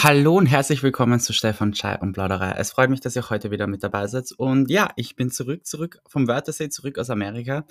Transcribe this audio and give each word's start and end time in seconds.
Hallo 0.00 0.36
und 0.36 0.46
herzlich 0.46 0.84
willkommen 0.84 1.18
zu 1.18 1.32
Stefan 1.32 1.72
Chai 1.72 1.98
und 1.98 2.12
Plauderei. 2.12 2.52
Es 2.56 2.70
freut 2.70 2.88
mich, 2.88 3.00
dass 3.00 3.16
ihr 3.16 3.30
heute 3.30 3.50
wieder 3.50 3.66
mit 3.66 3.82
dabei 3.82 4.06
seid. 4.06 4.30
Und 4.36 4.70
ja, 4.70 4.90
ich 4.94 5.16
bin 5.16 5.28
zurück, 5.32 5.66
zurück 5.66 6.00
vom 6.06 6.28
Wörthersee, 6.28 6.68
zurück 6.68 6.98
aus 6.98 7.10
Amerika. 7.10 7.66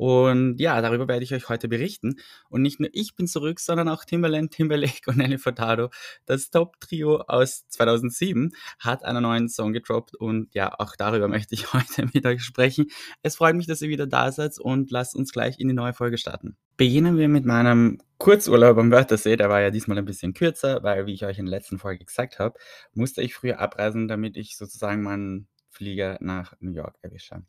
Und 0.00 0.58
ja, 0.58 0.80
darüber 0.80 1.08
werde 1.08 1.24
ich 1.24 1.34
euch 1.34 1.50
heute 1.50 1.68
berichten. 1.68 2.16
Und 2.48 2.62
nicht 2.62 2.80
nur 2.80 2.88
ich 2.94 3.16
bin 3.16 3.26
zurück, 3.26 3.60
sondern 3.60 3.90
auch 3.90 4.06
Timbaland, 4.06 4.50
Timberlake 4.50 5.02
und 5.08 5.18
Nelly 5.18 5.36
Furtado, 5.36 5.90
das 6.24 6.48
Top-Trio 6.48 7.20
aus 7.28 7.68
2007, 7.68 8.52
hat 8.78 9.04
einen 9.04 9.22
neuen 9.22 9.50
Song 9.50 9.74
gedroppt. 9.74 10.14
Und 10.14 10.54
ja, 10.54 10.72
auch 10.78 10.96
darüber 10.96 11.28
möchte 11.28 11.54
ich 11.54 11.74
heute 11.74 12.08
mit 12.14 12.24
euch 12.24 12.42
sprechen. 12.42 12.86
Es 13.22 13.36
freut 13.36 13.54
mich, 13.54 13.66
dass 13.66 13.82
ihr 13.82 13.90
wieder 13.90 14.06
da 14.06 14.32
seid 14.32 14.58
und 14.58 14.90
lasst 14.90 15.14
uns 15.14 15.32
gleich 15.32 15.58
in 15.58 15.68
die 15.68 15.74
neue 15.74 15.92
Folge 15.92 16.16
starten. 16.16 16.56
Beginnen 16.78 17.18
wir 17.18 17.28
mit 17.28 17.44
meinem 17.44 17.98
Kurzurlaub 18.16 18.78
am 18.78 18.90
Wörthersee. 18.90 19.36
Der 19.36 19.50
war 19.50 19.60
ja 19.60 19.70
diesmal 19.70 19.98
ein 19.98 20.06
bisschen 20.06 20.32
kürzer, 20.32 20.82
weil, 20.82 21.04
wie 21.04 21.12
ich 21.12 21.26
euch 21.26 21.38
in 21.38 21.44
der 21.44 21.58
letzten 21.58 21.78
Folge 21.78 22.06
gesagt 22.06 22.38
habe, 22.38 22.58
musste 22.94 23.20
ich 23.20 23.34
früher 23.34 23.58
abreisen, 23.58 24.08
damit 24.08 24.38
ich 24.38 24.56
sozusagen 24.56 25.02
meinen 25.02 25.46
Flieger 25.70 26.18
nach 26.20 26.54
New 26.60 26.72
York 26.72 26.98
erwische. 27.00 27.42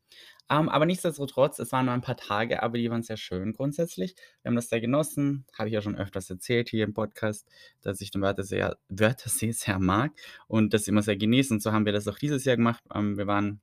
Ähm, 0.50 0.70
aber 0.70 0.86
nichtsdestotrotz, 0.86 1.60
es 1.60 1.72
waren 1.72 1.86
nur 1.86 1.94
ein 1.94 2.02
paar 2.02 2.18
Tage, 2.18 2.62
aber 2.62 2.78
die 2.78 2.90
waren 2.90 3.04
sehr 3.04 3.18
schön 3.18 3.54
grundsätzlich. 3.54 4.16
Wir 4.42 4.50
haben 4.50 4.56
das 4.56 4.70
sehr 4.70 4.82
genossen, 4.82 5.46
habe 5.58 5.70
ich 5.70 5.74
ja 5.74 5.82
schon 5.82 5.96
öfters 5.96 6.30
erzählt 6.30 6.70
hier 6.70 6.84
im 6.84 6.94
Podcast, 6.94 7.48
dass 7.82 8.02
ich 8.02 8.12
den 8.12 8.22
Wörthersee, 8.22 8.70
Wörthersee 8.90 9.52
sehr 9.52 9.80
mag 9.80 10.12
und 10.48 10.74
das 10.74 10.88
immer 10.88 11.02
sehr 11.02 11.18
genieße. 11.18 11.54
Und 11.54 11.62
so 11.62 11.72
haben 11.72 11.86
wir 11.86 11.94
das 11.94 12.08
auch 12.08 12.18
dieses 12.20 12.46
Jahr 12.46 12.58
gemacht. 12.58 12.84
Ähm, 12.94 13.18
wir 13.18 13.28
waren 13.28 13.62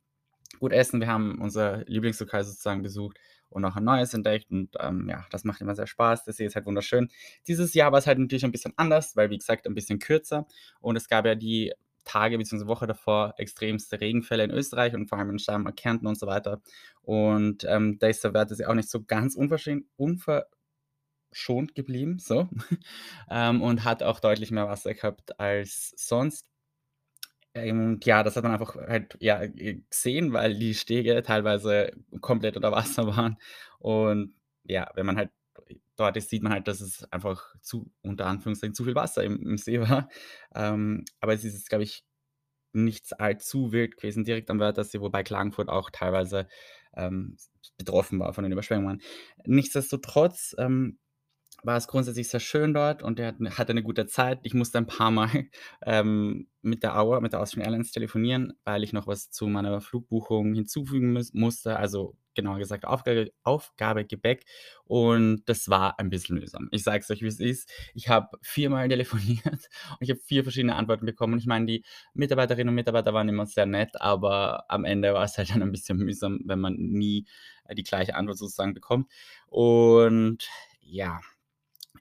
gut 0.59 0.73
essen, 0.73 1.01
wir 1.01 1.09
haben 1.09 1.41
unser 1.41 1.85
Lieblingslokal 1.85 2.43
sozusagen 2.45 2.83
besucht 2.83 3.19
und 3.51 3.65
auch 3.65 3.77
ein 3.77 3.85
neues 3.85 4.15
entdeckt. 4.15 4.51
Und 4.51 4.75
ähm, 4.81 5.09
ja, 5.09 5.27
das 5.31 5.45
macht 5.45 5.61
immer 5.61 5.75
sehr 5.75 5.87
Spaß. 5.87 6.25
Der 6.25 6.35
See 6.35 6.47
ist 6.47 6.57
halt 6.57 6.67
wunderschön. 6.67 7.09
Dieses 7.47 7.75
Jahr 7.75 7.93
war 7.93 7.99
es 7.99 8.07
halt 8.07 8.19
natürlich 8.19 8.45
ein 8.45 8.53
bisschen 8.53 8.73
anders, 8.77 9.17
weil, 9.17 9.31
wie 9.31 9.39
gesagt, 9.39 9.67
ein 9.67 9.75
bisschen 9.75 9.99
kürzer. 9.99 10.47
Und 10.81 10.97
es 10.97 11.09
gab 11.09 11.27
ja 11.27 11.35
die 11.35 11.73
Tage 12.09 12.39
bzw. 12.39 12.67
Woche 12.67 12.87
davor 12.87 13.35
extremste 13.39 14.01
Regenfälle 14.01 14.45
in 14.45 14.51
Österreich 14.51 14.95
und 14.95 15.09
vor 15.09 15.19
allem 15.19 15.31
in 15.31 15.39
Steiermark, 15.39 15.77
Kärnten 15.77 16.07
und 16.07 16.19
so 16.19 16.27
weiter. 16.27 16.61
Und 17.03 17.65
ähm, 17.65 17.99
da 17.99 18.09
ist 18.09 18.25
der 18.25 18.35
Wert 18.35 18.53
auch 18.67 18.75
nicht 18.75 18.91
so 18.91 19.05
ganz 19.05 19.37
unverschont 19.37 20.45
geblieben, 21.75 22.19
so. 22.19 22.49
ähm, 23.31 23.63
und 23.63 23.85
hat 23.85 24.03
auch 24.03 24.21
deutlich 24.21 24.51
mehr 24.51 24.69
Wasser 24.69 24.95
gehabt 24.95 25.39
als 25.39 25.93
sonst. 25.97 26.47
Und 27.55 28.05
ja, 28.05 28.23
das 28.23 28.37
hat 28.37 28.45
man 28.45 28.53
einfach 28.53 28.77
halt 28.77 29.17
ja, 29.21 29.45
gesehen, 29.47 30.33
weil 30.33 30.59
die 30.59 30.75
Stege 30.75 31.23
teilweise 31.23 31.93
komplett 32.21 32.57
unter 32.57 32.73
Wasser 32.73 33.07
waren. 33.17 33.37
Und 33.79 34.35
ja, 34.65 34.91
wenn 34.95 35.07
man 35.07 35.17
halt 35.17 35.31
dort 35.99 36.17
ist, 36.17 36.31
sieht 36.31 36.43
man 36.43 36.53
halt, 36.53 36.69
dass 36.69 36.81
es 36.81 37.05
einfach 37.13 37.55
zu, 37.61 37.91
unter 38.03 38.27
Anführungszeichen, 38.27 38.75
zu 38.75 38.85
viel 38.85 38.95
Wasser 38.95 39.23
im, 39.25 39.41
im 39.43 39.59
See 39.59 39.81
war. 39.81 40.09
Ähm, 40.55 41.05
aber 41.21 41.35
es 41.35 41.45
ist 41.45 41.69
glaube 41.69 41.85
ich, 41.85 42.05
nichts 42.73 43.13
allzu 43.13 43.73
wild 43.73 43.97
gewesen 43.97 44.25
direkt 44.25 44.51
am 44.51 44.61
Wörthersee, 44.61 45.01
wobei 45.01 45.23
Klagenfurt 45.23 45.69
auch 45.69 45.91
teilweise 45.91 46.49
ähm, 46.97 47.37
betroffen 47.77 48.19
war 48.19 48.33
von 48.33 48.45
den 48.45 48.53
Überschwemmungen. 48.53 49.03
Nichtsdestotrotz 49.45 50.55
ähm, 50.59 50.99
war 51.63 51.77
es 51.77 51.89
grundsätzlich 51.89 52.29
sehr 52.29 52.41
schön 52.41 52.73
dort 52.73 53.03
und 53.03 53.19
er 53.19 53.35
hatte 53.51 53.71
eine 53.71 53.83
gute 53.83 54.07
Zeit. 54.07 54.41
Ich 54.43 54.55
musste 54.55 54.79
ein 54.79 54.87
paar 54.87 55.11
Mal 55.11 55.29
ähm, 55.85 56.49
mit 56.63 56.83
der 56.83 56.99
Auer, 56.99 57.21
mit 57.21 57.33
der 57.33 57.41
Austrian 57.41 57.65
Airlines 57.65 57.93
telefonieren, 57.93 58.55
weil 58.65 58.85
ich 58.85 58.93
noch 58.93 59.07
was 59.07 59.31
zu 59.31 59.47
meiner 59.47 59.81
Flugbuchung 59.81 60.55
hinzufügen 60.55 61.13
muss, 61.13 61.33
musste. 61.35 61.77
Also 61.77 62.17
genauer 62.39 62.59
gesagt 62.59 62.85
Aufgabe, 62.85 63.33
Aufgabegepäck. 63.43 64.45
Und 64.85 65.43
das 65.47 65.69
war 65.69 65.99
ein 65.99 66.09
bisschen 66.09 66.39
mühsam. 66.39 66.69
Ich 66.71 66.85
sage 66.85 67.01
es 67.01 67.11
euch, 67.11 67.21
wie 67.21 67.27
es 67.27 67.41
ist. 67.41 67.71
Ich 67.95 68.09
habe 68.09 68.39
viermal 68.41 68.89
telefoniert 68.89 69.45
und 69.45 69.99
ich 70.01 70.11
habe 70.11 70.21
vier 70.21 70.45
verschiedene 70.45 70.77
Antworten 70.77 71.05
bekommen. 71.05 71.39
Ich 71.39 71.47
meine, 71.47 71.67
die 71.67 71.85
Mitarbeiterinnen 72.15 72.69
und 72.69 72.77
Mitarbeiter 72.77 73.13
waren 73.13 73.29
immer 73.29 73.47
sehr 73.47 73.67
nett, 73.67 74.01
aber 74.01 74.65
am 74.69 74.85
Ende 74.85 75.13
war 75.15 75.25
es 75.25 75.37
halt 75.37 75.51
dann 75.51 75.63
ein 75.63 75.73
bisschen 75.73 75.99
mühsam, 75.99 76.41
wenn 76.45 76.61
man 76.61 76.75
nie 76.77 77.27
die 77.77 77.83
gleiche 77.83 78.15
Antwort 78.15 78.39
sozusagen 78.39 78.73
bekommt. 78.73 79.11
Und 79.49 80.49
ja, 80.81 81.21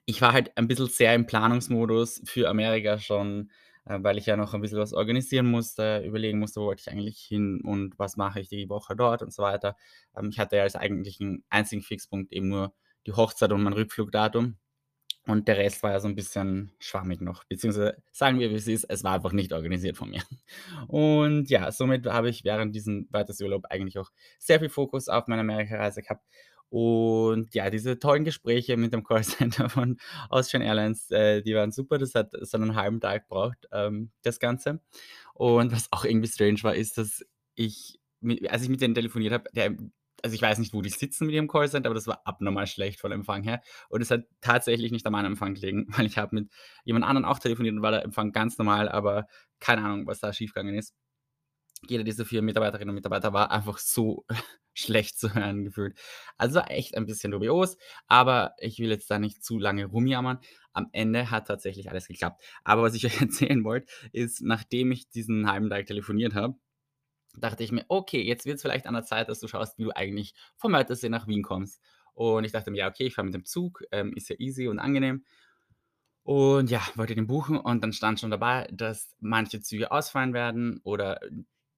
ich 0.06 0.22
war 0.22 0.32
halt 0.32 0.56
ein 0.56 0.68
bisschen 0.68 0.86
sehr 0.86 1.14
im 1.14 1.26
Planungsmodus 1.26 2.22
für 2.24 2.48
Amerika 2.48 2.98
schon, 2.98 3.50
äh, 3.88 3.98
weil 4.02 4.18
ich 4.18 4.26
ja 4.26 4.36
noch 4.36 4.54
ein 4.54 4.60
bisschen 4.60 4.78
was 4.78 4.92
organisieren 4.92 5.46
musste, 5.46 6.02
überlegen 6.04 6.38
musste, 6.38 6.60
wo 6.60 6.66
wollte 6.66 6.82
ich 6.86 6.90
eigentlich 6.92 7.18
hin 7.18 7.60
und 7.64 7.98
was 7.98 8.16
mache 8.16 8.40
ich 8.40 8.48
die 8.48 8.68
Woche 8.68 8.94
dort 8.94 9.22
und 9.22 9.32
so 9.32 9.42
weiter. 9.42 9.76
Ähm, 10.16 10.28
ich 10.30 10.38
hatte 10.38 10.56
ja 10.56 10.62
als 10.62 10.76
eigentlichen 10.76 11.44
einzigen 11.48 11.82
Fixpunkt 11.82 12.32
eben 12.32 12.48
nur 12.48 12.74
die 13.06 13.12
Hochzeit 13.12 13.52
und 13.52 13.62
mein 13.62 13.72
Rückflugdatum. 13.72 14.56
Und 15.26 15.46
der 15.46 15.58
Rest 15.58 15.82
war 15.82 15.90
ja 15.90 16.00
so 16.00 16.08
ein 16.08 16.14
bisschen 16.14 16.72
schwammig 16.78 17.20
noch, 17.20 17.44
beziehungsweise 17.44 18.02
sagen 18.12 18.38
wir, 18.38 18.48
wie 18.50 18.54
es 18.54 18.66
ist, 18.66 18.84
es 18.84 19.04
war 19.04 19.12
einfach 19.12 19.32
nicht 19.32 19.52
organisiert 19.52 19.98
von 19.98 20.08
mir. 20.08 20.22
Und 20.88 21.50
ja, 21.50 21.70
somit 21.70 22.06
habe 22.06 22.30
ich 22.30 22.44
während 22.44 22.74
diesem 22.74 23.08
Weitersurlaub 23.10 23.66
eigentlich 23.68 23.98
auch 23.98 24.10
sehr 24.38 24.58
viel 24.58 24.70
Fokus 24.70 25.08
auf 25.08 25.26
meine 25.26 25.42
Amerika-Reise 25.42 26.00
gehabt 26.00 26.24
und 26.70 27.54
ja, 27.54 27.70
diese 27.70 27.98
tollen 27.98 28.24
Gespräche 28.24 28.76
mit 28.76 28.92
dem 28.92 29.02
Callcenter 29.02 29.68
von 29.70 29.98
Austrian 30.28 30.62
Airlines, 30.62 31.10
äh, 31.10 31.42
die 31.42 31.54
waren 31.54 31.72
super. 31.72 31.98
Das 31.98 32.14
hat 32.14 32.30
so 32.40 32.58
einen 32.58 32.74
halben 32.74 33.00
Tag 33.00 33.28
gebraucht, 33.28 33.66
ähm, 33.72 34.10
das 34.22 34.38
Ganze. 34.38 34.80
Und 35.34 35.72
was 35.72 35.88
auch 35.92 36.04
irgendwie 36.04 36.28
strange 36.28 36.62
war, 36.62 36.74
ist, 36.74 36.98
dass 36.98 37.24
ich, 37.54 37.98
als 38.48 38.62
ich 38.62 38.68
mit 38.68 38.80
denen 38.80 38.94
telefoniert 38.94 39.32
habe, 39.32 39.50
also 40.22 40.34
ich 40.34 40.42
weiß 40.42 40.58
nicht, 40.58 40.74
wo 40.74 40.82
die 40.82 40.90
sitzen 40.90 41.26
mit 41.26 41.34
ihrem 41.34 41.48
Callcenter, 41.48 41.88
aber 41.88 41.94
das 41.94 42.08
war 42.08 42.22
abnormal 42.26 42.66
schlecht 42.66 43.00
von 43.00 43.12
Empfang 43.12 43.44
her. 43.44 43.62
Und 43.88 44.02
es 44.02 44.10
hat 44.10 44.24
tatsächlich 44.40 44.92
nicht 44.92 45.06
an 45.06 45.12
meinem 45.12 45.32
Empfang 45.32 45.54
gelegen, 45.54 45.86
weil 45.96 46.06
ich 46.06 46.18
habe 46.18 46.34
mit 46.34 46.50
jemand 46.84 47.04
anderem 47.06 47.24
auch 47.24 47.38
telefoniert 47.38 47.76
und 47.76 47.82
war 47.82 47.92
der 47.92 48.04
Empfang 48.04 48.32
ganz 48.32 48.58
normal, 48.58 48.88
aber 48.88 49.26
keine 49.60 49.84
Ahnung, 49.84 50.06
was 50.06 50.20
da 50.20 50.32
schiefgegangen 50.32 50.74
ist 50.74 50.94
jeder 51.86 52.04
dieser 52.04 52.24
vier 52.24 52.42
Mitarbeiterinnen 52.42 52.90
und 52.90 52.96
Mitarbeiter 52.96 53.32
war 53.32 53.50
einfach 53.50 53.78
so 53.78 54.24
schlecht 54.78 55.18
zu 55.18 55.34
hören 55.34 55.64
gefühlt. 55.64 55.98
Also 56.36 56.60
echt 56.60 56.96
ein 56.96 57.06
bisschen 57.06 57.32
dubios, 57.32 57.76
aber 58.06 58.54
ich 58.58 58.78
will 58.78 58.90
jetzt 58.90 59.10
da 59.10 59.18
nicht 59.18 59.44
zu 59.44 59.58
lange 59.58 59.86
rumjammern. 59.86 60.38
Am 60.72 60.88
Ende 60.92 61.30
hat 61.30 61.48
tatsächlich 61.48 61.90
alles 61.90 62.06
geklappt. 62.06 62.42
Aber 62.64 62.82
was 62.82 62.94
ich 62.94 63.04
euch 63.06 63.20
erzählen 63.20 63.64
wollte, 63.64 63.92
ist, 64.12 64.42
nachdem 64.42 64.92
ich 64.92 65.08
diesen 65.10 65.50
halben 65.50 65.70
Tag 65.70 65.86
telefoniert 65.86 66.34
habe, 66.34 66.54
dachte 67.36 67.62
ich 67.62 67.72
mir, 67.72 67.84
okay, 67.88 68.22
jetzt 68.22 68.46
wird 68.46 68.56
es 68.56 68.62
vielleicht 68.62 68.86
an 68.86 68.94
der 68.94 69.04
Zeit, 69.04 69.28
dass 69.28 69.40
du 69.40 69.48
schaust, 69.48 69.78
wie 69.78 69.84
du 69.84 69.90
eigentlich 69.94 70.34
vom 70.56 70.72
Wörthersee 70.72 71.08
nach 71.08 71.26
Wien 71.26 71.42
kommst. 71.42 71.80
Und 72.14 72.44
ich 72.44 72.52
dachte 72.52 72.70
mir, 72.70 72.78
ja, 72.78 72.88
okay, 72.88 73.04
ich 73.06 73.14
fahre 73.14 73.26
mit 73.26 73.34
dem 73.34 73.44
Zug, 73.44 73.84
ähm, 73.92 74.12
ist 74.14 74.28
ja 74.28 74.36
easy 74.38 74.66
und 74.68 74.78
angenehm. 74.78 75.24
Und 76.24 76.70
ja, 76.70 76.82
wollte 76.94 77.14
den 77.14 77.26
buchen 77.26 77.56
und 77.56 77.82
dann 77.82 77.92
stand 77.92 78.20
schon 78.20 78.30
dabei, 78.30 78.68
dass 78.72 79.14
manche 79.18 79.60
Züge 79.60 79.90
ausfallen 79.90 80.34
werden 80.34 80.80
oder 80.82 81.20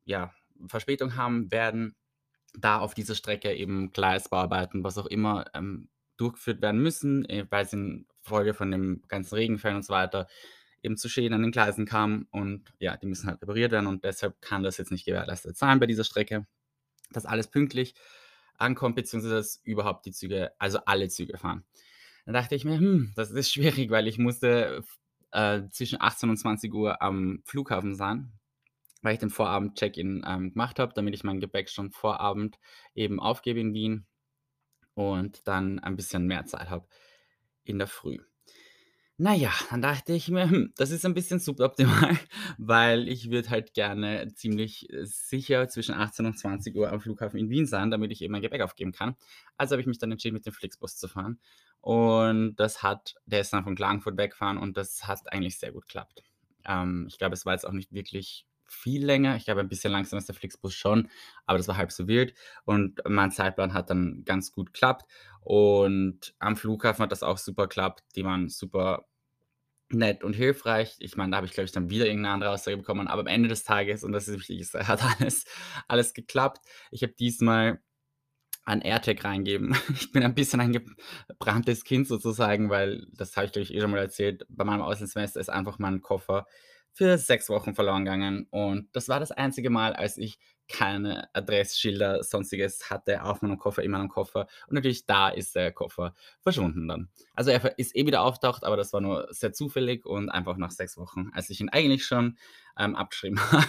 ja, 0.04 0.32
Verspätung 0.66 1.16
haben 1.16 1.50
werden, 1.52 1.94
da 2.58 2.78
auf 2.78 2.94
dieser 2.94 3.14
Strecke 3.14 3.54
eben 3.54 3.92
Gleisbauarbeiten, 3.92 4.84
was 4.84 4.98
auch 4.98 5.06
immer, 5.06 5.46
ähm, 5.54 5.88
durchgeführt 6.16 6.60
werden 6.62 6.82
müssen, 6.82 7.24
äh, 7.28 7.46
weil 7.50 7.64
es 7.64 7.72
in 7.72 8.06
Folge 8.20 8.54
von 8.54 8.70
dem 8.70 9.02
ganzen 9.08 9.34
Regenfällen 9.34 9.76
und 9.76 9.84
so 9.84 9.92
weiter 9.92 10.26
eben 10.82 10.96
zu 10.96 11.08
Schäden 11.08 11.34
an 11.34 11.42
den 11.42 11.52
Gleisen 11.52 11.86
kam 11.86 12.26
und 12.30 12.72
ja, 12.78 12.96
die 12.96 13.06
müssen 13.06 13.28
halt 13.28 13.42
repariert 13.42 13.72
werden 13.72 13.86
und 13.86 14.04
deshalb 14.04 14.40
kann 14.40 14.62
das 14.62 14.78
jetzt 14.78 14.90
nicht 14.90 15.04
gewährleistet 15.04 15.56
sein 15.56 15.80
bei 15.80 15.86
dieser 15.86 16.04
Strecke, 16.04 16.46
dass 17.10 17.26
alles 17.26 17.48
pünktlich 17.48 17.94
ankommt, 18.56 18.96
beziehungsweise 18.96 19.34
dass 19.34 19.60
überhaupt 19.64 20.06
die 20.06 20.12
Züge, 20.12 20.52
also 20.58 20.78
alle 20.86 21.08
Züge 21.08 21.38
fahren. 21.38 21.64
Dann 22.24 22.34
dachte 22.34 22.54
ich 22.54 22.64
mir, 22.64 22.78
hm, 22.78 23.12
das 23.16 23.30
ist 23.30 23.50
schwierig, 23.52 23.90
weil 23.90 24.06
ich 24.06 24.18
musste 24.18 24.82
äh, 25.32 25.62
zwischen 25.70 26.00
18 26.00 26.30
und 26.30 26.36
20 26.36 26.72
Uhr 26.74 27.00
am 27.02 27.42
Flughafen 27.44 27.94
sein, 27.94 28.32
weil 29.02 29.14
ich 29.14 29.20
den 29.20 29.30
Vorabend-Check-in 29.30 30.24
ähm, 30.26 30.52
gemacht 30.52 30.78
habe, 30.78 30.92
damit 30.94 31.14
ich 31.14 31.24
mein 31.24 31.40
Gepäck 31.40 31.68
schon 31.70 31.90
Vorabend 31.90 32.58
eben 32.94 33.20
aufgebe 33.20 33.60
in 33.60 33.74
Wien 33.74 34.06
und 34.94 35.46
dann 35.46 35.78
ein 35.78 35.96
bisschen 35.96 36.26
mehr 36.26 36.44
Zeit 36.46 36.70
habe 36.70 36.86
in 37.64 37.78
der 37.78 37.86
Früh. 37.86 38.18
Naja, 39.22 39.52
dann 39.68 39.82
dachte 39.82 40.14
ich 40.14 40.28
mir, 40.28 40.48
hm, 40.48 40.72
das 40.78 40.90
ist 40.90 41.04
ein 41.04 41.12
bisschen 41.12 41.40
suboptimal, 41.40 42.18
weil 42.58 43.06
ich 43.06 43.30
würde 43.30 43.50
halt 43.50 43.74
gerne 43.74 44.32
ziemlich 44.34 44.90
äh, 44.90 45.04
sicher 45.04 45.68
zwischen 45.68 45.94
18 45.94 46.24
und 46.24 46.38
20 46.38 46.74
Uhr 46.74 46.90
am 46.90 47.02
Flughafen 47.02 47.38
in 47.38 47.50
Wien 47.50 47.66
sein, 47.66 47.90
damit 47.90 48.12
ich 48.12 48.22
eben 48.22 48.32
mein 48.32 48.40
Gepäck 48.40 48.62
aufgeben 48.62 48.92
kann. 48.92 49.16
Also 49.58 49.74
habe 49.74 49.82
ich 49.82 49.86
mich 49.86 49.98
dann 49.98 50.10
entschieden, 50.10 50.36
mit 50.36 50.46
dem 50.46 50.54
Flixbus 50.54 50.96
zu 50.96 51.06
fahren. 51.06 51.38
Und 51.82 52.56
das 52.56 52.82
hat, 52.82 53.14
der 53.26 53.42
ist 53.42 53.52
dann 53.52 53.62
von 53.62 53.74
Klagenfurt 53.74 54.16
weggefahren 54.16 54.56
und 54.56 54.78
das 54.78 55.06
hat 55.06 55.30
eigentlich 55.30 55.58
sehr 55.58 55.72
gut 55.72 55.82
geklappt. 55.82 56.22
Ähm, 56.64 57.06
ich 57.06 57.18
glaube, 57.18 57.34
es 57.34 57.44
war 57.44 57.52
jetzt 57.52 57.66
auch 57.66 57.72
nicht 57.72 57.92
wirklich 57.92 58.46
viel 58.70 59.04
länger. 59.04 59.36
Ich 59.36 59.44
glaube, 59.44 59.60
ein 59.60 59.68
bisschen 59.68 59.92
langsamer 59.92 60.18
ist 60.18 60.28
der 60.28 60.34
Flixbus 60.34 60.74
schon, 60.74 61.08
aber 61.46 61.58
das 61.58 61.68
war 61.68 61.76
halb 61.76 61.92
so 61.92 62.08
wild. 62.08 62.34
Und 62.64 63.00
mein 63.08 63.30
Zeitplan 63.30 63.74
hat 63.74 63.90
dann 63.90 64.22
ganz 64.24 64.52
gut 64.52 64.72
geklappt. 64.72 65.06
Und 65.40 66.34
am 66.38 66.56
Flughafen 66.56 67.02
hat 67.02 67.12
das 67.12 67.22
auch 67.22 67.38
super 67.38 67.64
geklappt. 67.64 68.04
Die 68.16 68.24
waren 68.24 68.48
super 68.48 69.06
nett 69.90 70.22
und 70.22 70.34
hilfreich. 70.34 70.96
Ich 71.00 71.16
meine, 71.16 71.32
da 71.32 71.38
habe 71.38 71.46
ich, 71.46 71.52
glaube 71.52 71.64
ich, 71.66 71.72
dann 71.72 71.90
wieder 71.90 72.06
irgendeine 72.06 72.34
andere 72.34 72.50
Aussage 72.50 72.76
bekommen. 72.76 73.08
Aber 73.08 73.20
am 73.22 73.26
Ende 73.26 73.48
des 73.48 73.64
Tages, 73.64 74.04
und 74.04 74.12
das 74.12 74.28
ist 74.28 74.38
wichtig, 74.48 74.72
hat 74.74 75.02
alles, 75.20 75.44
alles 75.88 76.14
geklappt. 76.14 76.64
Ich 76.90 77.02
habe 77.02 77.12
diesmal 77.14 77.80
ein 78.64 78.82
AirTag 78.82 79.24
reingeben. 79.24 79.74
Ich 79.94 80.12
bin 80.12 80.22
ein 80.22 80.34
bisschen 80.34 80.60
ein 80.60 80.72
gebranntes 80.72 81.84
Kind 81.84 82.06
sozusagen, 82.06 82.70
weil, 82.70 83.06
das 83.12 83.36
habe 83.36 83.46
ich, 83.46 83.52
glaube 83.52 83.64
ich, 83.64 83.74
eh 83.74 83.80
schon 83.80 83.90
mal 83.90 83.98
erzählt, 83.98 84.46
bei 84.48 84.64
meinem 84.64 84.82
Auslandssemester 84.82 85.40
ist 85.40 85.50
einfach 85.50 85.78
mein 85.78 86.02
Koffer 86.02 86.46
für 86.92 87.16
6 87.18 87.48
Wochen 87.48 87.74
verloren 87.74 88.04
gegangen 88.04 88.46
und 88.50 88.88
das 88.94 89.08
war 89.08 89.20
das 89.20 89.32
einzige 89.32 89.70
Mal, 89.70 89.94
als 89.94 90.16
ich 90.18 90.38
keine 90.68 91.28
Adressschilder, 91.34 92.22
Sonstiges 92.22 92.90
hatte 92.90 93.24
auf 93.24 93.42
meinem 93.42 93.58
Koffer, 93.58 93.82
in 93.82 93.90
meinem 93.90 94.08
Koffer 94.08 94.46
und 94.68 94.74
natürlich 94.74 95.04
da 95.06 95.28
ist 95.28 95.56
der 95.56 95.72
Koffer 95.72 96.14
verschwunden 96.42 96.86
dann. 96.86 97.08
Also, 97.34 97.50
er 97.50 97.76
ist 97.78 97.96
eh 97.96 98.06
wieder 98.06 98.22
auftaucht, 98.22 98.62
aber 98.64 98.76
das 98.76 98.92
war 98.92 99.00
nur 99.00 99.26
sehr 99.30 99.52
zufällig 99.52 100.06
und 100.06 100.28
einfach 100.28 100.56
nach 100.56 100.70
6 100.70 100.96
Wochen, 100.96 101.30
als 101.34 101.50
ich 101.50 101.60
ihn 101.60 101.68
eigentlich 101.70 102.04
schon, 102.06 102.38
ähm, 102.78 102.94
abgeschrieben 102.96 103.40
habe. 103.52 103.66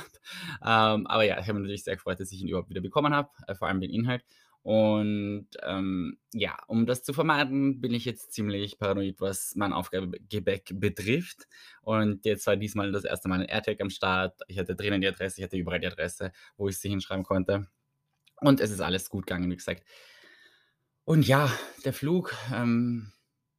Ähm, 0.64 1.08
aber 1.08 1.24
ja, 1.24 1.40
ich 1.40 1.48
habe 1.48 1.54
mich 1.54 1.64
natürlich 1.64 1.84
sehr 1.84 1.96
gefreut, 1.96 2.20
dass 2.20 2.32
ich 2.32 2.42
ihn 2.42 2.48
überhaupt 2.48 2.70
wieder 2.70 2.82
bekommen 2.82 3.14
habe, 3.14 3.30
äh, 3.48 3.56
vor 3.56 3.68
allem 3.68 3.82
den 3.82 3.90
Inhalt. 3.92 4.24
Und, 4.64 5.48
ähm, 5.64 6.20
ja, 6.34 6.56
um 6.68 6.86
das 6.86 7.04
zu 7.04 7.14
vermeiden, 7.14 7.82
bin 7.82 7.94
ich 7.94 8.06
jetzt 8.06 8.32
ziemlich 8.34 8.78
paranoid, 8.78 9.20
was 9.20 9.56
mein 9.56 9.74
Aufgabegepäck 9.74 10.72
betrifft. 10.80 11.48
Und 11.82 12.26
jetzt 12.26 12.46
war 12.48 12.58
diesmal 12.58 12.92
das 12.92 13.04
erste 13.04 13.28
Mal 13.30 13.42
'n 13.42 13.48
AirTag 13.50 13.82
am 13.82 13.90
Start. 13.90 14.40
Ich 14.48 14.60
hatte 14.60 14.76
drinnen 14.76 15.02
die 15.02 15.08
Adresse, 15.08 15.40
ich 15.40 15.44
hatte 15.46 15.58
überall 15.58 15.80
die 15.80 15.88
Adresse, 15.88 16.32
wo 16.58 16.68
ich 16.70 16.78
sie 16.80 16.90
hinschreiben 16.90 17.24
konnte. 17.26 17.68
Und 18.42 18.60
es 18.62 18.72
ist 18.72 18.82
alles 18.82 19.10
gut 19.10 19.28
gegangen, 19.28 19.50
wie 19.52 19.58
gesagt. 19.58 19.84
Und 21.06 21.28
ja, 21.28 21.52
der 21.86 21.94
Flug, 21.94 22.36
ähm, 22.54 23.12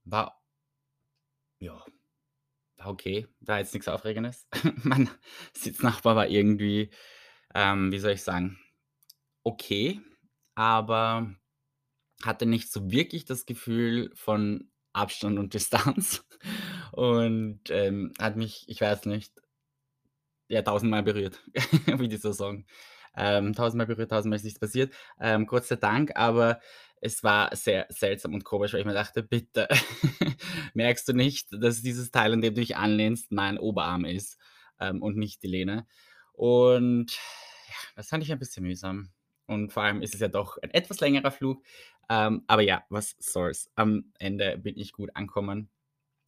war 0.05 0.43
ja, 1.61 1.85
war 2.77 2.89
okay. 2.89 3.27
War 3.41 3.59
jetzt 3.59 3.75
nix 3.75 3.89
Aufregendes. 3.89 4.47
Mein 4.85 5.11
Sitznachbar 5.55 6.17
war 6.17 6.29
irgendwie, 6.29 6.91
ähm, 7.55 7.93
wie 7.93 7.99
soll 7.99 8.13
ich 8.13 8.23
sagen, 8.23 8.59
okay, 9.45 10.01
aber 10.55 11.35
hatte 12.25 12.47
nicht 12.47 12.73
so 12.73 12.91
wirklich 12.91 13.25
das 13.27 13.47
Gefühl 13.47 14.11
von 14.15 14.71
Abstand 14.93 15.39
und 15.39 15.55
Distanz 15.55 16.25
und, 16.93 17.61
ähm, 17.71 18.13
hat 18.21 18.37
mich, 18.37 18.65
ich 18.69 18.81
weiß 18.81 19.07
nicht 19.07 19.33
ja, 20.49 20.63
tausendmal 20.63 21.03
berührt, 21.03 21.41
wie 21.99 22.09
die 22.09 22.17
so 22.17 22.33
sagen. 22.33 22.67
Ähm, 23.17 23.53
tausendmal 23.55 23.87
berührt, 23.87 24.11
tausendmal 24.11 24.37
ist 24.37 24.45
nichts 24.45 24.59
passiert. 24.61 24.93
Ähm, 25.21 25.47
Gott 25.47 25.65
sei 25.67 25.77
Dank, 25.77 26.13
aber 26.17 26.61
es 27.01 27.23
war 27.23 27.55
sehr 27.55 27.87
seltsam 27.91 28.33
und 28.35 28.45
komisch, 28.45 28.73
weil 28.73 28.81
ich 28.81 28.87
mir 28.87 28.95
dachte: 28.95 29.23
„Bitte, 29.23 29.69
merkst 30.75 31.09
du 31.09 31.13
nicht, 31.13 31.49
dass 31.53 31.83
dieses 31.83 32.11
Teil, 32.11 32.33
an 32.33 32.41
dem 32.41 32.55
du 32.55 32.61
dich 32.61 32.77
anlehnst, 32.77 33.31
mein 33.33 33.59
Oberarm 33.59 34.05
ist, 34.07 34.39
ähm, 34.81 35.03
und 35.03 35.17
nicht 35.17 35.43
die 35.43 35.49
Lehne?“ 35.49 35.87
Und 36.33 37.13
ja, 37.13 37.75
das 37.97 38.09
fand 38.09 38.25
ich 38.25 38.33
ein 38.33 38.39
bisschen 38.39 38.65
mühsam. 38.65 39.11
Und 39.47 39.73
vor 39.73 39.83
allem 39.83 40.03
ist 40.03 40.15
es 40.15 40.21
ja 40.21 40.29
doch 40.29 40.59
ein 40.63 40.71
etwas 40.71 41.01
längerer 41.01 41.31
Flug. 41.31 41.63
Ähm, 42.09 42.45
aber 42.47 42.63
ja, 42.63 42.85
was 42.89 43.17
soll's. 43.19 43.71
Am 43.75 44.13
Ende 44.19 44.59
bin 44.59 44.77
ich 44.77 44.93
gut 44.93 45.11
angekommen. 45.15 45.71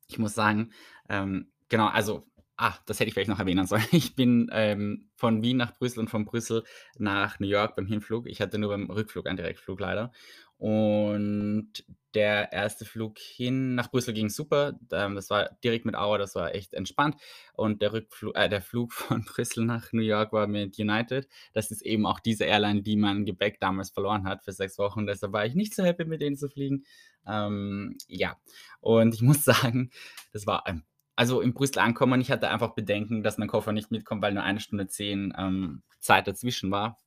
Ich 0.09 0.19
muss 0.19 0.35
sagen, 0.35 0.73
ähm, 1.09 1.51
genau, 1.69 1.89
also 1.89 2.27
ah, 2.57 2.75
das 2.87 3.01
hätte 3.01 3.09
ich 3.09 3.15
vielleicht 3.15 3.31
noch 3.31 3.39
erwähnen 3.39 3.67
sollen. 3.67 3.85
Ich 3.93 4.15
bin, 4.15 4.49
ähm, 4.53 5.09
von 5.17 5.43
Wien 5.43 5.57
nach 5.57 5.77
Brüssel 5.77 6.01
und 6.01 6.11
von 6.11 6.25
Brüssel 6.25 6.65
nach 6.99 7.41
New 7.41 7.47
York 7.47 7.77
beim 7.77 7.87
Hinflug. 7.87 8.27
Ich 8.29 8.41
hatte 8.41 8.59
nur 8.59 8.71
beim 8.71 8.91
Rückflug 8.91 9.27
einen 9.27 9.37
Direktflug 9.37 9.81
leider. 9.81 10.13
Und 10.57 11.85
der 12.15 12.53
erste 12.53 12.85
Flug 12.85 13.19
hin 13.19 13.75
nach 13.75 13.91
Brüssel 13.91 14.15
ging 14.15 14.29
super. 14.29 14.79
Ähm, 14.93 15.15
das 15.15 15.31
war 15.31 15.51
direkt 15.65 15.85
mit 15.85 15.95
Aura, 15.95 16.19
das 16.19 16.35
war 16.35 16.55
echt 16.55 16.75
entspannt. 16.75 17.17
Und 17.55 17.83
der 17.83 17.93
Rückflu 17.93 18.33
äh, 18.33 18.49
der 18.49 18.63
Flug 18.63 18.93
von 18.95 19.25
Brüssel 19.25 19.65
nach 19.65 19.93
New 19.93 20.03
York 20.03 20.33
war 20.33 20.47
mit 20.47 20.79
United. 20.79 21.29
Das 21.53 21.71
ist 21.71 21.83
eben 21.83 22.07
auch 22.07 22.21
diese 22.21 22.45
Airline, 22.45 22.83
die 22.83 22.97
mein 22.97 23.25
Gepäck 23.25 23.61
damals 23.61 23.91
verloren 23.91 24.27
hat 24.27 24.45
für 24.45 24.53
6 24.53 24.79
Wochen. 24.79 25.07
Deshalb 25.07 25.33
war 25.33 25.45
ich 25.47 25.55
nicht 25.55 25.75
so 25.75 25.83
happy, 25.83 26.05
mit 26.05 26.23
denen 26.23 26.37
zu 26.37 26.49
fliegen. 26.49 26.85
Ähm, 27.27 27.97
ja, 28.07 28.37
und 28.81 29.15
ich 29.15 29.23
muss 29.23 29.45
sagen, 29.45 29.91
das 30.33 30.47
war 30.47 30.67
ein 30.67 30.85
also 31.17 31.41
in 31.41 31.55
Brüssel 31.55 31.79
ankommen, 31.79 32.21
ich 32.21 32.33
hatte 32.33 32.51
einfach 32.51 32.75
Bedenken, 32.75 33.23
dass 33.23 33.39
mein 33.39 33.47
Koffer 33.47 33.73
nicht 33.73 33.93
mitkommt, 33.93 34.21
weil 34.23 34.35
nur 34.35 34.43
1 34.43 34.63
Stunde 34.63 34.89
10, 34.89 35.33
ähm, 35.39 35.83
Zeit 36.01 36.27
dazwischen 36.27 36.73
war. 36.73 36.99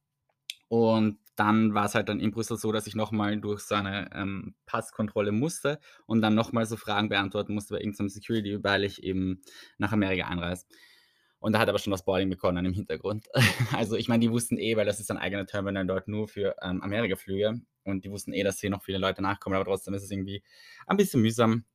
Und 0.69 1.19
dann 1.39 1.73
war's 1.73 1.95
halt 1.95 2.09
dann 2.09 2.19
in 2.19 2.31
Brüssel 2.31 2.57
so, 2.57 2.71
dass 2.71 2.87
ich 2.87 2.95
noch 2.95 3.11
mal 3.11 3.39
durch 3.39 3.61
so 3.61 3.75
eine, 3.75 4.09
ähm, 4.13 4.55
Passkontrolle 4.65 5.31
musste 5.31 5.79
und 6.05 6.21
dann 6.21 6.35
noch 6.35 6.51
mal 6.53 6.65
so 6.65 6.77
Fragen 6.77 7.09
beantworten 7.09 7.53
musste 7.53 7.75
bei 7.75 7.81
irgend 7.81 7.97
so 7.97 8.03
'nem 8.03 8.09
Security, 8.09 8.63
weil 8.63 8.83
ich 8.83 9.03
eben 9.03 9.41
nach 9.77 9.91
Amerika 9.93 10.27
einreise. 10.27 10.65
Und 11.39 11.53
da 11.53 11.59
hat 11.59 11.69
aber 11.69 11.77
schon 11.79 11.91
das 11.91 12.03
Boarding 12.03 12.29
begonnen 12.29 12.65
im 12.65 12.73
Hintergrund. 12.73 13.27
Also, 13.77 13.95
ich 13.95 14.07
meine, 14.09 14.21
die 14.21 14.31
wussten 14.31 14.57
eh, 14.57 14.75
weil 14.77 14.85
das 14.85 14.99
ist 14.99 15.11
ein 15.11 15.17
eigener 15.17 15.45
Terminal 15.45 15.85
dort 15.87 16.07
nur 16.07 16.27
für, 16.27 16.55
ähm, 16.63 16.81
Amerikaflüge 16.83 17.61
und 17.83 18.05
die 18.05 18.11
wussten 18.11 18.33
eh, 18.33 18.43
dass 18.43 18.59
hier 18.59 18.69
noch 18.71 18.83
viele 18.83 18.97
Leute 18.97 19.21
nachkommen, 19.21 19.55
aber 19.55 19.65
trotzdem 19.65 19.93
ist 19.93 20.03
es 20.03 20.11
irgendwie 20.11 20.43
ein 20.87 20.97
bisschen 20.97 21.21
mühsam. 21.21 21.65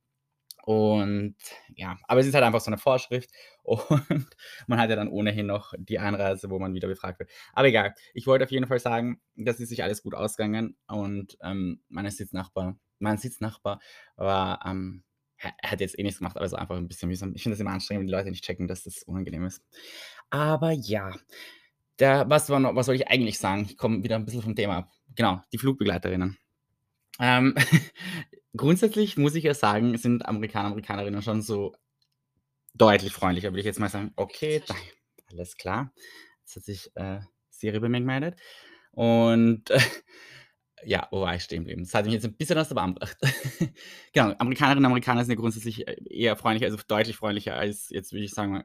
Und 0.65 1.35
ja, 1.75 1.97
aber 2.07 2.21
es 2.21 2.27
ist 2.27 2.33
halt 2.35 2.45
einfach 2.45 2.61
so 2.61 2.71
'ne 2.71 2.77
Vorschrift 2.77 3.29
und 3.63 4.27
man 4.67 4.79
hat 4.79 4.89
ja 4.89 4.95
dann 4.95 5.09
ohnehin 5.09 5.45
noch 5.47 5.73
die 5.77 5.99
Einreise, 5.99 6.49
wo 6.49 6.59
man 6.59 6.73
wieder 6.73 6.87
befragt 6.87 7.19
wird. 7.19 7.29
Aber 7.53 7.67
egal. 7.67 7.93
Ich 8.13 8.27
wollte 8.27 8.45
auf 8.45 8.51
jeden 8.51 8.67
Fall 8.67 8.79
sagen, 8.79 9.21
das 9.35 9.59
ist 9.59 9.69
sich 9.69 9.83
alles 9.83 10.03
gut 10.03 10.15
ausgegangen 10.15 10.77
und, 10.87 11.37
ähm, 11.43 11.81
meine 11.89 12.11
Sitznachbar 12.11 12.77
mein 12.99 13.17
Sitznachbar 13.17 13.79
war, 14.15 14.61
ähm 14.65 15.03
er 15.61 15.71
hat 15.71 15.81
jetzt 15.81 15.99
eh 15.99 16.03
nichts 16.03 16.19
gemacht, 16.19 16.37
aber 16.37 16.45
es 16.45 16.53
war 16.53 16.59
einfach 16.61 16.77
'n 16.77 16.87
bisschen 16.87 17.09
mühsam. 17.09 17.33
Ich 17.35 17.43
finde 17.43 17.55
das 17.55 17.59
immer 17.61 17.71
anstrengend, 17.71 18.01
wenn 18.03 18.07
die 18.07 18.13
Leute 18.13 18.29
nicht 18.31 18.45
checken, 18.45 18.67
dass 18.69 18.83
das 18.83 19.03
unangenehm 19.03 19.43
ist. 19.45 19.61
Aber 20.29 20.71
ja, 20.71 21.11
da 21.97 22.29
was 22.29 22.49
war 22.49 22.59
noch 22.61 22.75
was 22.75 22.87
wollte 22.89 23.03
ich 23.03 23.09
eigentlich 23.09 23.39
sagen? 23.39 23.65
Ich 23.69 23.77
komme 23.77 24.03
wieder 24.03 24.15
'n 24.17 24.25
bisschen 24.25 24.41
vom 24.43 24.55
Thema 24.55 24.77
ab. 24.79 24.91
Genau, 25.15 25.41
die 25.53 25.57
Flugbegleiterinnen. 25.59 26.37
Ähm, 27.19 27.55
grundsätzlich 28.57 29.17
muss 29.17 29.35
ich 29.35 29.43
ja 29.43 29.53
sagen, 29.53 29.97
sind 29.97 30.25
Amerikaner, 30.25 30.67
Amerikanerinnen 30.69 31.21
schon 31.21 31.41
so 31.41 31.73
deutlich 32.73 33.13
freundlicher, 33.13 33.49
würde 33.51 33.59
ich 33.59 33.65
jetzt 33.65 33.79
mal 33.79 33.89
sagen. 33.89 34.11
Okay, 34.15 34.61
da 34.67 34.75
alles 35.31 35.57
klar. 35.57 35.93
Jetzt 36.41 36.55
hat 36.57 36.63
sich, 36.63 36.91
äh, 36.95 37.19
Siri 37.49 37.79
bei 37.79 37.89
mir 37.89 37.99
gemeldet. 37.99 38.39
Und, 38.91 39.65
ja, 40.85 41.07
wo 41.11 41.21
war 41.21 41.35
ich 41.35 41.43
stehen 41.43 41.61
geblieben? 41.63 41.83
Das 41.83 41.93
hat 41.95 42.05
mich 42.05 42.13
jetzt 42.15 42.25
'n 42.25 42.35
bisschen 42.37 42.57
aus 42.59 42.69
der 42.69 42.75
Bahn 42.75 42.95
gebracht. 42.95 43.17
Genau, 44.13 44.33
Amerikanerinnen, 44.39 44.85
Amerikaner 44.85 45.23
sind 45.25 45.31
ja 45.33 45.39
grundsätzlich, 45.41 45.87
äh, 45.87 45.97
eher 46.09 46.37
freundlicher, 46.37 46.71
also 46.71 46.83
deutlich 46.87 47.17
freundlicher 47.17 47.55
als 47.55 47.89
jetzt, 47.89 48.13
würde 48.13 48.25
ich 48.25 48.31
sagen 48.33 48.53
mal, 48.53 48.63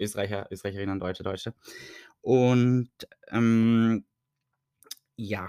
Österreicher, 0.00 0.48
Österreicherinnen, 0.52 1.00
Deutsche, 1.00 1.24
Deutsche. 1.24 1.54
Und, 2.22 2.90
ähm 3.30 4.04
ja, 5.18 5.48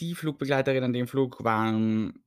die 0.00 0.14
Flugbegleiterinnen 0.14 0.84
an 0.84 0.92
dem 0.92 1.06
Flug 1.08 1.44
waren 1.44 2.24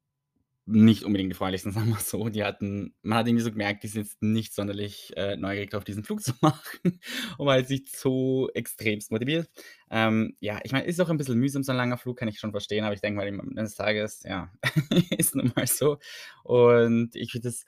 nicht 0.66 1.04
unbedingt 1.04 1.32
die 1.32 1.36
freundlichsten, 1.36 1.72
sagen 1.74 1.90
wir's 1.92 2.10
so. 2.10 2.30
Die 2.30 2.44
hatten 2.44 2.96
man 3.04 3.20
hat 3.20 3.28
irgendwie 3.28 3.44
so 3.44 3.52
gemerkt, 3.52 3.84
die 3.84 3.88
sind 3.90 4.04
jetzt 4.04 4.22
nicht 4.24 4.54
sonderlich, 4.56 5.14
äh, 5.18 5.38
neugierig 5.38 5.72
drauf, 5.72 5.84
diesen 5.84 6.04
Flug 6.06 6.22
zu 6.24 6.34
machen 6.42 7.02
und 7.38 7.46
war 7.48 7.60
jetzt 7.60 7.98
so 8.00 8.50
extremst 8.54 9.12
motiviert. 9.12 9.50
Ähm, 9.92 10.36
ja, 10.40 10.60
ich 10.64 10.72
meine, 10.72 10.86
ist 10.88 11.02
auch 11.02 11.10
'n 11.10 11.18
bisschen 11.18 11.40
mühsam, 11.40 11.64
so 11.64 11.72
'n 11.74 11.78
langer 11.78 11.98
Flug, 11.98 12.18
kann 12.18 12.28
ich 12.30 12.40
schon 12.40 12.52
verstehen, 12.52 12.86
aber 12.86 12.94
ich 12.96 13.02
denke 13.02 13.18
mal, 13.18 13.64
des 13.64 13.76
Tages, 13.76 14.24
ja, 14.24 14.52
ist 15.18 15.36
nun 15.36 15.52
mal 15.56 15.68
so. 15.68 16.00
Und 16.44 17.16
ich 17.16 17.32
finde 17.32 17.50
das 17.50 17.66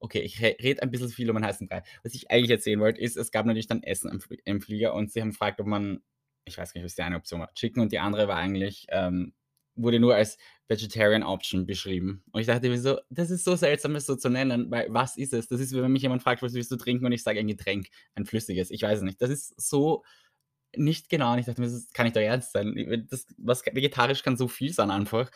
okay, 0.00 0.20
ich 0.20 0.42
re 0.42 0.56
rede 0.62 0.82
ein 0.82 0.90
bisschen 0.90 1.08
viel 1.10 1.30
um 1.30 1.36
'n 1.36 1.44
heißen 1.46 1.68
Brei. 1.68 1.82
Was 2.02 2.14
ich 2.14 2.30
eigentlich 2.30 2.50
erzählen 2.50 2.80
wollte, 2.80 3.00
ist, 3.00 3.16
es 3.16 3.30
gab 3.30 3.46
natürlich 3.46 3.68
dann 3.68 3.82
Essen 3.82 4.10
im 4.10 4.20
Fl 4.20 4.36
im 4.44 4.60
Flieger 4.60 4.94
und 4.94 5.12
sie 5.12 5.20
haben 5.20 5.30
gefragt, 5.30 5.60
ob 5.60 5.66
man 5.66 6.02
ich 6.44 6.58
weiß 6.58 6.72
gar 6.72 6.80
nicht, 6.80 6.86
was 6.86 6.96
die 6.96 7.02
eine 7.02 7.16
Option 7.16 7.40
war, 7.40 7.54
Chicken 7.54 7.80
und 7.82 7.92
die 7.92 8.00
andere 8.00 8.26
war 8.28 8.36
eigentlich, 8.36 8.86
ähm 8.90 9.32
wurde 9.74 10.00
nur 10.00 10.14
als 10.14 10.38
Vegetarian 10.68 11.22
Option 11.22 11.66
beschrieben. 11.66 12.22
Und 12.32 12.40
ich 12.40 12.46
dachte 12.46 12.68
mir 12.68 12.80
so: 12.80 12.98
„Das 13.10 13.30
ist 13.30 13.44
so 13.44 13.56
seltsam, 13.56 13.94
das 13.94 14.06
so 14.06 14.16
zu 14.16 14.28
nennen, 14.30 14.70
weil 14.70 14.86
was 14.90 15.16
ist 15.16 15.32
es?“ 15.32 15.48
Das 15.48 15.60
ist, 15.60 15.74
wenn 15.74 15.92
mich 15.92 16.02
jemand 16.02 16.22
fragt: 16.22 16.42
„Was 16.42 16.54
willst 16.54 16.70
du 16.70 16.76
trinken?“ 16.76 17.06
und 17.06 17.12
ich 17.12 17.22
sage: 17.22 17.40
„Ein 17.40 17.48
Getränk, 17.48 17.88
ein 18.14 18.26
flüssiges.“ 18.26 18.70
Ich 18.70 18.82
weiß 18.82 18.98
es 18.98 19.04
nicht. 19.04 19.20
Das 19.22 19.30
ist 19.30 19.54
so 19.60 20.02
nicht 20.76 21.10
genau 21.10 21.32
und 21.34 21.38
ich 21.38 21.46
dachte 21.46 21.60
mir: 21.60 21.68
„Das 21.68 21.92
kann 21.92 22.06
nicht 22.06 22.16
euer 22.16 22.24
Ernst 22.30 22.52
sein.“ 22.52 22.76
I 22.76 23.06
das 23.08 23.26
was 23.38 23.62
vegetarisch 23.66 24.22
kann 24.22 24.36
so 24.36 24.48
viel 24.48 24.72
sein 24.72 24.90
einfach. 24.90 25.30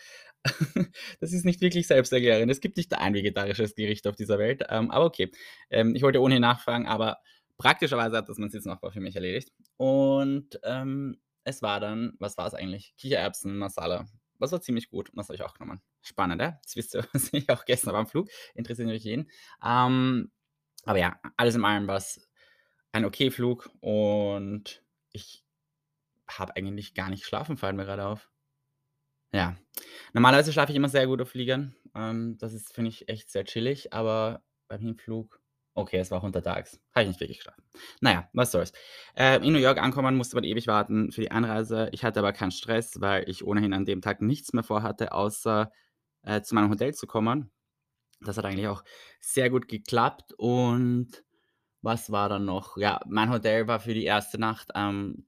Das 1.19 1.33
ist 1.33 1.45
nicht 1.45 1.61
wirklich 1.61 1.87
selbsterklärend. 1.87 2.51
Es 2.51 2.61
gibt 2.61 2.77
nicht 2.77 2.93
ein 2.97 3.13
vegetarisches 3.13 3.75
Gericht 3.75 4.07
auf 4.07 4.15
dieser 4.15 4.39
Welt, 4.39 4.63
ähm, 4.69 4.91
aber 4.91 5.05
okay. 5.05 5.31
Ähm, 5.69 5.95
ich 5.95 6.03
wollte 6.03 6.21
ohnehin 6.21 6.41
nachfragen, 6.41 6.87
aber 6.87 7.19
praktischerweise 7.57 8.17
hat 8.17 8.29
das 8.29 8.37
mein 8.37 8.49
Sitznachbar 8.51 8.91
für 8.91 9.01
mich 9.01 9.15
erledigt. 9.15 9.51
Und, 9.77 10.59
ähm, 10.63 11.17
es 11.43 11.61
war 11.61 11.79
dann 11.79 12.13
was 12.19 12.37
war's 12.37 12.53
eigentlich? 12.53 12.93
Kichererbsen 12.97 13.57
Masala. 13.57 14.07
Das 14.39 14.51
war 14.51 14.61
ziemlich 14.61 14.89
gut 14.89 15.09
und 15.09 15.17
das 15.17 15.29
habe 15.29 15.35
ich 15.35 15.43
auch 15.43 15.53
genommen. 15.53 15.81
Spannend, 16.01 16.41
ja? 16.41 16.59
Jetzt 16.61 16.75
wisst 16.75 16.95
ihr, 16.95 17.05
was 17.13 17.33
ich 17.33 17.49
auch 17.49 17.65
gegessen 17.65 17.87
habe 17.87 17.97
am 17.97 18.07
Flug. 18.07 18.29
Interessiert 18.53 18.87
natürlich 18.87 19.03
jeden. 19.03 19.29
Ähm, 19.63 20.31
aber 20.85 20.99
ja, 20.99 21.19
alles 21.35 21.55
in 21.55 21.65
allem 21.65 21.87
war's 21.87 22.27
ein 22.91 23.05
okay 23.05 23.31
Flug 23.31 23.69
und 23.81 24.83
ich 25.11 25.45
habe 26.29 26.55
eigentlich 26.55 26.93
gar 26.93 27.09
nicht 27.09 27.21
geschlafen, 27.21 27.57
fällt 27.57 27.75
mir 27.75 27.85
grade 27.85 28.05
auf. 28.05 28.29
Ja. 29.33 29.57
Normalerweise 30.13 30.53
schlafe 30.53 30.71
ich 30.71 30.75
immer 30.75 30.89
sehr 30.89 31.07
gut 31.07 31.21
auf 31.21 31.29
Fliegern. 31.29 31.75
Ähm, 31.95 32.37
das 32.37 32.53
ist, 32.53 32.73
finde 32.73 32.89
ich, 32.89 33.09
echt 33.09 33.29
sehr 33.29 33.45
chillig, 33.45 33.93
aber 33.93 34.43
beim 34.67 34.81
Hinflug 34.81 35.41
okay, 35.77 35.97
es 35.99 36.11
war 36.11 36.23
untertags, 36.23 36.79
habe 36.93 37.03
ich 37.03 37.07
nicht 37.09 37.19
wirklich 37.19 37.37
geschlafen. 37.39 37.63
Na 38.01 38.11
ja, 38.11 38.29
was 38.33 38.51
soll's. 38.51 38.73
Äh, 39.15 39.37
in 39.45 39.53
New 39.53 39.59
York 39.59 39.77
ankommen, 39.79 40.15
musste 40.17 40.35
man 40.35 40.43
ewig 40.43 40.67
warten 40.67 41.11
für 41.11 41.21
die 41.21 41.31
Einreise. 41.31 41.89
Ich 41.93 42.03
hatte 42.03 42.19
aber 42.19 42.33
keinen 42.33 42.51
Stress, 42.51 42.99
weil 43.01 43.29
ich 43.29 43.45
ohnehin 43.45 43.73
an 43.73 43.85
dem 43.85 44.01
Tag 44.01 44.21
nichts 44.21 44.53
mehr 44.53 44.63
vorhatte, 44.63 45.11
außer, 45.13 45.71
äh, 46.23 46.41
zu 46.41 46.55
meinem 46.55 46.69
Hotel 46.71 46.93
zu 46.93 47.07
kommen. 47.07 47.51
Das 48.21 48.37
hat 48.37 48.45
eigentlich 48.45 48.67
auch 48.67 48.83
sehr 49.21 49.49
gut 49.49 49.67
geklappt 49.67 50.33
und 50.37 51.23
Was 51.83 52.11
war 52.11 52.29
dann 52.29 52.45
noch? 52.45 52.77
Ja, 52.77 53.01
mein 53.07 53.29
Hotel 53.31 53.67
war 53.67 53.79
für 53.79 53.93
die 53.93 54.05
erste 54.05 54.39
Nacht, 54.39 54.69
ähm, 54.75 55.27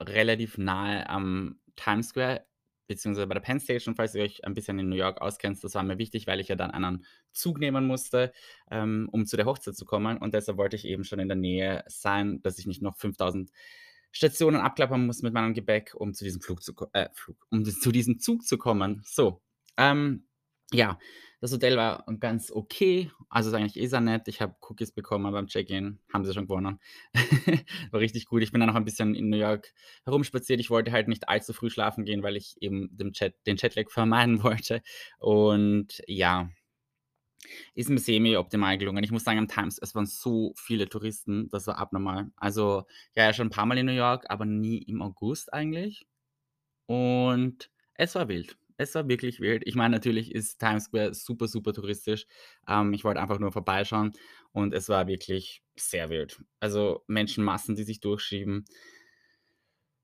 relativ 0.00 0.58
nahe 0.58 1.08
am 1.08 1.60
Times 1.76 2.08
Square, 2.10 2.45
beziehungsweise 2.86 3.26
bei 3.26 3.34
der 3.34 3.40
Penn 3.40 3.60
Station, 3.60 3.94
falls 3.94 4.14
ihr 4.14 4.22
euch 4.22 4.44
ein 4.44 4.54
bisschen 4.54 4.78
in 4.78 4.88
New 4.88 4.96
York 4.96 5.20
auskennt. 5.20 5.62
Das 5.62 5.74
war 5.74 5.82
mir 5.82 5.98
wichtig, 5.98 6.26
weil 6.26 6.40
ich 6.40 6.48
ja 6.48 6.56
dann 6.56 6.70
einen 6.70 7.04
Zug 7.32 7.58
nehmen 7.58 7.86
musste, 7.86 8.32
ähm, 8.70 9.08
um 9.12 9.26
zu 9.26 9.36
der 9.36 9.46
Hochzeit 9.46 9.76
zu 9.76 9.84
kommen. 9.84 10.18
Und 10.18 10.34
deshalb 10.34 10.58
wollte 10.58 10.76
ich 10.76 10.84
eben 10.84 11.04
schon 11.04 11.18
in 11.18 11.28
der 11.28 11.36
Nähe 11.36 11.84
sein, 11.86 12.40
dass 12.42 12.58
ich 12.58 12.66
nicht 12.66 12.82
noch 12.82 12.96
5.000 12.96 13.50
Stationen 14.12 14.60
abklappern 14.60 15.04
muss 15.04 15.22
mit 15.22 15.34
meinem 15.34 15.54
Gepäck, 15.54 15.94
um 15.94 16.14
zu 16.14 16.24
diesem 16.24 16.40
Flug 16.40 16.62
zu 16.62 16.74
äh, 16.92 17.08
Flug 17.12 17.36
um 17.50 17.64
zu 17.64 17.92
diesem 17.92 18.18
Zug 18.18 18.44
zu 18.44 18.56
kommen. 18.56 19.02
So, 19.04 19.42
ähm, 19.76 20.25
ja, 20.72 20.98
das 21.40 21.52
Hotel 21.52 21.76
war 21.76 22.04
ganz 22.18 22.50
okay. 22.50 23.10
Also, 23.28 23.50
ist 23.50 23.54
eigentlich 23.54 23.76
eh 23.76 23.86
sehr 23.86 24.00
nett. 24.00 24.26
Ich 24.28 24.40
habe 24.40 24.56
Cookies 24.62 24.92
bekommen 24.92 25.30
beim 25.32 25.46
Check-in, 25.48 25.98
haben 26.12 26.24
sie 26.24 26.32
schon 26.32 26.46
gewonnen. 26.46 26.80
War 27.90 28.00
richtig 28.00 28.26
gut. 28.26 28.42
Ich 28.42 28.52
bin 28.52 28.60
dann 28.60 28.68
noch 28.68 28.76
ein 28.76 28.84
bisschen 28.84 29.14
in 29.14 29.28
New 29.28 29.36
York 29.36 29.72
herumspaziert. 30.04 30.60
Ich 30.60 30.70
wollte 30.70 30.92
halt 30.92 31.08
nicht 31.08 31.28
allzu 31.28 31.52
früh 31.52 31.68
schlafen 31.68 32.04
gehen, 32.04 32.22
weil 32.22 32.36
ich 32.36 32.56
eben 32.60 32.88
dem 32.96 33.12
Jet 33.14 33.34
den 33.46 33.56
Jetlag 33.56 33.90
vermeiden 33.90 34.42
wollte. 34.42 34.82
Und 35.18 36.02
ja, 36.06 36.50
ist 37.74 37.90
mir 37.90 37.98
semi-optimal 37.98 38.78
gelungen. 38.78 39.04
Ich 39.04 39.12
muss 39.12 39.24
sagen, 39.24 39.38
am 39.38 39.48
Times 39.48 39.78
es 39.80 39.94
waren 39.94 40.06
so 40.06 40.52
viele 40.56 40.88
Touristen, 40.88 41.48
das 41.50 41.66
war 41.66 41.78
abnormal. 41.78 42.30
Also, 42.36 42.86
ja, 43.14 43.32
schon 43.32 43.48
ein 43.48 43.50
paar 43.50 43.66
Mal 43.66 43.78
in 43.78 43.86
New 43.86 43.92
York, 43.92 44.24
aber 44.28 44.46
nie 44.46 44.78
im 44.78 45.02
August 45.02 45.52
eigentlich. 45.52 46.06
Und 46.86 47.70
es 47.94 48.14
war 48.14 48.28
wild. 48.28 48.56
Es 48.78 48.94
war 48.94 49.08
wirklich 49.08 49.40
wild. 49.40 49.62
Ich 49.66 49.74
meine, 49.74 49.94
natürlich 49.94 50.34
ist 50.34 50.58
Times 50.58 50.84
Square 50.84 51.14
super, 51.14 51.48
super 51.48 51.72
touristisch. 51.72 52.26
Ähm, 52.68 52.92
ich 52.92 53.04
wollte 53.04 53.20
einfach 53.20 53.38
nur 53.38 53.52
vorbeischauen 53.52 54.12
und 54.52 54.74
es 54.74 54.88
war 54.88 55.06
wirklich 55.06 55.62
sehr 55.76 56.10
wild. 56.10 56.42
Also 56.60 57.02
Menschenmassen, 57.06 57.74
die 57.74 57.84
sich 57.84 58.00
durchschieben. 58.00 58.64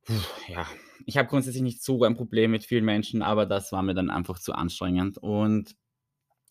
Puh, 0.04 0.14
ja, 0.48 0.66
ich 1.06 1.16
habe 1.16 1.28
grundsätzlich 1.28 1.62
nicht 1.62 1.82
so 1.82 2.02
ein 2.02 2.16
Problem 2.16 2.50
mit 2.50 2.64
vielen 2.64 2.84
Menschen, 2.84 3.22
aber 3.22 3.46
das 3.46 3.70
war 3.72 3.82
mir 3.82 3.94
dann 3.94 4.10
einfach 4.10 4.38
zu 4.38 4.52
anstrengend. 4.52 5.18
Und 5.18 5.76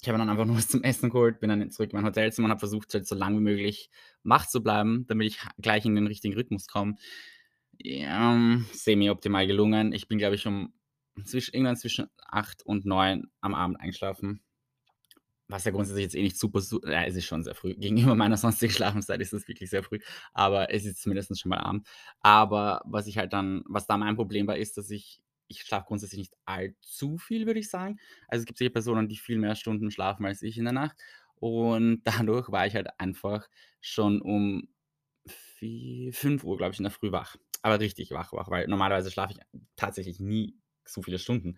ich 0.01 0.07
habe 0.09 0.17
dann 0.17 0.29
einfach 0.29 0.45
nur 0.47 0.57
was 0.57 0.67
zum 0.67 0.83
Essen 0.83 1.09
geholt, 1.09 1.39
bin 1.39 1.49
dann 1.49 1.69
zurück 1.71 1.91
in 1.91 1.97
mein 1.97 2.05
Hotelzimmer 2.05 2.45
und 2.45 2.51
habe 2.51 2.59
versucht, 2.59 2.93
halt 2.93 3.07
so 3.07 3.15
lang 3.15 3.35
wie 3.37 3.41
möglich 3.41 3.89
wach 4.23 4.47
zu 4.47 4.61
bleiben, 4.61 5.05
damit 5.07 5.27
ich 5.27 5.39
gleich 5.57 5.85
in 5.85 5.95
den 5.95 6.07
richtigen 6.07 6.35
Rhythmus 6.35 6.67
komme. 6.67 6.95
Ja, 7.77 8.59
semi-optimal 8.73 9.47
gelungen. 9.47 9.91
Ich 9.91 10.07
bin, 10.07 10.17
glaube 10.19 10.35
ich, 10.35 10.45
um 10.45 10.73
zwisch 11.25 11.49
irgendwann 11.53 11.77
zwischen 11.77 12.07
8 12.27 12.63
und 12.65 12.85
9 12.85 13.31
am 13.41 13.53
Abend 13.55 13.79
eingeschlafen. 13.79 14.41
Was 15.47 15.65
ja 15.65 15.71
grundsätzlich 15.71 16.03
jetzt 16.03 16.15
eh 16.15 16.21
nicht 16.23 16.39
super 16.39 16.61
su 16.61 16.79
ja, 16.85 17.03
es 17.03 17.15
ist 17.15 17.25
schon 17.25 17.43
sehr 17.43 17.55
früh. 17.55 17.75
Gegenüber 17.77 18.15
meiner 18.15 18.37
sonstigen 18.37 18.71
Schlafenszeit 18.71 19.19
ist 19.21 19.33
es 19.33 19.47
wirklich 19.47 19.69
sehr 19.69 19.83
früh, 19.83 19.99
aber 20.33 20.71
es 20.73 20.85
ist 20.85 21.01
zumindest 21.01 21.37
schon 21.39 21.49
mal 21.49 21.59
Abend. 21.59 21.87
Aber 22.21 22.81
was 22.85 23.07
ich 23.07 23.17
halt 23.17 23.33
dann 23.33 23.63
was 23.67 23.85
da 23.87 23.97
mein 23.97 24.15
Problem 24.15 24.47
war, 24.47 24.57
ist, 24.57 24.77
dass 24.77 24.89
ich 24.89 25.21
ich 25.49 25.63
schlafe 25.63 25.87
grundsätzlich 25.87 26.19
nicht 26.19 26.33
allzu 26.45 27.17
viel, 27.17 27.45
würde 27.45 27.59
ich 27.59 27.69
sagen. 27.69 27.99
Also, 28.29 28.41
es 28.43 28.45
gibt 28.45 28.57
sicher 28.57 28.69
Personen, 28.69 29.09
die 29.09 29.17
viel 29.17 29.37
mehr 29.37 29.55
Stunden 29.55 29.91
schlafen 29.91 30.25
als 30.25 30.41
ich 30.43 30.57
in 30.57 30.63
der 30.63 30.73
Nacht. 30.73 30.95
Und 31.35 32.01
dadurch 32.29 32.49
war 32.51 32.65
ich 32.67 32.75
halt 32.75 32.87
einfach 32.99 33.49
schon 33.81 34.21
um 34.21 34.69
vi 35.59 36.11
5:00, 36.13 36.57
glaube 36.57 36.73
ich, 36.73 36.79
in 36.79 36.83
der 36.83 36.91
Früh 36.91 37.11
wach. 37.11 37.35
Aber 37.63 37.79
richtig 37.79 38.11
wach 38.11 38.33
wach, 38.33 38.49
weil 38.49 38.67
normalerweise 38.67 39.11
schlafe 39.11 39.33
ich 39.33 39.39
tatsächlich 39.75 40.19
nie 40.19 40.55
so 40.85 41.01
viele 41.01 41.19
Stunden. 41.19 41.57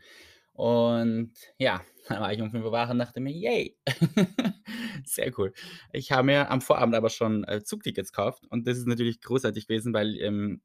Und 0.54 1.34
ja, 1.58 1.82
dann 2.10 2.22
war 2.22 2.34
ich 2.34 2.42
um 2.42 2.52
5:00 2.52 2.72
wach 2.72 2.90
und 2.90 3.00
dachte 3.00 3.20
mir: 3.20 3.32
„Yay, 3.34 3.78
sehr 5.06 5.32
cool.“ 5.40 5.54
Ich 5.94 6.12
habe 6.12 6.26
mir 6.26 6.50
am 6.52 6.62
Vorabend 6.62 6.96
aber 6.96 7.10
schon, 7.10 7.44
äh, 7.46 7.64
Zugtickets 7.64 8.12
gekauft 8.12 8.46
und 8.50 8.68
das 8.68 8.78
ist 8.78 8.88
natürlich 8.88 9.22
großartig 9.22 9.68
gewesen, 9.68 9.94
weil, 9.94 10.18
ähm, 10.22 10.62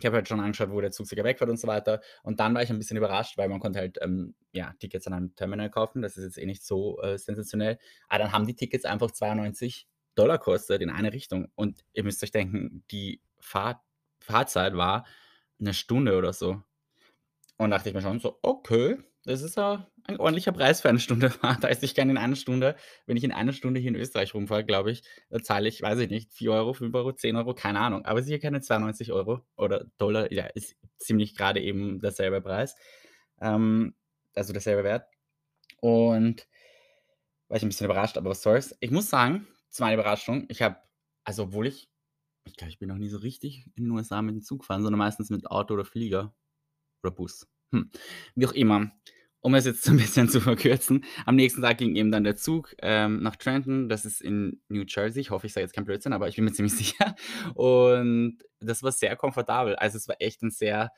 ich 0.00 0.06
habe 0.06 0.16
halt 0.16 0.28
schon 0.28 0.40
angeschaut, 0.40 0.70
wo 0.70 0.80
der 0.80 0.90
Zug 0.90 1.06
circa 1.06 1.22
wegfährt 1.24 1.50
und 1.50 1.58
so 1.60 1.68
weiter. 1.68 2.00
Und 2.22 2.40
dann 2.40 2.54
war 2.54 2.62
ich 2.62 2.70
ein 2.70 2.78
bisschen 2.78 2.96
überrascht, 2.96 3.36
weil 3.38 3.48
man 3.48 3.60
konnte 3.60 3.78
halt, 3.78 3.98
ähm, 4.02 4.34
ja, 4.52 4.74
Tickets 4.80 5.06
an 5.06 5.12
einem 5.12 5.34
Terminal 5.36 5.70
kaufen. 5.70 6.02
Das 6.02 6.16
ist 6.16 6.24
jetzt 6.24 6.38
eh 6.38 6.46
nicht 6.46 6.64
so, 6.64 7.00
äh, 7.02 7.18
sensationell. 7.18 7.78
Aber 8.08 8.20
dann 8.24 8.32
haben 8.32 8.46
die 8.46 8.56
Tickets 8.56 8.84
einfach 8.86 9.10
92 9.12 9.86
gekostet 10.16 10.82
in 10.82 10.90
eine 10.90 11.12
Richtung. 11.12 11.48
Und 11.54 11.84
ihr 11.92 12.04
müsst 12.04 12.22
euch 12.24 12.30
denken, 12.30 12.84
die 12.90 13.20
Fahrt 13.40 13.80
Fahrzeit 14.20 14.74
war 14.76 15.04
'ne 15.58 15.74
Stunde 15.74 16.16
oder 16.16 16.32
so. 16.32 16.62
Und 17.62 17.70
dachte 17.70 17.88
ich 17.88 17.94
mir 17.94 18.02
schon 18.02 18.20
so: 18.20 18.38
„Okay, 18.42 18.98
das 19.24 19.42
ist 19.42 19.56
ja 19.56 19.88
ein 20.04 20.18
ordentlicher 20.18 20.52
Preis 20.52 20.80
für 20.80 20.88
eine 20.88 20.98
Stunde 21.00 21.30
Fahrt.“ 21.30 21.64
Heißt, 21.64 21.82
ich 21.84 21.94
kann 21.94 22.10
in 22.10 22.18
einer 22.18 22.36
Stunde 22.36 22.76
wenn 23.06 23.16
ich 23.16 23.24
in 23.24 23.32
einer 23.32 23.52
Stunde 23.52 23.80
hier 23.80 23.90
in 23.90 23.96
Österreich 23.96 24.34
rumfahre, 24.34 24.64
glaube 24.64 24.90
ich, 24.92 25.02
da 25.30 25.40
zahle 25.42 25.68
ich, 25.68 25.82
weiß 25.82 25.98
ich 26.00 26.10
nicht, 26.10 26.32
4 26.32 26.50
€, 26.52 26.74
5 26.74 26.92
€, 26.94 27.12
10 27.12 27.36
€, 27.36 27.54
keine 27.54 27.80
Ahnung, 27.80 28.04
aber 28.06 28.22
sicher 28.22 28.38
keine 28.40 28.60
92 28.62 29.12
Euro 29.12 29.42
oder 29.56 29.86
Dollar. 29.98 30.32
Ja, 30.32 30.46
ist 30.46 30.76
ziemlich 30.98 31.36
grade 31.36 31.60
eben 31.60 32.00
derselbe 32.00 32.40
Preis, 32.40 32.76
ähm, 33.40 33.94
also 34.34 34.52
derselbe 34.52 34.84
Wert. 34.84 35.06
Und 35.80 36.46
war 37.48 37.56
ich 37.56 37.62
'n 37.62 37.68
bisschen 37.68 37.84
überrascht, 37.86 38.16
aber 38.16 38.30
was 38.30 38.42
soll's. 38.42 38.76
Ich 38.80 38.90
muss 38.90 39.10
sagen, 39.10 39.46
zu 39.70 39.82
meiner 39.82 39.94
Überraschung, 39.94 40.46
ich 40.48 40.62
habe 40.62 40.76
also, 41.24 41.44
obwohl 41.44 41.66
ich 41.66 41.88
ich 42.44 42.56
glaube, 42.56 42.70
ich 42.70 42.78
bin 42.78 42.88
noch 42.88 42.96
nie 42.98 43.08
so 43.08 43.18
richtig 43.18 43.66
in 43.76 43.84
den 43.84 43.92
USA 43.92 44.22
mit 44.22 44.34
dem 44.34 44.42
Zug 44.42 44.60
gefahren, 44.60 44.82
sondern 44.82 44.98
meistens 44.98 45.30
mit 45.30 45.46
Auto 45.50 45.74
oder 45.74 45.84
Flieger 45.84 46.34
oder 47.04 47.12
Bus. 47.14 47.46
Hm, 47.72 47.90
wie 48.34 48.46
auch 48.46 48.52
immer. 48.52 48.90
Um 49.40 49.54
es 49.56 49.64
jetzt 49.64 49.82
so 49.82 49.90
'n 49.92 49.96
bisschen 49.96 50.28
zu 50.28 50.40
verkürzen, 50.40 51.04
am 51.26 51.34
nächsten 51.36 51.62
Tag 51.62 51.78
ging 51.78 51.96
eben 51.96 52.12
dann 52.12 52.22
der 52.24 52.36
Zug, 52.36 52.74
ähm, 52.80 53.20
nach 53.22 53.34
Trenton. 53.36 53.88
Das 53.88 54.04
ist 54.04 54.20
in 54.20 54.60
New 54.68 54.84
Jersey. 54.86 55.20
Ich 55.20 55.30
hoffe, 55.30 55.46
ich 55.46 55.52
sage 55.52 55.64
jetzt 55.64 55.74
keinen 55.74 55.84
Blödsinn, 55.86 56.12
aber 56.12 56.28
ich 56.28 56.36
bin 56.36 56.44
mir 56.44 56.52
ziemlich 56.52 56.74
sicher. 56.76 57.16
Und 57.54 58.38
das 58.60 58.82
war 58.82 58.92
sehr 58.92 59.16
komfortabel. 59.16 59.74
Also, 59.76 59.96
es 59.98 60.06
war 60.08 60.16
echt 60.20 60.42
'n 60.42 60.50
sehr, 60.50 60.92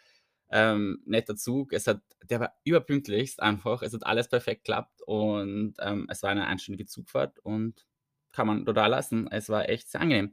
ähm, 0.50 1.00
netter 1.07 1.37
Zug. 1.37 1.73
Es 1.73 1.87
hat 1.87 2.02
der 2.31 2.40
war 2.40 2.54
überpünktlichst 2.64 3.40
einfach. 3.43 3.83
Es 3.83 3.95
hat 3.95 4.07
alles 4.07 4.28
perfekt 4.28 4.64
geklappt 4.64 5.02
und, 5.07 5.75
ähm, 5.81 6.07
es 6.11 6.23
war 6.23 6.31
eine 6.31 6.47
einstündige 6.47 6.87
Zugfahrt 6.88 7.38
und 7.40 7.87
kann 8.33 8.47
man 8.49 8.64
total 8.66 8.90
lassen. 8.90 9.28
Es 9.31 9.49
war 9.50 9.69
echt 9.69 9.90
sehr 9.90 10.00
angenehm. 10.02 10.33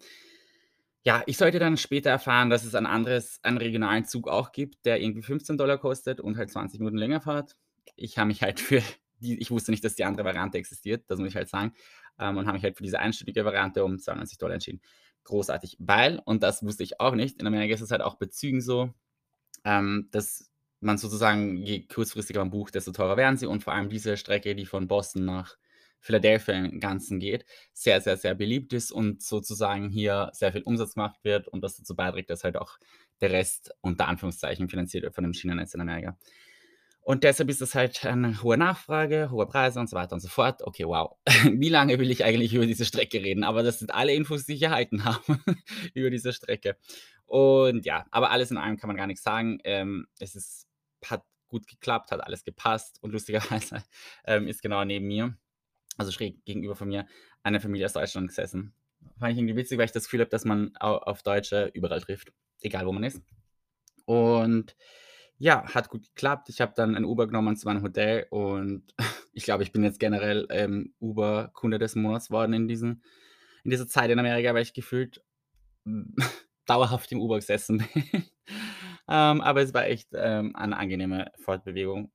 Ja, 1.03 1.23
ich 1.25 1.37
sollte 1.37 1.57
dann 1.57 1.77
später 1.77 2.11
erfahren, 2.11 2.49
dass 2.51 2.63
es 2.63 2.75
ein 2.75 2.85
anderes 2.85 3.39
einen 3.43 3.57
regionalen 3.57 4.05
Zug 4.05 4.27
auch 4.27 4.51
gibt, 4.51 4.85
der 4.85 5.01
irgendwie 5.01 5.23
15 5.23 5.57
kostet 5.79 6.19
und 6.21 6.37
halt 6.37 6.51
20 6.51 6.79
Minuten 6.79 6.97
länger 6.97 7.21
fährt. 7.21 7.55
Ich 7.95 8.17
habe 8.19 8.27
mich 8.27 8.43
halt 8.43 8.59
für 8.59 8.81
die 9.19 9.39
ich 9.39 9.51
wusste 9.51 9.71
nicht, 9.71 9.83
dass 9.83 9.95
die 9.95 10.03
andere 10.03 10.25
Variante 10.25 10.57
existiert, 10.57 11.03
das 11.07 11.19
muss 11.19 11.29
ich 11.29 11.35
halt 11.35 11.47
sagen, 11.49 11.73
ähm, 12.19 12.37
und 12.37 12.45
habe 12.47 12.53
mich 12.55 12.63
halt 12.63 12.77
für 12.77 12.83
diese 12.83 12.99
einstündige 12.99 13.45
Variante 13.45 13.83
um 13.85 13.99
92 13.99 14.39
entschieden. 14.41 14.81
Großartig, 15.23 15.77
weil 15.79 16.19
und 16.25 16.41
das 16.43 16.63
wusste 16.63 16.83
ich 16.83 16.99
auch 16.99 17.13
nicht, 17.15 17.39
in 17.39 17.47
Amerika 17.47 17.73
ist 17.75 17.81
es 17.81 17.91
halt 17.91 18.01
auch 18.01 18.15
bei 18.15 18.27
Zügen 18.27 18.61
so, 18.61 18.93
ähm, 19.65 20.09
dass 20.11 20.51
man 20.81 20.97
sozusagen 20.97 21.57
je 21.57 21.87
kurzfristiger 21.87 22.39
man 22.41 22.51
bucht, 22.51 22.75
desto 22.75 22.91
teurer 22.91 23.17
werden 23.17 23.37
sie 23.37 23.47
und 23.47 23.63
vor 23.63 23.73
allem 23.73 23.89
diese 23.89 24.17
Strecke, 24.17 24.55
die 24.55 24.65
von 24.65 24.87
Boston 24.87 25.25
nach 25.25 25.57
Philadelphia 26.01 26.55
im 26.55 26.79
Ganzen 26.79 27.19
geht, 27.19 27.45
sehr, 27.73 28.01
sehr, 28.01 28.17
sehr 28.17 28.35
beliebt 28.35 28.73
ist 28.73 28.91
und 28.91 29.21
sozusagen 29.21 29.89
hier 29.89 30.29
sehr 30.33 30.51
viel 30.51 30.63
Umsatz 30.63 30.95
gemacht 30.95 31.19
wird 31.23 31.47
und 31.47 31.63
das 31.63 31.77
dazu 31.77 31.95
beiträgt, 31.95 32.29
dass 32.29 32.43
halt 32.43 32.57
auch 32.57 32.77
der 33.21 33.31
Rest 33.31 33.71
unter 33.81 34.07
Anführungszeichen 34.07 34.67
finanziert 34.67 35.03
wird 35.03 35.15
von 35.15 35.23
dem 35.23 35.33
Schienennetz 35.33 35.73
in 35.73 35.81
Amerika. 35.81 36.17
Und 37.03 37.23
deshalb 37.23 37.49
ist 37.49 37.61
das 37.61 37.73
halt 37.73 38.05
eine 38.05 38.43
hohe 38.43 38.57
Nachfrage, 38.57 39.31
hohe 39.31 39.47
Preise 39.47 39.79
und 39.79 39.89
so 39.89 39.95
weiter 39.95 40.13
und 40.13 40.19
so 40.19 40.27
fort. 40.27 40.61
Okay, 40.61 40.85
wow. 40.85 41.17
Wie 41.51 41.69
lange 41.69 41.97
will 41.97 42.11
ich 42.11 42.23
eigentlich 42.23 42.53
über 42.53 42.67
diese 42.67 42.85
Strecke 42.85 43.23
reden? 43.23 43.43
Aber 43.43 43.63
das 43.63 43.79
sind 43.79 43.93
alle 43.93 44.13
Infos, 44.13 44.45
die 44.45 44.53
ich 44.53 44.61
erhalten 44.61 45.03
habe 45.05 45.39
über 45.93 46.11
diese 46.11 46.31
Strecke. 46.31 46.77
Und 47.25 47.85
ja, 47.85 48.05
aber 48.11 48.29
alles 48.29 48.51
in 48.51 48.57
allem 48.57 48.77
kann 48.77 48.87
man 48.87 48.97
gar 48.97 49.07
nix 49.07 49.23
sagen. 49.23 49.59
Ähm, 49.63 50.07
es 50.19 50.35
ist 50.35 50.67
hat 51.05 51.23
gut 51.47 51.67
geklappt, 51.67 52.11
hat 52.11 52.23
alles 52.23 52.43
gepasst 52.43 52.99
und 53.01 53.11
lustigerweise, 53.11 53.83
ähm, 54.25 54.47
ist 54.47 54.61
genau 54.61 54.85
neben 54.85 55.07
mir 55.07 55.35
also 55.97 56.11
schräg 56.11 56.43
gegenüber 56.45 56.75
von 56.75 56.87
mir, 56.87 57.05
eine 57.43 57.59
Familie 57.59 57.85
aus 57.85 57.93
Deutschland 57.93 58.27
gesessen. 58.27 58.73
Fand 59.19 59.33
ich 59.33 59.39
irgendwie 59.39 59.55
witzig, 59.55 59.77
weil 59.77 59.85
ich 59.85 59.91
das 59.91 60.05
Gefühl 60.05 60.21
habe, 60.21 60.29
dass 60.29 60.45
man 60.45 60.71
au 60.79 60.97
auf 60.97 61.23
Deutsche 61.23 61.71
überall 61.73 62.01
trifft, 62.01 62.31
egal 62.61 62.85
wo 62.85 62.91
man 62.91 63.03
ist. 63.03 63.21
Und 64.05 64.75
ja, 65.37 65.63
hat 65.73 65.89
gut 65.89 66.03
geklappt. 66.03 66.49
Ich 66.49 66.61
habe 66.61 66.73
dann 66.75 66.95
ein 66.95 67.05
Uber 67.05 67.25
genommen 67.25 67.55
zu 67.55 67.67
meinem 67.67 67.81
Hotel 67.81 68.27
und 68.29 68.93
ich 69.33 69.43
glaube, 69.43 69.63
ich 69.63 69.71
bin 69.71 69.83
jetzt 69.83 69.99
generell, 69.99 70.47
ähm, 70.51 70.93
Uber-Kunde 70.99 71.79
des 71.79 71.95
Monats 71.95 72.27
geworden 72.27 72.53
in 72.53 72.67
diesen 72.67 73.01
in 73.63 73.71
dieser 73.71 73.87
Zeit 73.87 74.09
in 74.09 74.19
Amerika, 74.19 74.53
weil 74.53 74.63
ich 74.63 74.73
gefühlt, 74.73 75.23
dauerhaft 76.65 77.11
im 77.11 77.21
Uber 77.21 77.37
gesessen 77.37 77.85
bin. 77.93 78.23
Ähm, 79.09 79.41
aber 79.41 79.61
es 79.61 79.73
war 79.73 79.87
echt, 79.87 80.09
ähm, 80.13 80.55
eine 80.55 80.77
angenehme 80.77 81.31
Fortbewegung, 81.43 82.13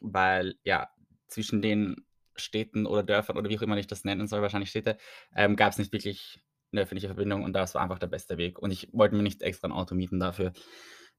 weil, 0.00 0.54
ja, 0.62 0.88
zwischen 1.26 1.60
den 1.60 2.06
Städten 2.40 2.86
oder 2.86 3.02
Dörfern 3.04 3.36
oder 3.38 3.50
wie 3.50 3.58
auch 3.58 3.62
immer 3.62 3.76
ich 3.78 3.86
das 3.86 4.04
nennen 4.04 4.26
soll, 4.28 4.42
wahrscheinlich 4.42 4.70
Städte, 4.70 4.96
ähm, 5.36 5.56
gab's 5.56 5.78
nicht 5.78 5.92
wirklich 5.92 6.40
'ne 6.72 6.82
öffentliche 6.82 7.08
Verbindung 7.08 7.44
und 7.44 7.52
das 7.54 7.74
war 7.74 7.82
einfach 7.82 7.98
der 7.98 8.06
beste 8.08 8.38
Weg. 8.38 8.58
Und 8.60 8.70
ich 8.72 8.88
wollte 8.92 9.16
mir 9.16 9.22
nicht 9.22 9.42
extra 9.42 9.68
'n 9.68 9.72
Auto 9.72 9.94
mieten 9.94 10.20
dafür. 10.20 10.52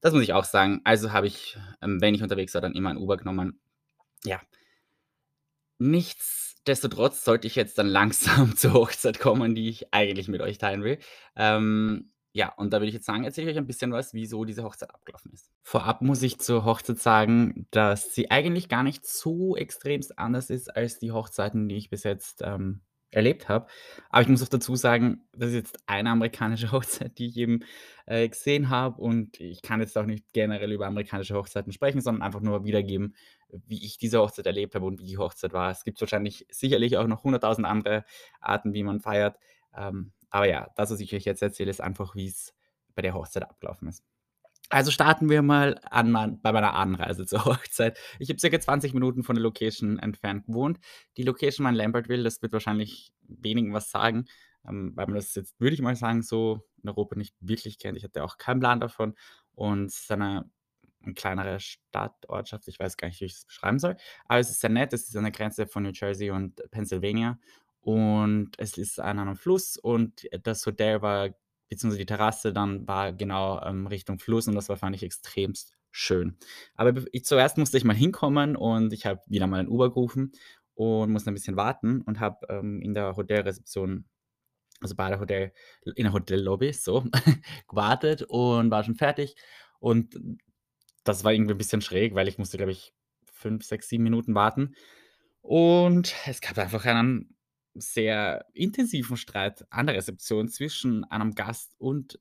Das 0.00 0.12
muss 0.14 0.22
ich 0.22 0.32
auch 0.32 0.44
sagen. 0.44 0.80
Also 0.84 1.12
habe 1.12 1.26
ich, 1.28 1.56
ähm, 1.82 2.00
wenn 2.00 2.14
ich 2.14 2.22
unterwegs 2.22 2.54
war, 2.54 2.60
dann 2.62 2.74
immer 2.74 2.90
ein 2.90 2.96
Uber 2.98 3.16
genommen. 3.16 3.60
Ja. 4.24 4.40
Nichts 5.78 6.40
Nichtsdestotrotz 6.64 7.24
sollte 7.24 7.48
ich 7.48 7.56
jetzt 7.56 7.76
dann 7.78 7.86
langsam 7.88 8.56
zur 8.56 8.74
Hochzeit 8.74 9.18
kommen, 9.18 9.56
die 9.56 9.68
ich 9.68 9.92
eigentlich 9.92 10.28
mit 10.28 10.40
euch 10.40 10.58
teilen 10.58 10.84
will. 10.84 10.98
Ähm, 11.34 12.12
ja, 12.32 12.52
und 12.54 12.72
da 12.72 12.78
würde 12.78 12.88
ich 12.88 12.94
jetzt 12.94 13.06
sagen, 13.06 13.24
erzähle 13.24 13.50
ich 13.50 13.54
euch 13.54 13.58
ein 13.58 13.66
bisschen 13.66 13.92
was, 13.92 14.14
wieso 14.14 14.44
diese 14.44 14.64
Hochzeit 14.64 14.92
abgelaufen 14.94 15.32
ist. 15.32 15.50
Vorab 15.62 16.00
muss 16.00 16.22
ich 16.22 16.38
zur 16.38 16.64
Hochzeit 16.64 16.98
sagen, 16.98 17.66
dass 17.70 18.14
sie 18.14 18.30
eigentlich 18.30 18.68
gar 18.68 18.82
nicht 18.82 19.06
so 19.06 19.56
extremst 19.56 20.18
anders 20.18 20.48
ist 20.48 20.74
als 20.74 20.98
die 20.98 21.12
Hochzeiten, 21.12 21.68
die 21.68 21.76
ich 21.76 21.90
bis 21.90 22.04
jetzt, 22.04 22.40
ähm, 22.42 22.80
erlebt 23.12 23.48
habe. 23.48 23.66
Aber 24.10 24.22
ich 24.22 24.28
muss 24.28 24.42
auch 24.42 24.48
dazu 24.48 24.74
sagen, 24.74 25.20
das 25.32 25.50
ist 25.50 25.54
jetzt 25.54 25.78
eine 25.86 26.10
amerikanische 26.10 26.72
Hochzeit, 26.72 27.18
die 27.18 27.26
ich 27.26 27.36
eben, 27.36 27.60
äh, 28.06 28.28
gesehen 28.28 28.70
habe 28.70 29.00
und 29.00 29.38
ich 29.38 29.62
kann 29.62 29.80
jetzt 29.80 29.96
auch 29.96 30.06
nicht 30.06 30.24
generell 30.32 30.72
über 30.72 30.86
amerikanische 30.86 31.34
Hochzeiten 31.34 31.72
sprechen, 31.72 32.00
sondern 32.00 32.22
einfach 32.22 32.40
nur 32.40 32.64
wiedergeben, 32.64 33.14
wie 33.66 33.84
ich 33.84 33.98
diese 33.98 34.18
Hochzeit 34.18 34.46
erlebt 34.46 34.74
habe 34.74 34.86
und 34.86 34.98
wie 35.00 35.06
die 35.06 35.18
Hochzeit 35.18 35.52
war. 35.52 35.70
Es 35.70 35.84
gibt 35.84 36.00
wahrscheinlich 36.00 36.46
sicherlich 36.50 36.96
auch 36.96 37.06
noch 37.06 37.22
hunderttausend 37.22 37.66
andere 37.66 38.04
Arten, 38.40 38.72
wie 38.72 38.82
man 38.82 39.00
feiert. 39.00 39.36
Ähm, 39.76 40.12
aber 40.32 40.48
ja, 40.48 40.68
das, 40.76 40.90
was 40.90 41.00
ich 41.00 41.14
euch 41.14 41.24
jetzt 41.24 41.42
erzähle, 41.42 41.70
ist 41.70 41.80
einfach, 41.80 42.14
wie 42.16 42.26
es 42.26 42.54
bei 42.94 43.02
der 43.02 43.14
Hochzeit 43.14 43.44
abgelaufen 43.44 43.88
ist. 43.88 44.04
Also 44.70 44.90
starten 44.90 45.28
wir 45.28 45.42
mal 45.42 45.78
an 45.90 46.10
mein 46.10 46.40
bei 46.40 46.52
meiner 46.52 46.74
Anreise 46.74 47.26
zur 47.28 47.44
Hochzeit. 47.44 47.98
Ich 48.18 48.28
habe 48.30 48.38
circa 48.40 48.58
20 48.60 48.94
Minuten 48.94 49.22
von 49.22 49.36
der 49.36 49.42
Location 49.42 49.98
entfernt 49.98 50.46
gewohnt. 50.46 50.78
Die 51.16 51.24
Location 51.24 51.64
war 51.64 51.70
in 51.72 51.76
Lambertville, 51.76 52.22
das 52.24 52.40
wird 52.42 52.52
wahrscheinlich 52.52 53.12
wenigen 53.28 53.72
was 53.74 53.90
sagen, 53.90 54.26
ähm, 54.66 54.92
weil 54.96 55.06
man 55.06 55.16
das 55.16 55.34
jetzt, 55.34 55.60
würde 55.60 55.74
ich 55.74 55.82
mal 55.82 55.96
sagen, 55.96 56.22
so 56.22 56.62
in 56.82 56.88
Europa 56.88 57.16
nicht 57.16 57.34
wirklich 57.40 57.78
kennt. 57.78 57.98
Ich 57.98 58.04
hatte 58.04 58.24
auch 58.24 58.38
keinen 58.38 58.60
Plan 58.60 58.80
davon 58.80 59.14
und 59.54 59.86
es 59.86 60.00
ist 60.02 60.12
eine 60.12 60.50
'n 61.04 61.14
kleinere 61.14 61.58
Stadt, 61.60 62.14
Ortschaft, 62.28 62.68
ich 62.68 62.78
weiß 62.78 62.96
gar 62.96 63.08
nicht, 63.08 63.20
wie 63.20 63.24
ich 63.26 63.34
das 63.34 63.44
beschreiben 63.46 63.78
soll. 63.78 63.96
Aber 64.26 64.38
es 64.40 64.50
ist 64.50 64.60
sehr 64.60 64.70
nett, 64.70 64.92
es 64.92 65.08
ist 65.08 65.16
an 65.16 65.24
der 65.24 65.32
Grenze 65.32 65.66
von 65.66 65.82
New 65.82 65.90
Jersey 65.92 66.30
und 66.30 66.62
Pennsylvania 66.70 67.38
und 67.82 68.52
es 68.58 68.78
ist 68.78 69.00
an 69.00 69.18
einem 69.20 69.36
Fluss 69.36 69.76
und 69.78 70.28
das 70.44 70.66
Hotel 70.66 71.02
war 71.02 71.30
beziehungsweise 71.70 72.00
die 72.00 72.06
Terrasse 72.06 72.52
dann 72.52 72.86
war 72.88 73.12
genau, 73.12 73.60
ähm, 73.64 73.86
Richtung 73.88 74.18
Fluss 74.20 74.48
und 74.48 74.54
das 74.56 74.68
war 74.70 74.76
fand 74.78 74.96
ich 74.96 75.02
extremst 75.04 75.74
schön. 75.92 76.36
Aber 76.76 76.94
ich 77.12 77.24
zuerst 77.24 77.58
musste 77.58 77.78
ich 77.78 77.84
mal 77.84 77.94
hinkommen 77.96 78.56
und 78.56 78.92
ich 78.92 79.06
habe 79.06 79.20
wieder 79.26 79.46
mal 79.48 79.60
'n 79.60 79.68
Uber 79.68 79.90
gerufen 79.90 80.32
und 80.74 81.12
musste 81.12 81.30
ein 81.32 81.34
bisschen 81.34 81.56
warten 81.56 82.02
und 82.02 82.20
habe, 82.20 82.46
ähm, 82.50 82.80
in 82.82 82.94
der 82.94 83.16
Hotelrezeption 83.16 84.06
also 84.80 84.94
bei 84.96 85.08
der 85.10 85.20
Hotel 85.20 85.52
in 85.96 86.04
der 86.04 86.12
Hotellobby, 86.12 86.72
so, 86.72 87.04
gewartet 87.68 88.22
und 88.28 88.70
war 88.70 88.84
schon 88.84 88.96
fertig. 88.96 89.36
Und 89.80 90.18
das 91.04 91.24
war 91.24 91.32
irgendwie 91.32 91.54
'n 91.54 91.58
bisschen 91.58 91.80
schräg, 91.82 92.14
weil 92.14 92.28
ich 92.28 92.38
musste, 92.38 92.56
glaube 92.58 92.72
ich, 92.72 92.94
5, 93.32 93.64
6, 93.64 93.88
7 93.88 94.04
Minuten 94.04 94.34
warten. 94.34 94.74
Und 95.42 96.14
es 96.26 96.40
gab 96.40 96.58
einfach 96.58 96.84
einen 96.86 97.36
sehr 97.74 98.46
intensiven 98.54 99.16
Streit 99.16 99.64
an 99.70 99.86
der 99.86 99.96
Rezeption 99.96 100.48
zwischen 100.48 101.04
einem 101.04 101.34
Gast 101.34 101.74
und 101.78 102.20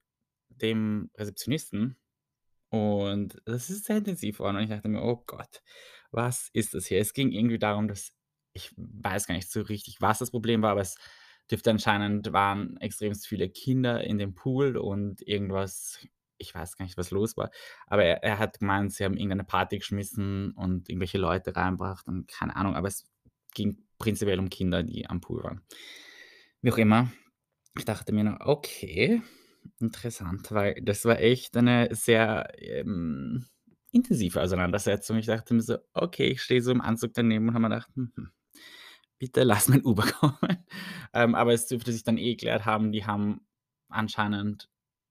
dem 0.50 1.10
Rezeptionisten. 1.18 1.98
Und 2.70 3.42
das 3.46 3.70
ist 3.70 3.86
sehr 3.86 3.98
intensiv 3.98 4.38
geworden 4.38 4.58
und 4.58 4.64
ich 4.64 4.70
dachte 4.70 4.88
mir: 4.90 5.02
„Oh 5.04 5.24
Gott, 5.28 5.62
was 6.12 6.50
ist 6.54 6.74
das 6.74 6.86
hier?“ 6.88 7.00
Es 7.00 7.14
ging 7.14 7.32
irgendwie 7.32 7.60
darum, 7.60 7.88
dass 7.88 8.14
ich 8.54 8.74
weiß 8.78 9.28
gar 9.28 9.36
nicht 9.36 9.52
so 9.52 9.62
richtig, 9.62 10.02
was 10.02 10.20
das 10.20 10.32
Problem 10.32 10.62
war, 10.62 10.72
aber 10.72 10.82
es 10.82 10.96
dürfte 11.50 11.70
anscheinend 11.72 12.32
waren 12.34 12.78
extremst 12.78 13.28
viele 13.28 13.50
Kinder 13.50 14.04
in 14.04 14.18
dem 14.18 14.34
Pool 14.36 14.78
und 14.78 15.22
irgendwas 15.28 16.00
ich 16.38 16.56
weiß 16.56 16.76
gar 16.78 16.86
nicht, 16.86 16.98
was 16.98 17.12
los 17.12 17.38
war, 17.38 17.52
aber 17.88 18.04
er 18.04 18.24
er 18.24 18.40
hat 18.40 18.60
gemeint, 18.60 18.94
sie 18.94 19.04
haben 19.06 19.16
irgendeine 19.16 19.44
Party 19.44 19.78
geschmissen 19.80 20.52
und 20.54 20.90
irgendwelche 20.90 21.18
Leute 21.20 21.56
reingebracht 21.56 22.08
und 22.08 22.28
keine 22.28 22.56
Ahnung, 22.56 22.76
aber 22.76 22.88
es 22.88 23.06
ging 23.54 23.86
prinzipiell 24.02 24.40
um 24.40 24.50
Kinder, 24.50 24.84
die 24.84 25.08
am 25.10 25.22
Pool 25.22 25.44
waren. 25.44 25.62
Wie 26.62 26.72
auch 26.72 26.78
immer, 26.78 27.12
ich 27.78 27.86
dachte 27.86 28.14
mir 28.14 28.24
nur: 28.26 28.38
„Okay, 28.42 29.22
interessant“, 29.80 30.52
weil 30.52 30.76
das 30.84 31.06
war 31.06 31.20
echt 31.20 31.58
eine 31.58 31.90
sehr, 31.96 32.50
ähm, 32.60 33.48
intensive 33.92 34.42
Auseinandersetzung. 34.42 35.18
Ich 35.18 35.28
dachte 35.28 35.54
mir 35.54 35.62
so: 35.64 35.78
„Okay“, 35.94 36.28
ich 36.30 36.42
stehe 36.44 36.62
so 36.62 36.72
im 36.72 36.82
Anzug 36.82 37.14
daneben 37.14 37.48
und 37.50 37.56
habe 37.56 37.64
mir 37.64 37.70
gedacht: 37.70 37.92
„Mhm, 37.98 38.32
bitte 39.20 39.44
lass 39.44 39.70
mein 39.70 39.84
Uber 39.86 40.04
kommen.“ 40.22 40.66
Ähm, 41.14 41.36
aber 41.36 41.54
es 41.54 41.68
dürfte 41.68 41.92
sich 41.94 42.04
dann 42.04 42.18
eh 42.18 42.32
geklärt 42.36 42.66
haben, 42.66 42.92
die 42.92 43.06
haben 43.06 43.42
anscheinend 43.90 44.70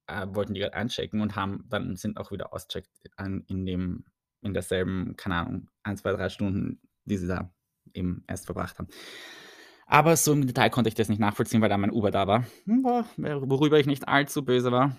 äh, 0.09 0.27
wollten 0.31 0.55
die 0.55 0.61
grad 0.61 0.75
einchecken 0.75 1.21
und 1.21 1.37
haben 1.37 1.67
dann 1.69 1.97
sind 1.97 2.19
auch 2.19 2.33
wieder 2.33 2.53
ausgecheckt 2.55 2.91
an 3.17 3.45
in 3.49 3.67
dem 3.67 4.05
in 4.43 4.55
derselben, 4.55 5.17
keine 5.17 5.37
Ahnung, 5.37 5.71
1, 5.85 5.99
2, 5.99 6.13
3 6.13 6.29
Stunden, 6.31 6.81
die 7.05 7.19
sie 7.19 7.27
da 7.29 7.53
eben 7.95 8.25
erst 8.29 8.47
verbracht 8.47 8.79
haben. 8.79 8.89
Aber 9.87 10.17
so 10.17 10.33
im 10.33 10.47
Detail 10.47 10.71
konnte 10.71 10.89
ich 10.89 10.95
das 10.95 11.09
nicht 11.09 11.19
nachvollziehen, 11.19 11.61
weil 11.61 11.69
da 11.69 11.77
mein 11.79 11.91
Uber 11.91 12.11
da 12.11 12.27
war, 12.27 12.45
hm, 12.65 12.85
worüber 13.51 13.79
ich 13.81 13.87
nicht 13.87 14.07
allzu 14.09 14.45
böse 14.45 14.71
war. 14.73 14.97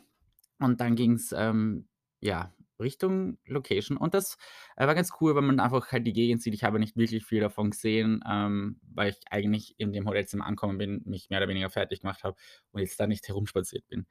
Und 0.60 0.82
dann 0.82 0.96
ging's, 0.96 1.34
ähm, 1.38 1.88
ja, 2.22 2.54
Richtung 2.80 3.38
Location 3.46 3.98
und 3.98 4.14
das, 4.16 4.38
äh, 4.76 4.88
war 4.88 4.96
ganz 4.96 5.12
cool, 5.22 5.36
weil 5.36 5.44
man 5.44 5.60
einfach 5.60 5.92
halt 5.92 6.08
die 6.08 6.14
Gegend 6.14 6.42
sieht. 6.42 6.54
Ich 6.56 6.64
habe 6.64 6.80
nicht 6.80 6.98
wirklich 6.98 7.26
viel 7.26 7.40
davon 7.42 7.72
gesehen, 7.72 8.24
ähm, 8.30 8.80
weil 8.94 9.12
ich 9.12 9.20
eigentlich 9.32 9.76
in 9.80 9.94
dem 9.94 10.08
Hotelzimmer 10.08 10.46
angekommen 10.46 10.78
bin, 10.80 11.02
mich 11.06 11.30
mehr 11.30 11.40
oder 11.40 11.48
weniger 11.50 11.70
fertig 11.70 12.02
gemacht 12.02 12.24
habe 12.24 12.36
und 12.72 12.82
jetzt 12.82 13.00
da 13.00 13.08
nicht 13.08 13.28
herumspaziert 13.28 13.88
bin. 13.88 14.08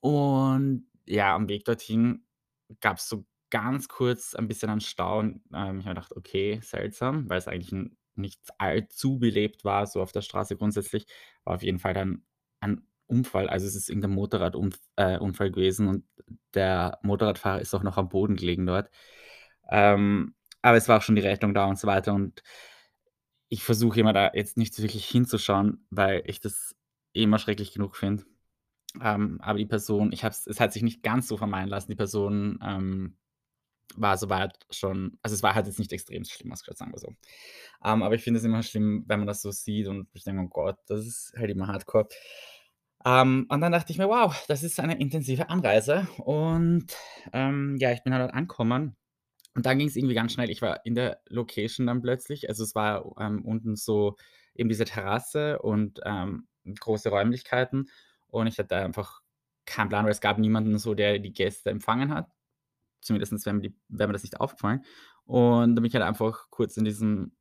Und 0.00 0.86
ja, 1.06 1.34
am 1.34 1.48
Weg 1.48 1.64
dorthin 1.64 2.24
gab's 2.80 3.08
so 3.08 3.24
ganz 3.50 3.88
kurz 3.88 4.34
ein 4.34 4.48
bisschen 4.48 4.70
einen 4.70 4.80
Stau 4.80 5.18
und, 5.20 5.42
ähm, 5.54 5.80
ich 5.80 5.86
habe 5.86 5.94
gedacht: 5.96 6.16
„Okay, 6.16 6.60
seltsam“, 6.62 7.28
weil 7.28 7.38
es 7.38 7.48
eigentlich 7.48 7.72
n 7.72 7.96
nicht 8.20 8.40
allzu 8.58 9.18
belebt 9.18 9.64
war, 9.64 9.86
so 9.86 10.02
auf 10.02 10.12
der 10.12 10.22
Straße 10.22 10.56
grundsätzlich. 10.56 11.06
War 11.44 11.54
auf 11.56 11.62
jeden 11.62 11.78
Fall 11.78 11.94
dann 11.94 12.24
ein 12.60 12.82
Unfall. 13.06 13.48
Also, 13.48 13.66
es 13.66 13.74
ist 13.74 13.88
irgendein 13.88 14.12
Motorradunf 14.12 14.78
äh, 14.96 15.18
gewesen 15.18 15.88
und 15.88 16.04
der 16.54 16.98
Motorradfahrer 17.02 17.60
ist 17.60 17.74
auch 17.74 17.82
noch 17.82 17.96
am 17.96 18.08
Boden 18.08 18.36
gelegen 18.36 18.66
dort. 18.66 18.90
Ähm, 19.70 20.34
aber 20.62 20.76
es 20.76 20.88
war 20.88 20.98
auch 20.98 21.02
schon 21.02 21.16
die 21.16 21.22
Rettung 21.22 21.54
da 21.54 21.66
und 21.66 21.78
so 21.78 21.86
weiter 21.86 22.14
und 22.14 22.42
ich 23.48 23.64
versuche 23.64 24.00
immer 24.00 24.12
da 24.12 24.30
jetzt 24.34 24.56
nicht 24.56 24.80
wirklich 24.80 25.06
hinzuschauen, 25.06 25.84
weil 25.90 26.22
ich 26.26 26.40
das 26.40 26.76
eh 27.14 27.24
immer 27.24 27.38
schrecklich 27.38 27.72
genug 27.72 27.96
finde. 27.96 28.24
Ähm, 29.00 29.40
aber 29.42 29.58
die 29.58 29.66
Person 29.66 30.12
ich 30.12 30.24
habe 30.24 30.32
es 30.32 30.46
es 30.46 30.60
hat 30.60 30.72
sich 30.72 30.82
nicht 30.82 31.02
ganz 31.02 31.28
so 31.28 31.36
vermeiden 31.36 31.68
lassen. 31.68 31.90
Die 31.90 31.96
Person, 31.96 32.58
ähm, 32.64 33.16
war 33.96 34.16
so 34.18 34.28
weit 34.30 34.58
schon 34.70 35.18
also, 35.22 35.34
es 35.34 35.42
war 35.42 35.54
halt 35.54 35.66
jetzt 35.66 35.78
nicht 35.78 35.92
extremst 35.92 36.32
schlimm 36.32 36.52
ausgeschaut, 36.52 36.78
sagen 36.78 36.92
wir 36.92 36.98
so. 36.98 37.08
Ähm, 37.84 38.02
aber 38.02 38.14
ich 38.16 38.22
finde 38.24 38.38
es 38.38 38.44
immer 38.44 38.62
schlimm, 38.62 39.04
wenn 39.08 39.20
man 39.20 39.26
das 39.28 39.42
so 39.42 39.50
sieht 39.52 39.88
und 39.88 40.08
ich 40.14 40.24
denke: 40.24 40.42
„Oh 40.44 40.48
Gott, 40.48 40.78
das 40.86 41.06
ist 41.06 41.34
halt 41.36 41.50
immer 41.50 41.68
Hardcore.“ 41.68 42.08
Ähm, 43.06 43.46
und 43.50 43.60
dann 43.62 43.72
dachte 43.72 43.92
ich 43.92 43.98
mir: 43.98 44.08
„Wow, 44.08 44.34
das 44.48 44.62
ist 44.62 44.80
eine 44.80 44.98
intensive 45.00 45.48
Anreise.“ 45.50 46.08
Und, 46.18 46.86
ähm, 47.32 47.76
ja, 47.80 47.92
ich 47.92 48.02
bin 48.04 48.12
halt 48.14 48.22
dort 48.24 48.34
angekommen 48.34 48.96
und 49.56 49.66
dann 49.66 49.78
ging's 49.78 49.96
irgendwie 49.96 50.14
ganz 50.16 50.32
schnell. 50.34 50.50
Ich 50.50 50.62
war 50.62 50.84
in 50.86 50.94
der 50.96 51.20
Location 51.28 51.86
dann 51.88 52.02
plötzlich. 52.02 52.48
Also, 52.50 52.64
es 52.64 52.74
war, 52.76 53.06
unten 53.44 53.76
so 53.76 54.16
eben 54.54 54.68
diese 54.70 54.84
Terrasse 54.86 55.60
und, 55.60 56.00
große 56.80 57.10
Räumlichkeiten 57.10 57.88
und 58.28 58.46
ich 58.46 58.58
hatte 58.58 58.76
einfach 58.76 59.22
keinen 59.66 59.88
Plan, 59.90 60.04
weil 60.04 60.12
es 60.12 60.20
gab 60.20 60.38
niemanden 60.38 60.78
so, 60.78 60.94
der 60.94 61.18
die 61.20 61.32
Gäste 61.32 61.70
empfangen 61.70 62.14
hat. 62.14 62.28
Zumindestens 63.00 63.46
wäre 63.46 63.56
mir 63.56 63.72
wäre 63.88 64.08
mir 64.08 64.12
das 64.12 64.22
nicht 64.22 64.40
aufgefallen. 64.40 64.84
Und 65.24 65.74
dann 65.74 65.74
bin 65.76 65.84
ich 65.86 65.94
halt 65.94 66.04
einfach 66.04 66.50
kurz 66.50 66.76
in 66.76 66.84
diesem 66.84 67.32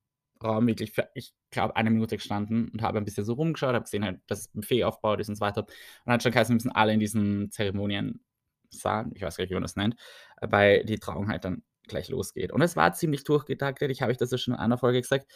Raum 0.43 0.67
wirklich 0.67 0.91
für, 0.91 1.10
ich 1.15 1.34
glaube, 1.52 1.76
eine 1.76 1.89
Minute 1.89 2.17
gestanden 2.17 2.69
und 2.69 2.82
habe 2.82 2.98
ein 2.98 3.06
bisschen 3.06 3.26
so 3.26 3.34
rumgeschaut, 3.34 3.74
habe 3.74 3.84
gesehen 3.84 4.06
halt, 4.06 4.22
dass 4.28 4.43
das 4.43 4.48
Buffet 4.50 4.84
aufgebaut 4.86 5.19
ist 5.19 5.30
und 5.30 5.36
so 5.36 5.41
weiter. 5.41 5.65
Und 6.06 6.13
hat 6.13 6.24
schon 6.24 6.32
geheißen, 6.32 6.54
wir 6.54 6.56
müssen 6.56 6.72
alle 6.72 6.93
in 6.93 7.00
diesen 7.00 7.52
Zeremoniensaal, 7.52 9.10
ich 9.13 9.22
weiß 9.22 9.38
gar 9.38 9.43
nicht, 9.43 9.50
wie 9.50 9.56
man 9.56 9.63
das 9.63 9.76
nennt, 9.76 9.95
weil 10.41 10.86
die 10.86 10.98
Trauung 11.00 11.28
halt 11.30 11.43
dann 11.45 11.63
gleich 11.88 12.10
losgeht. 12.10 12.52
Und 12.52 12.62
es 12.62 12.76
war 12.76 12.93
ziemlich 12.93 13.24
durchgetaktet. 13.26 13.91
Ich 13.91 14.02
habe 14.02 14.12
euch 14.12 14.17
das 14.17 14.32
ja 14.32 14.38
schon 14.38 14.54
in 14.54 14.60
einer 14.60 14.78
Folge 14.78 15.02
gesagt. 15.02 15.30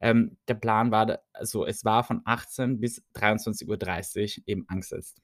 Ähm, 0.00 0.36
der 0.48 0.54
Plan 0.54 0.90
war 0.90 1.06
da 1.06 1.18
also, 1.32 1.64
es 1.66 1.84
war 1.84 2.04
von 2.04 2.22
18 2.24 2.80
bis 2.80 3.02
23:30 3.14 4.42
eben 4.46 4.64
angesetzt. 4.68 5.22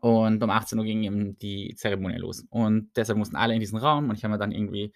Und 0.00 0.42
um 0.42 0.50
18:00 0.50 0.84
ging 0.84 1.02
eben 1.04 1.38
die 1.38 1.74
Zeremonie 1.76 2.18
los. 2.18 2.44
Und 2.50 2.90
deshalb 2.96 3.18
mussten 3.18 3.36
alle 3.36 3.54
in 3.54 3.60
diesen 3.60 3.78
Raum 3.78 4.10
und 4.10 4.16
ich 4.16 4.24
habe 4.24 4.32
mir 4.34 4.38
dann 4.38 4.52
irgendwie 4.52 4.92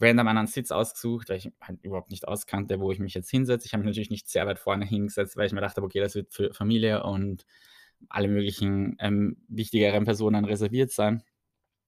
random 0.00 0.28
einen 0.28 0.46
Sitz 0.46 0.70
ausgesucht, 0.72 1.28
weil 1.28 1.38
ich 1.38 1.50
halt 1.62 1.84
überhaupt 1.84 2.10
nicht 2.10 2.28
auskannte, 2.28 2.80
wo 2.80 2.92
ich 2.92 2.98
mich 3.00 3.14
jetzt 3.14 3.30
hinsetze. 3.30 3.66
Ich 3.66 3.72
habe 3.74 3.82
mich 3.82 3.88
natürlich 3.90 4.10
nicht 4.10 4.28
sehr 4.28 4.46
weit 4.46 4.58
vorne 4.58 4.86
hingesetzt, 4.86 5.36
weil 5.36 5.46
ich 5.46 5.52
mir 5.52 5.60
gedacht 5.60 5.76
habe: 5.76 5.86
„Okay, 5.86 6.00
das 6.00 6.14
wird 6.14 6.32
für 6.34 6.52
Familie 6.54 7.02
und 7.04 7.46
alle 8.10 8.28
möglichen, 8.28 8.96
ähm, 9.00 9.38
wichtigeren 9.48 10.04
Personen 10.04 10.44
reserviert 10.46 10.90
sein.“ 10.92 11.22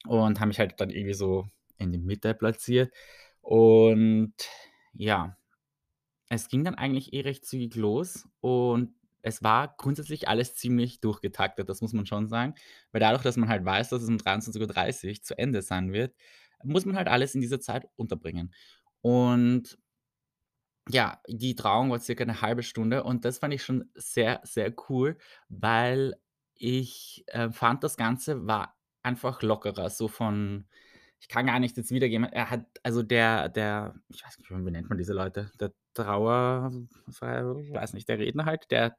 Und 0.06 0.40
habe 0.40 0.48
mich 0.48 0.58
halt 0.60 0.80
dann 0.80 0.90
irgendwie 0.90 1.14
so 1.14 1.46
in 1.78 1.92
die 1.92 1.98
Mitte 1.98 2.34
platziert. 2.34 2.92
Und 3.42 4.34
ja, 4.94 5.36
es 6.30 6.48
ging 6.48 6.64
dann 6.64 6.74
eigentlich 6.76 7.12
eh 7.14 7.22
recht 7.22 7.46
zügig 7.46 7.74
los 7.76 8.28
und 8.40 8.94
es 9.24 9.42
war 9.42 9.74
grundsätzlich 9.78 10.28
alles 10.28 10.56
ziemlich 10.56 11.00
durchgetaktet, 11.00 11.68
das 11.68 11.80
muss 11.82 11.92
man 11.94 12.06
schon 12.06 12.28
sagen. 12.28 12.54
Weil 12.92 13.00
dadurch, 13.00 13.22
dass 13.24 13.36
man 13.38 13.48
halt 13.50 13.64
weiß, 13.64 13.90
dass 13.90 14.02
es 14.02 14.08
um 14.08 14.18
23:30 14.18 15.24
zu 15.24 15.38
Ende 15.38 15.62
sein 15.62 15.92
wird, 15.92 16.14
muss 16.64 16.86
man 16.86 16.96
halt 16.96 17.08
alles 17.08 17.34
in 17.34 17.40
dieser 17.42 17.60
Zeit 17.60 17.86
unterbringen. 17.96 18.54
Und 19.02 19.76
Ja, 20.90 21.20
die 21.26 21.54
Trauung 21.54 21.90
war 21.90 21.98
circa 21.98 22.24
'ne 22.26 22.42
1/2 22.42 22.62
Stunde 22.62 23.04
und 23.04 23.24
das 23.24 23.38
fand 23.38 23.54
ich 23.54 23.62
schon 23.62 23.90
sehr, 23.94 24.40
sehr 24.44 24.72
cool, 24.90 25.16
weil 25.48 26.14
ich, 26.56 27.24
äh, 27.28 27.50
fand, 27.50 27.82
das 27.84 27.96
Ganze 27.96 28.46
war 28.46 28.76
einfach 29.02 29.40
lockerer, 29.42 29.88
so 29.90 30.08
von 30.08 30.66
ich 31.20 31.28
kann 31.28 31.46
gar 31.46 31.58
nicht 31.58 31.76
jetzt 31.78 31.90
wiedergeben. 31.90 32.24
Er 32.30 32.50
hat 32.50 32.66
also 32.82 33.02
der 33.02 33.48
der 33.48 33.94
ich 34.10 34.22
weiß 34.24 34.36
nicht 34.38 34.50
wie 34.50 34.54
nennt 34.70 34.88
man 34.90 34.98
diese 34.98 35.14
Leute? 35.14 35.50
Der 35.58 35.72
Trauer 35.94 36.70
ich 37.08 37.20
weiß 37.72 37.94
nicht, 37.94 38.08
der 38.08 38.18
Redner 38.18 38.44
halt, 38.44 38.70
der 38.70 38.94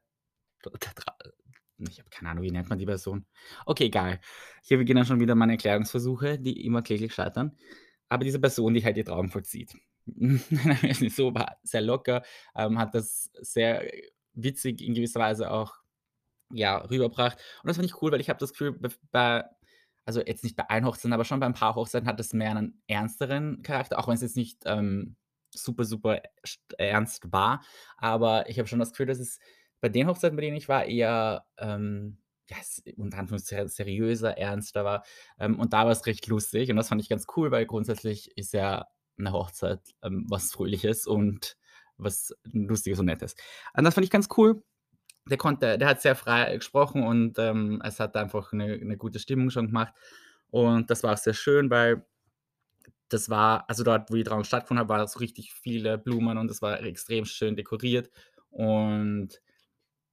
ich 1.78 1.98
habe 1.98 2.10
keine 2.10 2.30
Ahnung, 2.30 2.42
wie 2.44 2.50
nennt 2.50 2.68
man 2.70 2.78
die 2.78 2.86
Person? 2.86 3.26
Okay, 3.66 3.84
egal. 3.86 4.20
Hier 4.64 4.78
beginnen 4.78 5.04
schon 5.04 5.20
wieder 5.20 5.34
meine 5.34 5.52
Erklärungsversuche, 5.52 6.38
die 6.38 6.64
immer 6.66 6.82
kläglich 6.82 7.14
scheitern. 7.14 7.56
Aber 8.08 8.24
diese 8.24 8.40
Person, 8.40 8.74
die 8.74 8.84
halt 8.84 8.96
die 8.96 9.04
Trauung 9.04 9.30
vollzieht. 9.30 9.74
So 11.16 11.34
war 11.34 11.58
sehr 11.64 11.82
locker, 11.82 12.22
ähm, 12.56 12.78
hat 12.78 12.94
das 12.94 13.30
sehr 13.40 13.84
witzig 14.34 14.80
in 14.82 14.94
gewisser 14.94 15.20
Weise 15.20 15.50
auch, 15.50 15.74
ja, 16.52 16.78
rübergebracht. 16.78 17.38
Und 17.62 17.68
das 17.68 17.76
fand 17.76 17.86
ich 17.88 18.02
cool, 18.02 18.12
weil 18.12 18.20
ich 18.20 18.28
habe 18.30 18.40
das 18.40 18.52
Gefühl, 18.52 18.78
bei 19.12 19.44
also 20.06 20.20
jetzt 20.22 20.44
nicht 20.44 20.56
bei 20.56 20.64
allen 20.70 20.86
Hochzeiten, 20.86 21.12
aber 21.14 21.24
schon 21.24 21.40
bei 21.40 21.46
'n 21.46 21.54
paar 21.54 21.74
Hochzeiten 21.76 22.08
hat 22.08 22.20
das 22.20 22.32
mehr 22.34 22.54
'nen 22.54 22.82
ernsteren 22.88 23.62
Charakter, 23.62 23.98
auch 23.98 24.08
wenn's 24.08 24.22
jetzt 24.22 24.36
nicht, 24.36 24.62
ähm, 24.66 25.16
super, 25.54 25.84
super 25.84 26.20
st 26.46 26.60
ernst 26.78 27.32
war. 27.32 27.62
Aber 27.98 28.48
ich 28.50 28.58
habe 28.58 28.68
schon 28.68 28.78
das 28.80 28.90
Gefühl, 28.92 29.06
dass 29.06 29.18
es 29.20 29.38
bei 29.80 29.88
den 29.90 30.08
Hochzeiten, 30.08 30.36
bei 30.36 30.42
denen 30.42 30.56
ich 30.56 30.68
war, 30.68 30.84
eher, 30.86 31.46
ähm, 31.58 32.18
ja, 32.50 32.56
unter 32.96 33.18
Anführungszeichen 33.18 33.68
seriöser, 33.68 34.38
ernster 34.38 34.84
war. 34.84 35.04
Ähm, 35.38 35.58
und 35.60 35.72
da 35.72 35.86
war's 35.86 36.06
recht 36.06 36.26
lustig 36.28 36.70
und 36.70 36.76
das 36.76 36.88
fand 36.88 37.00
ich 37.02 37.08
ganz 37.08 37.26
cool, 37.36 37.50
weil 37.50 37.66
grundsätzlich 37.66 38.36
ist 38.36 38.52
ja 38.54 38.86
'ne 39.18 39.32
Hochzeit, 39.32 39.80
ähm, 40.02 40.26
was 40.28 40.52
Fröhliches 40.52 41.06
und 41.06 41.56
was 41.98 42.34
Lustiges 42.52 43.00
und 43.00 43.06
Nettes. 43.06 43.34
Und 43.76 43.84
das 43.84 43.94
fand 43.94 44.04
ich 44.04 44.10
ganz 44.12 44.28
cool. 44.36 44.62
Der 45.30 45.38
konnte 45.38 45.78
der 45.78 45.88
hat 45.88 46.02
sehr 46.02 46.16
frei 46.16 46.56
gesprochen 46.56 47.04
und, 47.04 47.38
ähm, 47.40 47.82
es 47.84 48.00
hat 48.00 48.16
einfach 48.16 48.52
'ne 48.52 48.78
'ne 48.78 48.96
gute 48.98 49.18
Stimmung 49.20 49.50
schon 49.50 49.68
gemacht. 49.68 49.94
Und 50.50 50.90
das 50.90 51.02
war 51.04 51.14
auch 51.14 51.18
sehr 51.18 51.34
schön, 51.34 51.70
weil 51.70 52.04
das 53.12 53.30
war 53.30 53.64
also 53.68 53.84
dort, 53.84 54.10
wo 54.10 54.16
die 54.16 54.24
Trauung 54.24 54.44
stattgefunden 54.44 54.82
hat, 54.82 54.88
war 54.88 55.06
so 55.06 55.18
richtig 55.20 55.52
viele 55.54 55.96
Blumen 55.98 56.38
und 56.38 56.50
es 56.50 56.60
war 56.62 56.82
extrem 56.82 57.24
schön 57.24 57.56
dekoriert. 57.56 58.10
Und 58.50 59.40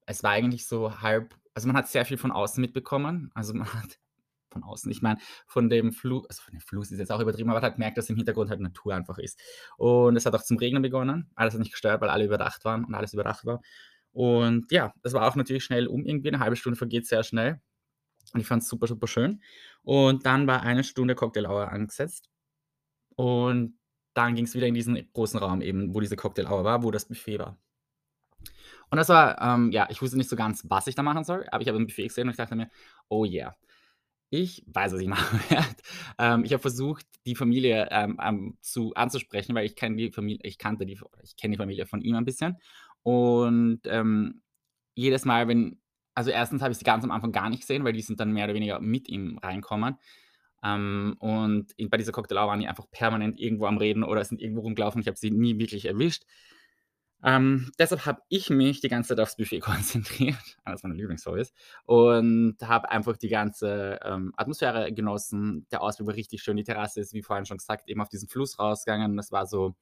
es 0.08 0.24
war 0.24 0.32
eigentlich 0.32 0.68
so 0.68 1.02
halb 1.02 1.36
also 1.56 1.68
man 1.68 1.78
hat 1.78 1.88
sehr 1.88 2.06
viel 2.06 2.18
von 2.18 2.32
außen 2.32 2.60
mitbekommen. 2.62 3.30
Also 3.36 3.54
man 3.54 3.68
hat 3.74 4.00
von 4.52 4.64
außen 4.64 4.92
ich 4.92 5.02
meine, 5.04 5.20
von 5.48 5.70
dem 5.70 5.92
Flu 5.94 6.24
also 6.30 6.42
von 6.44 6.54
dem 6.54 6.62
Fluss 6.62 6.92
ist 6.92 7.00
jetzt 7.00 7.12
auch 7.12 7.20
übertrieben, 7.22 7.50
aber 7.52 7.60
man 7.62 7.66
hat 7.68 7.76
gemerkt, 7.76 7.98
dass 7.98 8.10
im 8.10 8.16
Hintergrund 8.18 8.50
halt 8.52 8.60
Natur 8.62 8.96
einfach 8.96 9.18
ist. 9.20 9.40
Und 9.78 10.16
es 10.18 10.26
hat 10.26 10.36
auch 10.36 10.44
zum 10.44 10.58
Regnen 10.58 10.82
begonnen. 10.84 11.30
Das 11.38 11.54
hat 11.54 11.60
nicht 11.62 11.72
gestört, 11.74 12.02
weil 12.02 12.10
alle 12.10 12.26
überdacht 12.26 12.66
waren 12.66 12.86
und 12.86 12.96
alles 12.96 13.14
überdacht 13.14 13.46
war. 13.46 13.62
Und 14.14 14.72
ja, 14.72 14.94
das 15.04 15.14
war 15.14 15.28
auch 15.28 15.36
natürlich 15.36 15.64
schnell 15.66 15.88
um 15.88 16.06
irgendwie, 16.06 16.32
'ne 16.32 16.40
1/2 16.40 16.56
Stunde 16.58 16.78
vergeht 16.78 17.08
sehr 17.08 17.24
schnell. 17.24 17.62
Und 18.34 18.42
ich 18.42 18.48
fand's 18.48 18.70
super, 18.70 18.88
super 18.88 19.08
schön. 19.08 19.42
Und 19.84 20.26
dann 20.28 20.48
war 20.48 20.64
1 20.64 20.84
Stunde 20.84 21.16
Cocktail 21.16 21.48
Hour 21.48 21.72
angesetzt. 21.72 22.30
Und 23.18 23.78
dann 24.16 24.36
ging's 24.36 24.56
wieder 24.56 24.68
in 24.68 24.76
diesen 24.76 25.12
großen 25.14 25.40
Raum 25.40 25.62
eben, 25.62 25.94
wo 25.96 26.02
diese 26.02 26.16
Cocktail 26.18 26.48
Hour 26.48 26.64
war, 26.66 26.84
wo 26.84 26.92
das 26.92 27.08
Buffet 27.08 27.40
war. 27.40 27.58
Und 28.94 28.98
das 28.98 29.10
war, 29.10 29.42
ähm 29.42 29.72
ja, 29.74 29.88
ich 29.92 30.02
wusste 30.04 30.18
nicht 30.18 30.30
so 30.30 30.38
ganz, 30.38 30.64
was 30.70 30.88
ich 30.88 30.96
da 30.96 31.04
machen 31.04 31.26
soll, 31.26 31.48
aber 31.52 31.64
ich 31.64 31.68
habe 31.70 31.80
'n 31.80 31.88
Buffet 31.88 32.08
gesehen 32.10 32.26
und 32.28 32.32
ich 32.32 32.38
dachte 32.38 32.56
mir: 32.56 32.70
„Oh 33.10 33.26
yeah, 33.26 33.56
ich 34.30 34.64
weiß, 34.68 34.94
was 34.94 35.02
ich 35.02 35.08
machen 35.10 35.40
werde.“ 35.50 35.68
Ähm, 36.20 36.46
ich 36.46 36.54
habe 36.54 36.62
versucht, 36.62 37.06
die 37.26 37.36
Familie, 37.36 37.88
ähm, 37.92 38.58
zu 38.62 38.94
anzusprechen, 38.96 39.56
weil 39.56 39.66
ich 39.66 39.76
kenne 39.76 39.96
die 39.98 40.12
Famil 40.12 40.40
ich 40.44 40.58
kannte 40.58 40.86
die 40.86 41.00
ich 41.24 41.38
kenne 41.38 41.54
die 41.54 41.58
Familie 41.58 41.86
von 41.88 42.02
ihm 42.02 42.16
ein 42.16 42.26
bisschen. 42.26 42.58
Und, 43.04 43.82
ähm, 43.86 44.42
jedes 44.96 45.26
Mal, 45.26 45.48
wenn 45.48 45.80
also 46.16 46.32
erstens 46.32 46.62
habe 46.62 46.72
ich 46.74 46.78
sie 46.80 46.86
ganz 46.86 47.04
am 47.04 47.12
Anfang 47.12 47.32
gar 47.32 47.50
nicht 47.50 47.62
gesehen, 47.62 47.84
weil 47.86 47.94
die 47.94 48.02
sind 48.02 48.20
dann 48.20 48.32
mehr 48.34 48.46
oder 48.46 48.54
weniger 48.56 48.80
mit 48.82 49.10
ihm 49.10 49.38
reinkommen. 49.40 49.98
Ähm, 50.64 51.16
und 51.20 51.72
in 51.78 51.90
bei 51.90 51.98
dieser 51.98 52.12
Cocktail 52.14 52.38
Hour 52.38 52.48
waren 52.48 52.60
die 52.60 52.68
einfach 52.68 52.90
permanent 52.92 53.40
irgendwo 53.40 53.66
am 53.66 53.78
Reden 53.78 54.04
oder 54.04 54.24
sind 54.24 54.42
irgendwo 54.42 54.62
rumgelaufen. 54.62 55.02
Ich 55.02 55.08
habe 55.08 55.18
sie 55.18 55.32
nie 55.32 55.58
wirklich 55.60 55.86
erwischt. 55.86 56.24
Ähm, 57.24 57.72
deshalb 57.80 58.06
habe 58.06 58.22
ich 58.30 58.50
mich 58.50 58.82
die 58.82 58.90
ganze 58.90 59.10
Zeit 59.10 59.20
aufs 59.20 59.38
Buffet 59.38 59.60
konzentriert, 59.62 60.58
eines 60.66 60.84
meiner 60.84 60.96
Lieblingshobbys, 60.96 61.54
und 61.86 62.58
habe 62.62 62.90
einfach 62.92 63.18
die 63.18 63.30
ganze, 63.30 64.00
ähm, 64.04 64.34
Atmosphäre 64.36 64.92
genossen. 64.94 65.66
Der 65.72 65.82
Ausblick 65.82 66.08
war 66.08 66.16
richtig 66.16 66.44
schön. 66.44 66.58
Die 66.58 66.64
Terrasse 66.64 67.00
ist, 67.00 67.14
wie 67.14 67.24
vorhin 67.24 67.46
schon 67.46 67.58
gesagt, 67.58 67.88
eben 67.90 68.02
auf 68.02 68.10
diesen 68.10 68.28
Fluss 68.28 68.60
rausgegangen. 68.60 69.16
Das 69.16 69.32
war 69.32 69.46
so 69.46 69.76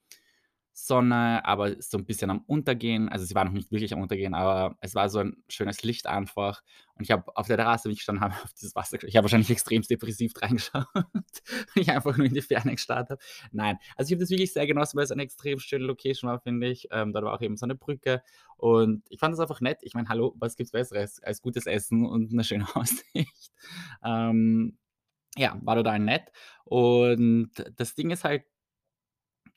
Sonne, 0.74 1.44
aber 1.46 1.82
so 1.82 1.98
'n 1.98 2.06
bisschen 2.06 2.30
am 2.32 2.44
Untergehen. 2.48 3.10
Also, 3.10 3.26
sie 3.26 3.36
war 3.36 3.44
noch 3.46 3.52
nicht 3.52 3.72
wirklich 3.72 3.94
am 3.94 4.02
Untergehen, 4.02 4.34
aber 4.34 4.78
es 4.82 4.96
war 4.96 5.10
so 5.10 5.20
'n 5.20 5.44
schönes 5.50 5.84
Licht 5.84 6.08
einfach. 6.08 6.62
Und 6.96 7.04
ich 7.04 7.12
habe 7.12 7.36
auf 7.36 7.48
der 7.48 7.58
Terrasse, 7.58 7.90
wie 7.90 7.94
ich 7.94 8.00
gestanden 8.00 8.24
habe, 8.24 8.34
auf 8.46 8.54
dieses 8.54 8.76
Wasser 8.76 8.98
ich 9.04 9.16
habe 9.18 9.26
wahrscheinlich 9.26 9.50
extremst 9.52 9.90
depressiv 9.92 10.34
reingeschaut, 10.42 10.86
ich 11.76 11.90
einfach 11.92 12.18
nur 12.18 12.28
in 12.28 12.34
die 12.34 12.42
Ferne 12.42 12.72
gestarrt 12.72 13.10
habe. 13.10 13.22
Nein, 13.52 13.78
also 13.98 14.10
ich 14.10 14.14
habe 14.16 14.22
das 14.22 14.30
wirklich 14.30 14.54
sehr 14.54 14.68
genossen, 14.68 14.98
weil 14.98 15.04
es 15.06 15.12
eine 15.12 15.24
extrem 15.24 15.60
schöne 15.60 15.86
Location 15.86 16.30
war, 16.30 16.40
finde 16.40 16.68
ich. 16.70 16.88
Ähm, 16.92 17.14
dort 17.14 17.26
war 17.26 17.34
auch 17.34 17.42
eben 17.42 17.58
so 17.58 17.66
'ne 17.66 17.76
Brücke 17.76 18.24
und 18.58 19.04
ich 19.10 19.20
fand 19.20 19.34
das 19.34 19.40
einfach 19.40 19.62
nett. 19.62 19.80
Ich 19.84 19.94
meine, 19.94 20.10
hallo, 20.10 20.36
was 20.40 20.56
gibt's 20.56 20.72
Besseres 20.72 21.22
als 21.24 21.42
gutes 21.42 21.66
Essen 21.66 22.06
und 22.06 22.32
'ne 22.34 22.44
schöne 22.44 22.66
Aussicht? 22.76 23.52
Ähm, 24.04 24.78
ja, 25.38 25.58
war 25.64 25.76
total 25.78 26.00
nett. 26.00 26.32
Und 26.66 27.52
das 27.78 27.96
Ding 27.96 28.12
ist 28.12 28.24
halt 28.26 28.46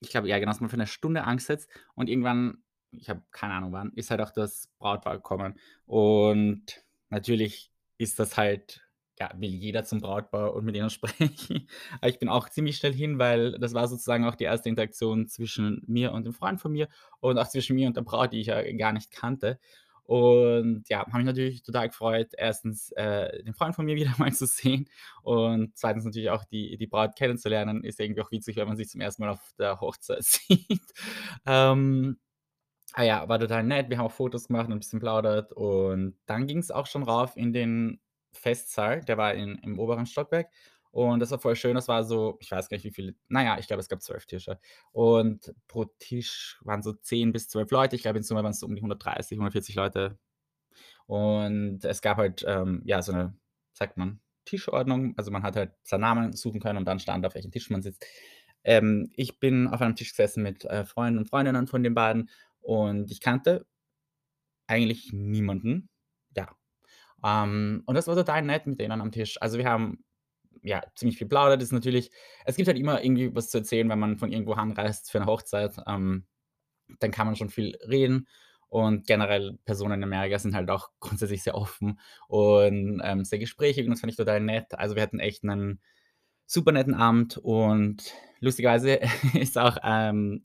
ich 0.04 0.10
glaube, 0.10 0.28
ja 0.28 0.38
genau, 0.38 0.52
es 0.52 0.60
war 0.60 0.68
für 0.68 0.76
'ne 0.76 0.86
Stunde 0.86 1.24
angesetzt 1.24 1.68
und 1.94 2.08
irgendwann, 2.08 2.58
ich 2.92 3.08
habe 3.10 3.22
keine 3.30 3.54
Ahnung 3.54 3.72
wann, 3.72 3.92
ist 3.94 4.10
halt 4.10 4.20
auch 4.20 4.30
das 4.30 4.68
Brautpaar 4.78 5.16
gekommen. 5.16 5.58
Und 5.86 6.84
natürlich 7.10 7.72
ist 7.98 8.18
das 8.18 8.36
halt 8.36 8.80
ja, 9.20 9.30
will 9.36 9.50
jeder 9.50 9.84
zum 9.84 10.00
Brautpaar 10.00 10.54
und 10.54 10.64
mit 10.64 10.74
denen 10.74 10.90
sprechen. 10.90 11.68
Aber 12.00 12.08
ich 12.08 12.18
bin 12.18 12.28
auch 12.28 12.48
ziemlich 12.48 12.76
schnell 12.78 12.92
hin, 12.92 13.18
weil 13.20 13.52
das 13.60 13.72
war 13.72 13.86
sozusagen 13.86 14.24
auch 14.24 14.34
die 14.34 14.42
erste 14.44 14.68
Interaktion 14.68 15.28
zwischen 15.28 15.82
mir 15.86 16.12
und 16.12 16.24
dem 16.24 16.32
Freund 16.34 16.60
von 16.60 16.72
mir 16.72 16.88
und 17.20 17.38
auch 17.38 17.48
zwischen 17.48 17.76
mir 17.76 17.86
und 17.86 17.96
der 17.96 18.02
Braut, 18.02 18.32
die 18.32 18.40
ich 18.40 18.48
ja 18.48 18.60
gar 18.76 18.92
nicht 18.92 19.10
kannte. 19.12 19.60
Und 20.04 20.84
ja, 20.88 21.00
habe 21.00 21.16
mich 21.16 21.24
natürlich 21.26 21.62
total 21.62 21.88
gefreut, 21.88 22.34
1., 22.38 22.92
äh, 22.92 23.42
den 23.44 23.54
Freund 23.54 23.74
von 23.74 23.86
mir 23.86 23.96
wieder 23.96 24.14
mal 24.18 24.32
zu 24.32 24.46
sehen 24.46 24.88
und 25.22 25.76
2. 25.78 26.04
natürlich 26.04 26.30
auch 26.30 26.44
die 26.44 26.76
die 26.76 26.86
Braut 26.86 27.16
kennenzulernen. 27.16 27.84
Ist 27.84 28.00
irgendwie 28.00 28.22
auch 28.22 28.30
witzig, 28.30 28.56
wenn 28.56 28.68
man 28.68 28.76
sich 28.76 28.88
zum 28.90 29.00
1. 29.00 29.22
Mal 29.22 29.30
auf 29.30 29.52
der 29.58 29.80
Hochzeit 29.80 30.22
sieht. 30.24 30.82
Ähm, 31.46 32.18
ah 32.94 33.02
ja, 33.04 33.28
war 33.28 33.38
total 33.40 33.64
nett. 33.64 33.90
Wir 33.90 33.98
haben 33.98 34.06
auch 34.06 34.12
Fotos 34.12 34.48
gemacht 34.48 34.66
und 34.68 34.72
'n 34.74 34.78
bisschen 34.80 35.00
plaudert 35.00 35.52
und 35.52 36.16
dann 36.26 36.46
ging's 36.46 36.70
auch 36.70 36.86
schon 36.86 37.02
rauf 37.04 37.36
in 37.36 37.52
den 37.52 38.00
Festsaal. 38.32 39.02
Der 39.04 39.18
war 39.18 39.34
in 39.34 39.56
im 39.58 39.78
oberen 39.78 40.06
Stockwerk 40.06 40.50
und 40.94 41.20
das 41.20 41.30
war 41.32 41.38
voll 41.40 41.56
schön. 41.56 41.74
Das 41.74 41.88
war 41.88 42.04
so 42.04 42.38
ich 42.40 42.50
weiß 42.52 42.68
gar 42.68 42.76
nicht, 42.76 42.84
wie 42.84 42.90
viele 42.92 43.14
na 43.28 43.44
ja, 43.44 43.58
ich 43.58 43.66
glaube, 43.66 43.80
es 43.80 43.88
gab 43.88 44.02
12 44.02 44.26
Tische. 44.26 44.58
Und 44.92 45.54
pro 45.68 45.86
Tisch 45.98 46.58
waren 46.64 46.82
so 46.82 46.92
10 46.92 47.32
bis 47.32 47.48
12 47.48 47.70
Leute. 47.72 47.96
Ich 47.96 48.02
glaube, 48.02 48.18
in 48.18 48.24
Summe 48.24 48.42
waren's 48.44 48.60
so 48.60 48.66
um 48.66 48.74
die 48.76 48.82
130, 48.82 49.38
140 49.38 49.74
Leute. 49.76 50.18
Und 51.06 51.84
es 51.84 52.02
gab 52.02 52.18
halt, 52.18 52.44
ähm, 52.48 52.82
ja, 52.86 53.02
so 53.02 53.12
'ne, 53.12 53.34
sagt 53.74 53.96
man, 53.98 54.20
Tischordnung. 54.46 55.14
Also, 55.18 55.30
man 55.30 55.42
hat 55.44 55.56
halt 55.56 55.72
seinen 55.84 56.02
Namen 56.02 56.32
suchen 56.34 56.60
können 56.60 56.78
und 56.78 56.86
dann 56.86 57.00
stand, 57.00 57.26
auf 57.26 57.34
welchem 57.34 57.52
Tisch 57.52 57.70
man 57.70 57.82
sitzt. 57.82 58.04
Ähm, 58.64 59.10
ich 59.16 59.40
bin 59.40 59.68
auf 59.68 59.80
einem 59.82 59.96
Tisch 59.96 60.10
gesessen 60.10 60.42
mit, 60.42 60.64
äh, 60.66 60.84
Freunden 60.86 61.18
und 61.18 61.28
Freundinnen 61.28 61.66
von 61.68 61.82
den 61.82 61.94
beiden 61.94 62.30
und 62.62 63.10
ich 63.10 63.20
kannte 63.20 63.66
eigentlich 64.66 65.12
niemanden, 65.12 65.88
ja. 66.36 66.48
Ähm, 67.24 67.82
und 67.86 67.94
das 67.96 68.08
war 68.08 68.16
total 68.16 68.42
nett 68.42 68.66
mit 68.66 68.80
denen 68.80 69.00
am 69.00 69.12
Tisch. 69.12 69.38
Also, 69.42 69.58
wir 69.58 69.66
haben, 69.68 70.04
ja, 70.62 70.82
ziemlich 70.96 71.18
viel 71.18 71.26
geplaudert. 71.26 71.62
Ist 71.62 71.72
natürlich 71.72 72.10
es 72.44 72.56
gibt 72.56 72.68
halt 72.68 72.78
immer 72.78 73.02
irgendwie 73.04 73.34
was 73.34 73.50
zu 73.50 73.58
erzählen, 73.58 73.88
wenn 73.88 73.98
man 73.98 74.18
von 74.18 74.32
irgendwo 74.32 74.52
anreist 74.54 75.10
für 75.10 75.18
'ne 75.20 75.26
Hochzeit. 75.26 75.76
Ähm, 75.86 76.26
dann 77.00 77.10
kann 77.12 77.26
man 77.26 77.36
schon 77.36 77.50
viel 77.50 77.76
reden 77.88 78.28
und 78.68 79.06
generell 79.06 79.58
Personen 79.66 79.94
in 79.94 80.04
Amerika 80.04 80.38
sind 80.38 80.54
halt 80.54 80.70
auch 80.70 80.90
grundsätzlich 81.00 81.42
sehr 81.44 81.54
offen 81.56 82.00
und, 82.28 83.00
ähm, 83.04 83.24
sehr 83.24 83.38
gesprächig 83.40 83.84
und 83.86 83.92
das 83.92 84.00
fand 84.00 84.12
ich 84.12 84.16
total 84.18 84.40
nett. 84.40 84.74
Also, 84.78 84.96
wir 84.96 85.02
hatten 85.02 85.20
echt 85.20 85.44
'nen 85.44 85.80
super 86.46 86.72
netten 86.72 86.94
Abend 86.94 87.38
und 87.38 88.12
lustigerweise 88.40 89.00
ist 89.34 89.58
auch, 89.58 89.78
ähm, 89.84 90.44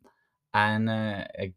eine, 0.51 1.33
äh, 1.35 1.53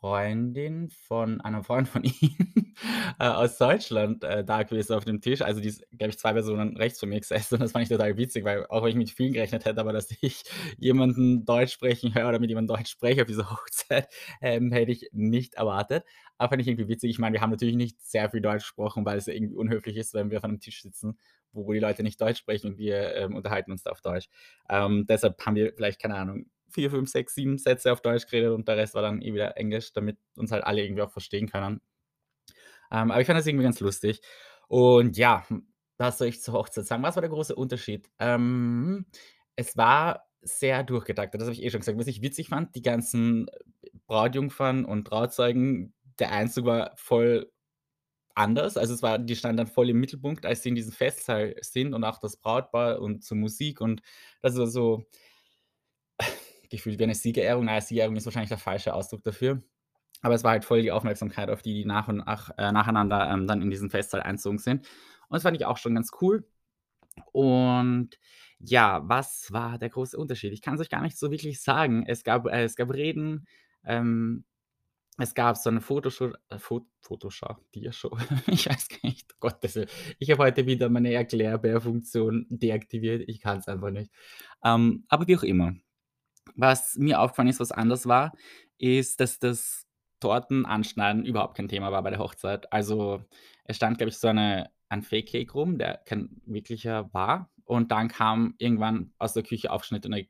Freundin 0.00 0.90
von 0.90 1.40
einem 1.40 1.64
Freund 1.64 1.88
von 1.88 2.04
ihm, 2.04 2.74
äh, 3.18 3.24
aus 3.26 3.58
Deutschland, 3.58 4.22
äh, 4.24 4.44
da 4.44 4.62
gewesen 4.62 4.94
auf 4.94 5.04
dem 5.04 5.20
Tisch. 5.20 5.42
Also, 5.42 5.60
die 5.60 5.68
ist, 5.68 5.84
glaube 5.96 6.10
ich, 6.10 6.18
2 6.18 6.32
Personen 6.34 6.76
rechts 6.76 7.00
von 7.00 7.08
mir 7.08 7.20
gesessen 7.20 7.54
und 7.54 7.60
das 7.62 7.72
fand 7.72 7.84
ich 7.84 7.88
total 7.88 8.16
witzig, 8.16 8.44
weil 8.44 8.66
auch 8.66 8.82
wenn 8.82 8.90
ich 8.90 8.96
mit 8.96 9.10
vielen 9.10 9.32
gerechnet 9.32 9.64
hätte, 9.64 9.80
aber 9.80 9.92
dass 9.92 10.08
ich 10.20 10.42
jemanden 10.78 11.44
Deutsch 11.44 11.72
sprechen 11.72 12.14
höre 12.14 12.28
oder 12.28 12.38
mit 12.38 12.50
jemandem 12.50 12.76
Deutsch 12.76 12.90
spreche 12.90 13.22
auf 13.22 13.26
dieser 13.28 13.50
Hochzeit, 13.50 14.08
ähm, 14.42 14.70
hätte 14.72 14.92
ich 14.92 15.08
nicht 15.12 15.54
erwartet. 15.54 16.04
Aber 16.38 16.50
fand 16.50 16.62
ich 16.62 16.68
irgendwie 16.68 16.88
witzig. 16.88 17.10
Ich 17.10 17.18
meine, 17.18 17.32
wir 17.34 17.40
haben 17.40 17.50
natürlich 17.50 17.76
nicht 17.76 18.00
sehr 18.02 18.30
viel 18.30 18.40
Deutsch 18.42 18.62
gesprochen, 18.64 19.04
weil 19.06 19.16
es 19.18 19.26
irgendwie 19.28 19.54
unhöflich 19.56 19.96
ist, 19.96 20.12
wenn 20.14 20.30
wir 20.30 20.38
auf 20.38 20.44
einem 20.44 20.60
Tisch 20.60 20.82
sitzen, 20.82 21.18
wo 21.52 21.66
wo 21.66 21.72
die 21.72 21.78
Leute 21.80 22.02
nicht 22.02 22.20
Deutsch 22.20 22.38
sprechen 22.38 22.68
und 22.72 22.78
wir, 22.78 23.14
ähm, 23.16 23.34
unterhalten 23.34 23.72
uns 23.72 23.82
da 23.82 23.90
auf 23.90 24.02
Deutsch. 24.02 24.28
Ähm, 24.68 25.06
deshalb 25.08 25.40
haben 25.44 25.56
wir 25.56 25.72
vielleicht, 25.74 26.00
keine 26.00 26.16
Ahnung, 26.16 26.46
4, 26.70 26.90
5, 26.90 27.10
6, 27.10 27.34
7 27.34 27.58
Sätze 27.58 27.92
auf 27.92 28.00
Deutsch 28.02 28.26
geredet 28.26 28.52
und 28.52 28.68
der 28.68 28.76
Rest 28.76 28.94
war 28.94 29.02
dann 29.02 29.22
eh 29.22 29.32
wieder 29.32 29.56
Englisch, 29.56 29.92
damit 29.92 30.18
uns 30.36 30.52
halt 30.52 30.64
alle 30.64 30.84
irgendwie 30.84 31.02
auch 31.02 31.10
verstehen 31.10 31.48
können. 31.48 31.80
Ähm, 32.90 33.10
aber 33.10 33.20
ich 33.20 33.26
fand 33.26 33.38
das 33.38 33.46
irgendwie 33.46 33.64
ganz 33.64 33.80
lustig. 33.80 34.20
Und 34.68 35.16
ja, 35.16 35.44
was 35.98 36.18
soll 36.18 36.28
ich 36.28 36.42
zur 36.42 36.54
Hochzeit 36.54 36.86
sagen? 36.86 37.02
Was 37.02 37.16
war 37.16 37.22
der 37.22 37.30
große 37.30 37.54
Unterschied? 37.54 38.10
Ähm, 38.18 39.06
es 39.56 39.76
war 39.76 40.26
sehr 40.42 40.84
durchgetaktet, 40.84 41.40
das 41.40 41.46
habe 41.48 41.54
ich 41.54 41.62
eh 41.62 41.70
schon 41.70 41.80
gesagt. 41.80 41.98
Was 41.98 42.06
ich 42.06 42.22
witzig 42.22 42.48
fand, 42.48 42.74
die 42.74 42.82
ganzen 42.82 43.46
Brautjungfern 44.06 44.84
und 44.84 45.06
Trauzeugen, 45.06 45.94
der 46.18 46.32
Einzug 46.32 46.66
war 46.66 46.92
voll 46.96 47.50
anders. 48.34 48.76
Also, 48.76 48.94
es 48.94 49.02
war 49.02 49.18
die 49.18 49.36
standen 49.36 49.58
dann 49.58 49.66
voll 49.66 49.90
im 49.90 50.00
Mittelpunkt, 50.00 50.46
als 50.46 50.62
sie 50.62 50.70
in 50.70 50.74
diesem 50.76 50.92
Festsaal 50.92 51.56
sind 51.62 51.94
und 51.94 52.04
auch 52.04 52.18
das 52.18 52.36
Brautpaar 52.36 53.00
und 53.00 53.24
zur 53.24 53.36
Musik 53.38 53.80
und 53.80 54.02
das 54.42 54.56
war 54.56 54.66
so 54.66 55.04
gefühlt 56.76 56.98
wie 56.98 57.04
eine 57.04 57.14
Siegerehrung. 57.14 57.64
Na 57.66 57.74
ja, 57.74 57.80
Siegerehrung 57.80 58.16
ist 58.16 58.26
wahrscheinlich 58.26 58.48
der 58.50 58.58
falsche 58.58 58.94
Ausdruck 58.94 59.22
dafür. 59.24 59.62
Aber 60.22 60.34
es 60.34 60.44
war 60.44 60.52
halt 60.52 60.64
voll 60.64 60.82
die 60.82 60.92
Aufmerksamkeit 60.92 61.50
auf 61.50 61.62
die, 61.62 61.74
die 61.74 61.84
nach 61.84 62.08
und 62.08 62.18
nach 62.18 62.50
äh, 62.58 62.72
nacheinander, 62.72 63.30
ähm, 63.30 63.46
dann 63.46 63.62
in 63.62 63.70
diesen 63.70 63.90
Festsaal 63.90 64.22
einzogen 64.22 64.58
sind. 64.58 64.80
Und 65.28 65.34
das 65.36 65.42
fand 65.42 65.56
ich 65.56 65.66
auch 65.66 65.78
schon 65.78 65.94
ganz 65.94 66.10
cool. 66.22 66.46
Und 67.32 68.10
ja, 68.58 69.02
was 69.08 69.52
war 69.52 69.78
der 69.78 69.90
große 69.90 70.16
Unterschied? 70.18 70.52
Ich 70.52 70.62
kann's 70.62 70.80
euch 70.80 70.90
gar 70.90 71.02
nicht 71.02 71.18
so 71.18 71.30
wirklich 71.30 71.62
sagen. 71.62 72.04
Es 72.06 72.24
gab 72.24 72.46
äh, 72.46 72.64
es 72.64 72.76
gab 72.76 72.92
Reden, 72.92 73.46
ähm, 73.84 74.44
es 75.18 75.34
gab 75.34 75.56
so 75.56 75.70
'ne 75.70 75.80
Fotoshow 75.80 76.32
äh, 76.50 76.58
Fo 76.58 76.86
Fotoschau, 77.00 77.56
Diashow, 77.74 78.16
ich 78.48 78.68
weiß 78.68 78.88
gar 78.88 78.98
nicht, 79.04 79.32
um 79.34 79.40
Gottes 79.40 79.76
Willen. 79.76 79.88
Ich 80.18 80.30
habe 80.30 80.42
heute 80.44 80.66
wieder 80.66 80.88
meine 80.90 81.12
Erklärbär-Funktion 81.14 82.46
deaktiviert, 82.50 83.24
ich 83.28 83.40
kann's 83.40 83.68
einfach 83.68 83.90
nicht. 83.90 84.10
Ähm, 84.64 85.04
aber 85.08 85.26
wie 85.28 85.36
auch 85.36 85.42
immer. 85.44 85.74
Was 86.54 86.96
mir 86.96 87.20
aufgefallen 87.20 87.48
ist, 87.48 87.60
was 87.60 87.72
anders 87.72 88.06
war, 88.06 88.32
ist, 88.78 89.20
dass 89.20 89.38
das 89.38 89.86
Tortenanschneiden 90.20 91.24
überhaupt 91.24 91.56
kein 91.56 91.68
Thema 91.68 91.92
war 91.92 92.02
bei 92.02 92.10
der 92.10 92.18
Hochzeit. 92.18 92.72
Also, 92.72 93.24
es 93.64 93.76
stand, 93.76 93.98
glaube 93.98 94.10
ich, 94.10 94.18
so 94.18 94.28
eine 94.28 94.70
ein 94.88 95.02
Fake 95.02 95.28
Cake 95.28 95.52
rum, 95.52 95.78
der 95.78 95.98
kein 96.06 96.40
wirklicher 96.46 97.12
war. 97.12 97.50
Und 97.64 97.90
dann 97.90 98.08
kam 98.08 98.54
irgendwann 98.58 99.12
aus 99.18 99.32
der 99.32 99.42
Küche 99.42 99.70
aufgeschnittene, 99.70 100.28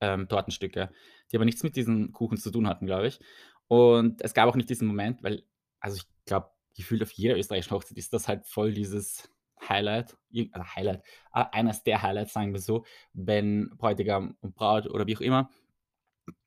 ähm, 0.00 0.28
Tortenstücke, 0.28 0.90
die 1.30 1.36
aber 1.36 1.44
nichts 1.44 1.62
mit 1.62 1.76
diesen 1.76 2.12
Kuchen 2.12 2.38
zu 2.38 2.50
tun 2.50 2.66
hatten, 2.66 2.86
glaube 2.86 3.08
ich. 3.08 3.20
Und 3.68 4.22
es 4.22 4.34
gab 4.34 4.48
auch 4.48 4.56
nicht 4.56 4.70
diesen 4.70 4.88
Moment, 4.88 5.22
weil 5.22 5.44
also, 5.80 5.96
ich 5.96 6.04
glaube, 6.24 6.50
gefühlt 6.76 7.02
auf 7.02 7.10
jeder 7.12 7.36
österreichischen 7.36 7.72
Hochzeit 7.72 7.98
ist 7.98 8.12
das 8.12 8.28
halt 8.28 8.46
voll 8.46 8.72
dieses 8.72 9.28
Highlight, 9.68 10.16
äh, 10.32 10.48
Highlight, 10.54 11.02
a 11.30 11.42
eines 11.42 11.82
der 11.82 12.02
Highlights, 12.02 12.32
sagen 12.32 12.52
wir 12.52 12.60
so, 12.60 12.84
wenn 13.12 13.70
Bräutigam 13.76 14.36
und 14.40 14.54
Braut 14.54 14.86
oder 14.86 15.06
wie 15.06 15.16
auch 15.16 15.20
immer 15.20 15.50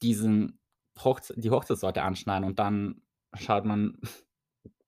diesen 0.01 0.60
Hochz 0.99 1.34
die 1.36 1.49
Hochzeitstorte 1.49 2.04
anschneiden 2.04 2.47
und 2.47 2.60
dann 2.60 3.01
schaut 3.34 3.65
man, 3.65 3.99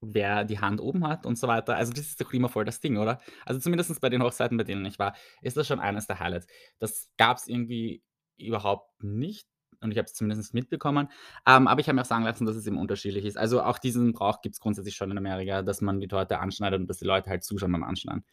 wer 0.02 0.46
die 0.46 0.60
Hand 0.60 0.80
oben 0.80 1.08
hat 1.08 1.26
und 1.26 1.38
so 1.38 1.48
weiter. 1.48 1.76
Also, 1.76 1.92
das 1.92 2.08
ist 2.08 2.22
doch 2.22 2.32
immer 2.34 2.50
voll 2.50 2.66
das 2.66 2.80
Ding, 2.80 2.98
oder? 2.98 3.20
Also, 3.46 3.60
zumindest 3.60 4.00
bei 4.00 4.10
den 4.10 4.24
Hochzeiten, 4.24 4.58
bei 4.58 4.64
denen 4.64 4.86
ich 4.86 5.00
war, 5.00 5.16
ist 5.42 5.58
das 5.58 5.68
schon 5.68 5.80
eines 5.80 6.08
der 6.08 6.20
Highlights. 6.20 6.48
Das 6.80 7.12
gab's 7.18 7.48
irgendwie 7.48 8.04
überhaupt 8.38 9.04
nicht 9.04 9.48
und 9.82 9.92
ich 9.92 9.98
habe 9.98 10.06
es 10.08 10.14
zumindest 10.14 10.54
mitbekommen. 10.54 11.10
Ähm, 11.48 11.68
aber 11.68 11.82
ich 11.82 11.88
habe 11.90 11.96
mir 11.96 12.02
auch 12.02 12.06
sagen 12.06 12.24
lassen, 12.26 12.46
dass 12.46 12.56
es 12.56 12.68
eben 12.68 12.78
unterschiedlich 12.80 13.26
ist. 13.26 13.38
Also, 13.38 13.62
auch 13.64 13.78
diesen 13.80 14.14
Brauch 14.14 14.42
gibt's 14.42 14.60
grundsätzlich 14.60 14.96
schon 14.96 15.12
in 15.12 15.18
Amerika, 15.18 15.62
dass 15.64 15.82
man 15.82 16.00
die 16.00 16.08
Torte 16.08 16.40
anschneidet 16.40 16.80
und 16.82 16.88
dass 16.90 16.98
die 17.00 17.06
Leute 17.06 17.30
halt 17.30 17.44
zuschauen 17.44 17.72
beim 17.72 17.84
Anschneiden. 17.84 18.24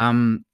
Ähm, 0.00 0.46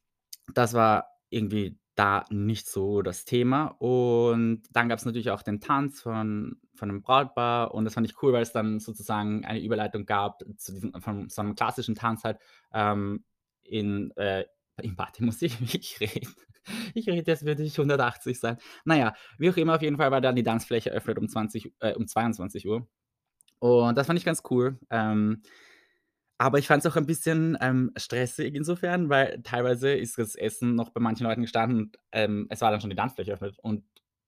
das 0.54 0.74
war 0.74 1.08
irgendwie 1.30 1.78
da 1.96 2.24
nicht 2.30 2.68
so 2.68 3.02
das 3.02 3.24
Thema. 3.26 3.68
Und 3.78 4.62
dann 4.72 4.88
gab's 4.88 5.04
natürlich 5.06 5.30
auch 5.30 5.42
den 5.42 5.60
Tanz 5.60 6.00
von 6.02 6.58
von 6.76 6.88
dem 6.90 7.02
Brautpaar 7.02 7.74
und 7.74 7.84
das 7.86 7.94
fand 7.94 8.06
ich 8.08 8.22
cool, 8.22 8.32
weil 8.34 8.42
es 8.42 8.52
dann 8.52 8.80
sozusagen 8.80 9.44
eine 9.46 9.60
Überleitung 9.62 10.06
gab 10.06 10.42
zu 10.58 10.72
diesem 10.72 10.94
von 11.02 11.28
so 11.30 11.42
'nem 11.42 11.54
klassischen 11.56 11.94
Tanz 11.96 12.24
halt, 12.24 12.38
ähm, 12.74 13.24
in, 13.64 14.10
äh 14.16 14.44
in 14.82 14.96
Partymusik. 14.96 15.52
Ich 15.74 16.00
rede 16.00 16.28
ich 16.94 17.08
rede, 17.08 17.30
als 17.32 17.44
würde 17.44 17.62
ich 17.62 17.78
180 17.78 18.40
sein. 18.40 18.56
Na 18.84 18.96
ja, 18.96 19.14
wie 19.38 19.50
auch 19.50 19.56
immer, 19.56 19.76
auf 19.76 19.82
jeden 19.82 19.96
Fall 19.98 20.10
war 20.10 20.20
dann 20.20 20.34
die 20.36 20.42
Tanzfläche 20.42 20.90
eröffnet 20.90 21.18
um 21.18 21.28
20 21.28 21.72
äh, 21.80 21.94
um 21.94 22.06
22:00. 22.08 22.88
Und 23.60 23.96
das 23.98 24.06
fand 24.08 24.18
ich 24.18 24.24
ganz 24.26 24.42
cool. 24.50 24.78
Ähm, 24.90 25.42
aber 26.38 26.58
ich 26.58 26.66
fand's 26.66 26.84
auch 26.86 26.96
ein 26.96 27.06
bisschen, 27.06 27.56
ähm, 27.60 27.92
stressig 27.96 28.54
insofern, 28.54 29.08
weil 29.08 29.40
teilweise 29.42 29.92
ist 29.94 30.18
das 30.18 30.34
Essen 30.36 30.74
noch 30.74 30.90
bei 30.90 31.00
manchen 31.00 31.24
Leuten 31.26 31.42
gestanden 31.42 31.78
und, 31.78 31.98
ähm, 32.12 32.46
es 32.50 32.60
war 32.60 32.70
dann 32.70 32.80
schon 32.80 32.90
die 32.90 32.96
Tanzfläche 32.96 33.30
eröffnet. 33.32 33.58
Und 33.62 33.84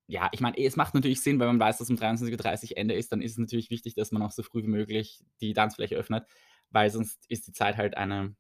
ja, 0.07 0.29
ich 0.33 0.41
meine, 0.41 0.57
es 0.59 0.77
macht 0.77 0.95
natürlich 0.95 1.21
Sinn, 1.23 1.39
wenn 1.41 1.49
man 1.49 1.61
weiß, 1.61 1.79
dass 1.79 1.91
um 1.91 1.97
23:30 1.97 2.77
Ende 2.79 2.95
ist, 2.95 3.13
dann 3.13 3.21
ist 3.23 3.33
es 3.33 3.39
natürlich 3.39 3.69
wichtig, 3.71 3.95
dass 3.95 4.11
man 4.13 4.23
auch 4.23 4.31
so 4.33 4.43
früh 4.43 4.63
wie 4.63 4.69
möglich 4.69 5.21
die 5.43 5.53
Tanzfläche 5.53 5.97
öffnet, 5.97 6.25
weil 6.71 6.89
sonst 6.91 7.25
ist 7.29 7.47
die 7.47 7.53
Zeit 7.53 7.77
halt 7.77 7.97
eine 7.97 8.35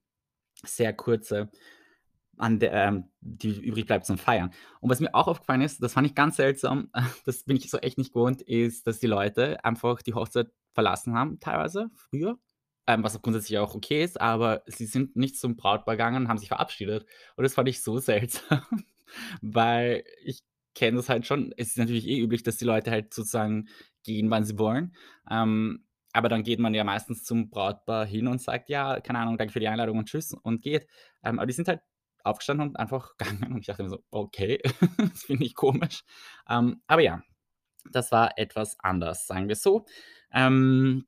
sehr 0.64 0.92
kurze, 0.94 1.50
an 2.38 2.58
der 2.58 2.72
ähm, 2.72 3.04
die 3.20 3.60
übrig 3.60 3.86
bleibt 3.86 4.06
zum 4.06 4.18
Feiern. 4.18 4.50
Und 4.80 4.90
was 4.90 5.00
mir 5.00 5.14
auch 5.14 5.28
aufgefallen 5.28 5.62
ist, 5.62 5.82
das 5.82 5.92
fand 5.94 6.06
ich 6.06 6.14
ganz 6.14 6.36
seltsam, 6.36 6.90
das 7.26 7.44
bin 7.44 7.56
ich 7.56 7.70
so 7.70 7.78
echt 7.78 7.98
nicht 7.98 8.12
gewohnt, 8.12 8.42
ist, 8.42 8.86
dass 8.86 8.98
die 9.00 9.06
Leute 9.06 9.64
einfach 9.64 10.02
die 10.02 10.14
Hochzeit 10.14 10.48
verlassen 10.74 11.14
haben 11.14 11.40
teilweise 11.40 11.90
früher, 11.94 12.38
ähm, 12.86 13.02
was 13.02 13.20
grundsätzlich 13.20 13.58
auch 13.58 13.74
okay 13.74 14.02
ist, 14.04 14.20
aber 14.20 14.62
sie 14.66 14.86
sind 14.86 15.16
nicht 15.16 15.36
zum 15.38 15.56
Brautpaar 15.56 15.96
gegangen 15.96 16.22
und 16.24 16.28
haben 16.28 16.38
sich 16.38 16.48
verabschiedet. 16.48 17.06
Und 17.36 17.44
das 17.44 17.54
fand 17.54 17.68
ich 17.68 17.82
so 17.82 17.98
seltsam, 17.98 18.62
weil 19.42 20.04
ich 20.24 20.42
kenne 20.74 20.96
das 20.98 21.08
halt 21.08 21.26
schon. 21.26 21.52
Es 21.56 21.68
ist 21.68 21.78
natürlich 21.78 22.06
eh 22.06 22.20
üblich, 22.20 22.42
dass 22.42 22.56
die 22.56 22.64
Leute 22.64 22.90
halt 22.90 23.12
sozusagen 23.14 23.68
gehen, 24.04 24.30
wann 24.30 24.44
sie 24.44 24.58
wollen. 24.58 24.94
Ähm, 25.30 25.84
aber 26.12 26.28
dann 26.28 26.42
geht 26.42 26.58
man 26.58 26.74
ja 26.74 26.84
meistens 26.84 27.24
zum 27.24 27.50
Brautpaar 27.50 28.06
hin 28.06 28.26
und 28.28 28.40
sagt: 28.40 28.68
„Ja, 28.70 29.00
keine 29.00 29.18
Ahnung, 29.20 29.38
danke 29.38 29.52
für 29.52 29.60
die 29.60 29.68
Einladung 29.68 29.98
und 29.98 30.08
tschüss“ 30.08 30.32
und 30.34 30.62
geht. 30.62 30.86
Ähm, 31.22 31.38
aber 31.38 31.46
die 31.46 31.52
sind 31.52 31.68
halt 31.68 31.80
aufgestanden 32.24 32.68
und 32.70 32.76
einfach 32.78 33.16
gegangen 33.18 33.52
und 33.54 33.60
ich 33.60 33.66
dachte 33.66 33.82
mir 33.84 33.90
so: 33.90 34.02
„Okay, 34.10 34.60
das 34.98 35.22
finde 35.24 35.44
ich 35.46 35.54
komisch.“ 35.54 36.02
Ähm, 36.48 36.82
aber 36.86 37.02
ja, 37.02 37.22
das 37.90 38.12
war 38.12 38.38
etwas 38.38 38.76
anders, 38.80 39.26
sagen 39.26 39.48
wir 39.48 39.56
so. 39.56 39.86
Ähm, 40.32 41.06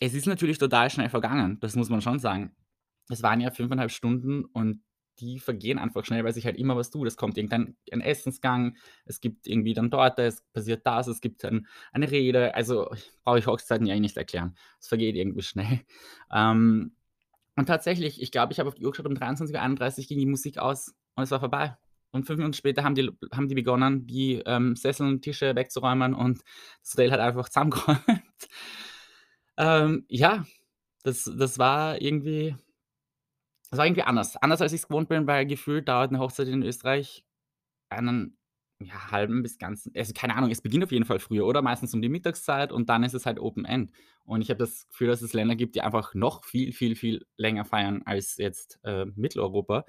es 0.00 0.14
ist 0.14 0.26
natürlich 0.26 0.58
total 0.58 0.90
schnell 0.90 1.10
vergangen, 1.10 1.58
das 1.60 1.76
muss 1.76 1.90
man 1.90 2.02
schon 2.02 2.18
sagen. 2.18 2.54
Es 3.10 3.22
waren 3.22 3.40
ja 3.40 3.50
5 3.50 3.70
1/2 3.70 3.90
Stunden 3.90 4.44
und 4.46 4.82
die 5.20 5.38
vergehen 5.38 5.78
einfach 5.78 6.04
schnell, 6.06 6.24
weil 6.24 6.32
sich 6.32 6.46
halt 6.46 6.56
immer 6.56 6.76
was 6.76 6.90
tut. 6.90 7.06
Es 7.06 7.16
kommt 7.16 7.36
irgendein 7.36 7.76
ein 7.92 8.00
Essensgang, 8.00 8.76
es 9.04 9.20
gibt 9.20 9.46
irgendwie 9.46 9.74
dann 9.74 9.90
Torte, 9.90 10.22
es 10.24 10.42
passiert 10.54 10.86
das, 10.86 11.08
es 11.08 11.20
gibt 11.20 11.44
dann 11.44 11.66
eine 11.92 12.10
Rede. 12.10 12.54
Also, 12.54 12.90
brauche 13.24 13.38
ich 13.38 13.46
Hochzeiten 13.46 13.86
ja 13.86 13.94
eh 13.94 14.00
nicht 14.00 14.16
erklären. 14.16 14.56
Es 14.80 14.88
vergeht 14.88 15.16
irgendwie 15.16 15.42
schnell. 15.42 15.80
Ähm, 16.32 16.94
und 17.56 17.66
tatsächlich, 17.66 18.22
ich 18.22 18.32
glaube, 18.32 18.52
ich 18.52 18.58
habe 18.60 18.68
auf 18.68 18.74
die 18.74 18.84
Uhr 18.84 18.92
geschaut, 18.92 19.06
um 19.06 19.14
23:31 19.14 20.08
ging 20.08 20.18
die 20.18 20.26
Musik 20.26 20.58
aus 20.58 20.94
und 21.16 21.24
es 21.24 21.30
war 21.30 21.40
vorbei. 21.40 21.76
Und 22.12 22.26
5 22.26 22.38
Minuten 22.38 22.54
später 22.54 22.82
haben 22.84 22.94
die 22.96 23.10
haben 23.32 23.48
die 23.48 23.54
begonnen, 23.54 24.06
die, 24.06 24.42
ähm, 24.46 24.74
Sessel 24.76 25.06
und 25.06 25.22
Tische 25.22 25.54
wegzuräumen 25.56 26.14
und 26.14 26.40
das 26.82 26.92
Hotel 26.94 27.12
hat 27.12 27.20
einfach 27.20 27.48
zusammengeräumt. 27.50 28.22
Ähm, 29.58 30.04
ja, 30.08 30.44
das 31.04 31.24
das 31.38 31.58
war 31.58 32.00
irgendwie 32.00 32.56
das 33.72 33.78
war 33.78 33.86
irgendwie 33.86 34.02
anders. 34.02 34.36
Anders, 34.36 34.60
als 34.62 34.72
ich's 34.72 34.88
gewohnt 34.88 35.08
bin, 35.08 35.26
weil 35.26 35.46
gefühlt 35.46 35.88
dauert 35.88 36.10
'ne 36.12 36.18
Hochzeit 36.18 36.48
in 36.48 36.62
Österreich 36.62 37.24
einen, 37.90 38.38
ja, 38.82 39.10
halben 39.10 39.42
bis 39.42 39.58
ganzen 39.58 39.92
also, 39.96 40.12
keine 40.14 40.34
Ahnung, 40.36 40.50
es 40.50 40.62
beginnt 40.62 40.84
auf 40.84 40.92
jeden 40.92 41.04
Fall 41.04 41.18
früher, 41.18 41.46
oder? 41.46 41.62
Meistens 41.62 41.92
um 41.94 42.00
die 42.02 42.08
Mittagszeit 42.08 42.72
und 42.72 42.88
dann 42.88 43.02
ist 43.04 43.14
es 43.14 43.26
halt 43.26 43.38
Open 43.38 43.64
End. 43.64 43.92
Und 44.24 44.42
ich 44.42 44.50
habe 44.50 44.58
das 44.58 44.88
Gefühl, 44.88 45.08
dass 45.08 45.22
es 45.22 45.32
Länder 45.34 45.56
gibt, 45.56 45.74
die 45.74 45.82
einfach 45.82 46.14
noch 46.14 46.44
viel, 46.44 46.72
viel, 46.72 46.96
viel 46.96 47.26
länger 47.36 47.64
feiern 47.64 48.02
als 48.04 48.36
jetzt, 48.38 48.78
äh, 48.84 49.04
Mitteleuropa. 49.16 49.84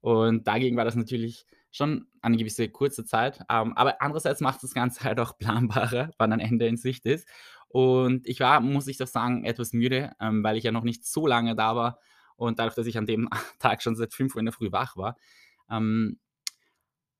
Und 0.00 0.46
dagegen 0.46 0.76
war 0.76 0.84
das 0.84 0.94
natürlich 0.94 1.46
schon 1.72 2.06
eine 2.22 2.36
gewisse 2.36 2.68
kurze 2.68 3.04
Zeit. 3.04 3.40
Ähm, 3.50 3.72
aber 3.76 4.00
andererseits 4.00 4.40
macht 4.40 4.62
das 4.62 4.74
Ganze 4.74 5.04
halt 5.04 5.18
auch 5.20 5.36
planbarer, 5.38 6.10
wann 6.18 6.32
ein 6.32 6.40
Ende 6.40 6.66
in 6.66 6.76
Sicht 6.76 7.04
ist. 7.06 7.26
Und 7.68 8.26
ich 8.28 8.40
war, 8.40 8.60
muss 8.60 8.86
ich 8.86 8.96
doch 8.98 9.08
sagen, 9.08 9.44
etwas 9.44 9.72
müde, 9.72 10.12
ähm, 10.20 10.44
weil 10.44 10.56
ich 10.56 10.64
ja 10.64 10.72
noch 10.72 10.84
nicht 10.84 11.04
so 11.04 11.26
lange 11.26 11.56
da 11.56 11.74
war 11.74 11.98
und 12.36 12.58
dadurch, 12.58 12.74
dass 12.76 12.86
ich 12.86 12.96
an 12.98 13.06
dem 13.06 13.28
Tag 13.58 13.82
schon 13.82 13.96
seit 13.96 14.14
5:00 14.14 14.38
in 14.38 14.46
der 14.46 14.52
Früh 14.52 14.70
wach 14.72 14.96
war, 14.96 15.16
ähm, 15.70 16.18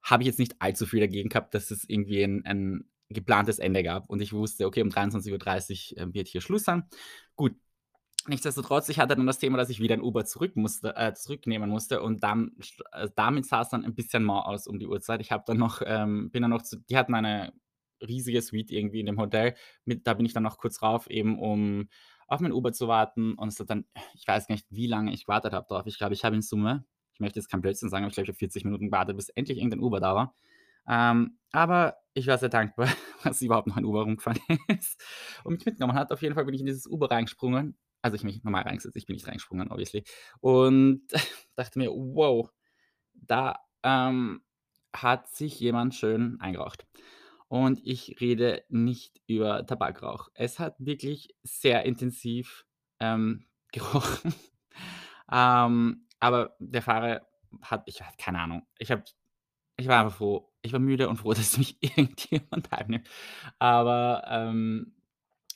habe 0.07 0.25
ich 0.25 0.29
jetzt 0.29 0.40
nicht 0.40 0.57
allzu 0.62 0.87
viel 0.87 1.01
dagegen 1.01 1.31
gehabt, 1.31 1.55
dass 1.55 1.71
es 1.73 1.85
irgendwie 1.88 2.23
'n 2.25 2.45
ein 2.47 2.87
geplantes 3.11 3.61
Ende 3.61 3.85
gab 3.85 4.11
und 4.11 4.23
ich 4.23 4.33
wusste: 4.35 4.66
„Okay, 4.66 4.83
um 4.83 4.90
23:30, 4.90 5.97
ähm, 5.99 6.14
wird 6.14 6.29
hier 6.29 6.42
Schluss 6.42 6.64
sein.“ 6.64 6.85
Gut, 7.37 7.55
nichtsdestotrotz, 8.29 8.88
ich 8.90 8.99
hatte 9.01 9.16
dann 9.16 9.27
das 9.27 9.38
Thema, 9.38 9.59
dass 9.59 9.71
ich 9.71 9.81
wieder 9.81 9.95
'n 9.97 10.03
Uber 10.03 10.25
zurück 10.27 10.57
musste 10.57 10.97
äh, 10.97 11.14
zurücknehmen 11.14 11.71
musste 11.71 12.03
und 12.03 12.23
dann 12.25 12.53
äh, 12.92 13.09
damit 13.16 13.47
sah's 13.47 13.71
dann 13.71 13.85
'n 13.85 13.95
bisschen 13.95 14.25
mau 14.25 14.40
aus 14.40 14.66
um 14.69 14.79
die 14.81 14.87
Uhrzeit. 14.88 15.21
Ich 15.23 15.33
habe 15.33 15.45
dann 15.47 15.59
noch 15.59 15.83
ähm, 15.87 16.31
bin 16.31 16.42
dann 16.42 16.51
noch 16.53 16.62
zu 16.62 16.79
die 16.90 16.97
hatten 16.99 17.14
eine 17.14 17.53
riesige 18.07 18.42
Suite 18.42 18.73
irgendwie 18.73 19.01
in 19.01 19.07
dem 19.07 19.19
Hotel. 19.21 19.55
Mit 19.87 20.07
da 20.07 20.14
bin 20.14 20.27
ich 20.27 20.33
dann 20.35 20.42
noch 20.45 20.59
kurz 20.59 20.83
rauf, 20.83 21.09
eben 21.11 21.38
um 21.40 21.88
auf 22.29 22.40
mein 22.40 22.53
Uber 22.53 22.73
zu 22.73 22.88
warten 22.88 23.35
und 23.35 23.49
es 23.49 23.61
hat 23.61 23.71
dann 23.71 23.87
ich 24.14 24.27
weiß 24.29 24.49
gar 24.49 24.55
nicht, 24.57 24.66
wie 24.71 24.87
lange 24.88 25.12
ich 25.14 25.27
gewartet 25.27 25.53
habe 25.55 25.66
drauf. 25.69 25.87
Ich 25.87 25.99
glaube, 25.99 26.14
ich 26.14 26.25
habe 26.25 26.37
in 26.37 26.42
Summe 26.42 26.85
ich 27.16 27.20
möchte 27.20 27.38
jetzt 27.40 27.48
keinen 27.50 27.62
Blödsinn 27.62 27.88
sagen, 27.88 28.05
aber 28.05 28.11
ich 28.11 28.14
glaube, 28.14 28.26
ich 28.26 28.31
habe 28.31 28.38
40 28.38 28.64
Minuten 28.64 28.87
gewartet, 28.87 29.16
bis 29.16 29.31
endlich 29.31 29.59
irgendein 29.59 29.81
Uber 29.81 30.00
da 30.00 30.14
war. 30.14 30.35
Ähm, 30.88 31.38
aber 31.52 31.96
ich 32.14 32.26
war 32.26 32.38
sehr 32.38 32.48
dankbar, 32.50 32.88
dass 33.24 33.42
überhaupt 33.42 33.66
noch 33.68 33.76
ein 33.76 33.85
Uber 33.87 34.02
rumgefahren 34.02 34.40
ist 34.68 35.02
und 35.44 35.55
mich 35.55 35.66
mitgenommen 35.66 35.94
hat. 35.98 36.12
Auf 36.12 36.22
jeden 36.22 36.35
Fall 36.35 36.44
bin 36.44 36.55
ich 36.55 36.61
in 36.61 36.66
dieses 36.66 36.87
Uber 36.87 37.11
reingesprungen. 37.11 37.76
Also, 38.02 38.14
ich 38.16 38.22
mich 38.24 38.44
normal 38.44 38.62
reingesetzt, 38.62 38.96
ich 38.96 39.07
bin 39.07 39.14
nicht 39.14 39.26
reingesprungen, 39.26 39.70
obviously. 39.70 40.05
Und 40.40 41.02
dachte 41.57 41.79
mir: 41.79 41.90
„Wow, 41.90 42.50
da, 43.14 43.57
ähm, 43.83 44.42
hat 44.94 45.29
sich 45.31 45.61
jemand 45.61 45.94
schön 45.94 46.40
eingeraucht.“ 46.40 46.87
Und 47.48 47.81
ich 47.85 48.16
rede 48.20 48.64
nicht 48.68 49.20
über 49.26 49.66
Tabakrauch. 49.66 50.29
Es 50.35 50.59
hat 50.59 50.74
wirklich 50.79 51.35
sehr 51.44 51.85
intensiv, 51.85 52.66
ähm, 53.00 53.46
gerochen. 53.72 54.35
Ähm, 55.33 56.06
aber 56.20 56.57
der 56.59 56.83
Fahrer 56.83 57.26
hat 57.62 57.83
ich 57.87 58.02
habe 58.02 58.16
keine 58.18 58.40
Ahnung. 58.40 58.66
Ich 58.79 58.90
habe 58.90 59.05
ich 59.79 59.88
war 59.88 60.02
einfach 60.05 60.16
froh. 60.18 60.52
Ich 60.62 60.72
war 60.72 60.81
müde 60.81 61.09
und 61.09 61.16
froh, 61.18 61.35
dass 61.35 61.59
mich 61.59 61.79
irgendjemand 61.83 62.70
heimnimmt. 62.72 63.09
Aber, 63.59 64.24
ähm 64.31 64.92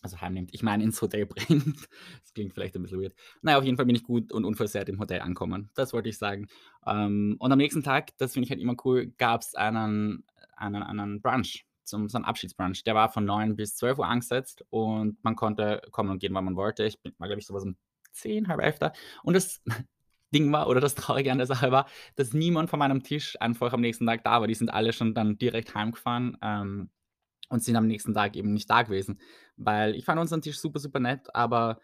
also 0.03 0.21
heimnimmt, 0.21 0.51
ich 0.55 0.63
meine 0.63 0.85
ins 0.85 1.01
Hotel 1.03 1.27
bringt. 1.27 1.89
Das 2.23 2.35
klingt 2.35 2.55
vielleicht 2.55 2.77
ein 2.77 2.83
bisschen 2.83 3.01
weird. 3.03 3.15
Na 3.43 3.53
ja, 3.53 3.59
auf 3.59 3.65
jeden 3.65 3.77
Fall 3.77 3.87
bin 3.87 3.97
ich 3.97 4.05
gut 4.05 4.33
und 4.33 4.45
unversehrt 4.47 4.89
im 4.89 4.99
Hotel 5.01 5.21
angekommen. 5.23 5.71
Das 5.75 5.93
wollte 5.93 6.09
ich 6.09 6.19
sagen. 6.19 6.49
Ähm, 6.87 7.37
und 7.39 7.53
am 7.53 7.59
nächsten 7.59 7.83
Tag, 7.83 8.17
das 8.19 8.33
finde 8.35 8.47
ich 8.47 8.51
halt 8.51 8.61
immer 8.61 8.77
cool, 8.85 9.09
gab's 9.19 9.55
einen 9.55 10.25
einen 10.57 10.83
einen 10.83 11.21
Brunch, 11.23 11.67
zum 11.85 12.09
so 12.09 12.19
'n 12.19 12.25
Abschiedsbrunch. 12.25 12.85
Der 12.85 12.95
war 12.95 13.11
von 13.11 13.25
9 13.27 13.57
bis 13.57 13.77
12:00 13.77 14.07
angesetzt 14.07 14.65
und 14.71 15.23
man 15.25 15.37
konnte 15.37 15.83
kommen 15.91 16.11
und 16.11 16.19
gehen, 16.21 16.35
wann 16.35 16.45
man 16.47 16.57
wollte. 16.57 16.85
Ich 16.85 17.01
bin 17.03 17.15
war, 17.19 17.29
glaube 17.29 17.41
ich, 17.41 17.47
so 17.47 17.55
was 17.55 17.65
um 17.65 17.77
10, 18.13 18.47
10:30 18.49 18.81
da. 18.81 18.93
Und 19.23 19.35
das 19.35 19.63
Ding 20.35 20.53
war 20.53 20.69
oder 20.69 20.81
das 20.81 20.95
Traurige 20.95 21.33
an 21.33 21.39
der 21.39 21.47
Sache 21.47 21.71
war, 21.73 21.87
dass 22.17 22.33
niemand 22.33 22.71
von 22.71 22.79
meinem 22.79 23.03
Tisch 23.03 23.37
einfach 23.41 23.73
am 23.73 23.81
nächsten 23.81 24.07
Tag 24.07 24.25
da 24.25 24.41
war. 24.41 24.47
Die 24.47 24.55
sind 24.55 24.71
alle 24.73 24.93
schon 24.93 25.15
dann 25.15 25.39
direkt 25.39 25.75
heimgefahren, 25.75 26.37
ähm, 26.43 26.91
und 27.51 27.63
sind 27.65 27.77
am 27.77 27.87
nächsten 27.87 28.15
Tag 28.15 28.37
eben 28.37 28.53
nicht 28.53 28.71
da 28.71 28.83
gewesen, 28.83 29.21
weil 29.57 29.95
ich 29.97 30.05
fand 30.05 30.21
unseren 30.21 30.43
Tisch 30.43 30.59
super, 30.59 30.79
super 30.79 31.01
nett, 31.01 31.35
aber 31.35 31.81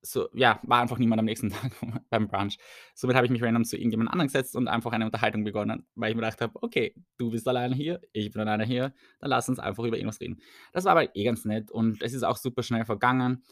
so 0.00 0.28
ja, 0.32 0.60
war 0.62 0.80
einfach 0.80 0.98
niemand 0.98 1.18
am 1.18 1.24
nächsten 1.26 1.50
Tag 1.50 1.72
beim 2.10 2.28
Brunch. 2.28 2.58
Somit 2.94 3.16
habe 3.16 3.26
ich 3.26 3.32
mich 3.32 3.42
random 3.42 3.64
zu 3.64 3.76
irgendjemand 3.76 4.10
anderem 4.10 4.28
gesetzt 4.28 4.54
und 4.56 4.68
einfach 4.68 4.92
eine 4.92 5.04
Unterhaltung 5.06 5.44
begonnen, 5.44 5.86
weil 5.96 6.10
ich 6.10 6.16
mir 6.16 6.22
gedacht 6.22 6.40
habe: 6.40 6.54
„Okay, 6.62 6.94
du 7.18 7.30
bist 7.30 7.48
alleine 7.48 7.74
hier, 7.74 8.00
ich 8.12 8.30
bin 8.30 8.40
alleine 8.40 8.64
hier, 8.64 8.94
dann 9.20 9.30
lass 9.30 9.48
uns 9.48 9.58
einfach 9.58 9.84
über 9.84 9.96
irgendwas 9.96 10.20
reden.“ 10.20 10.40
Das 10.72 10.84
war 10.84 10.92
aber 10.92 11.16
eh 11.16 11.24
ganz 11.24 11.44
nett 11.44 11.70
und 11.70 12.02
es 12.02 12.14
ist 12.14 12.22
auch 12.22 12.36
super 12.36 12.62
schnell 12.62 12.84
vergangen. 12.84 13.42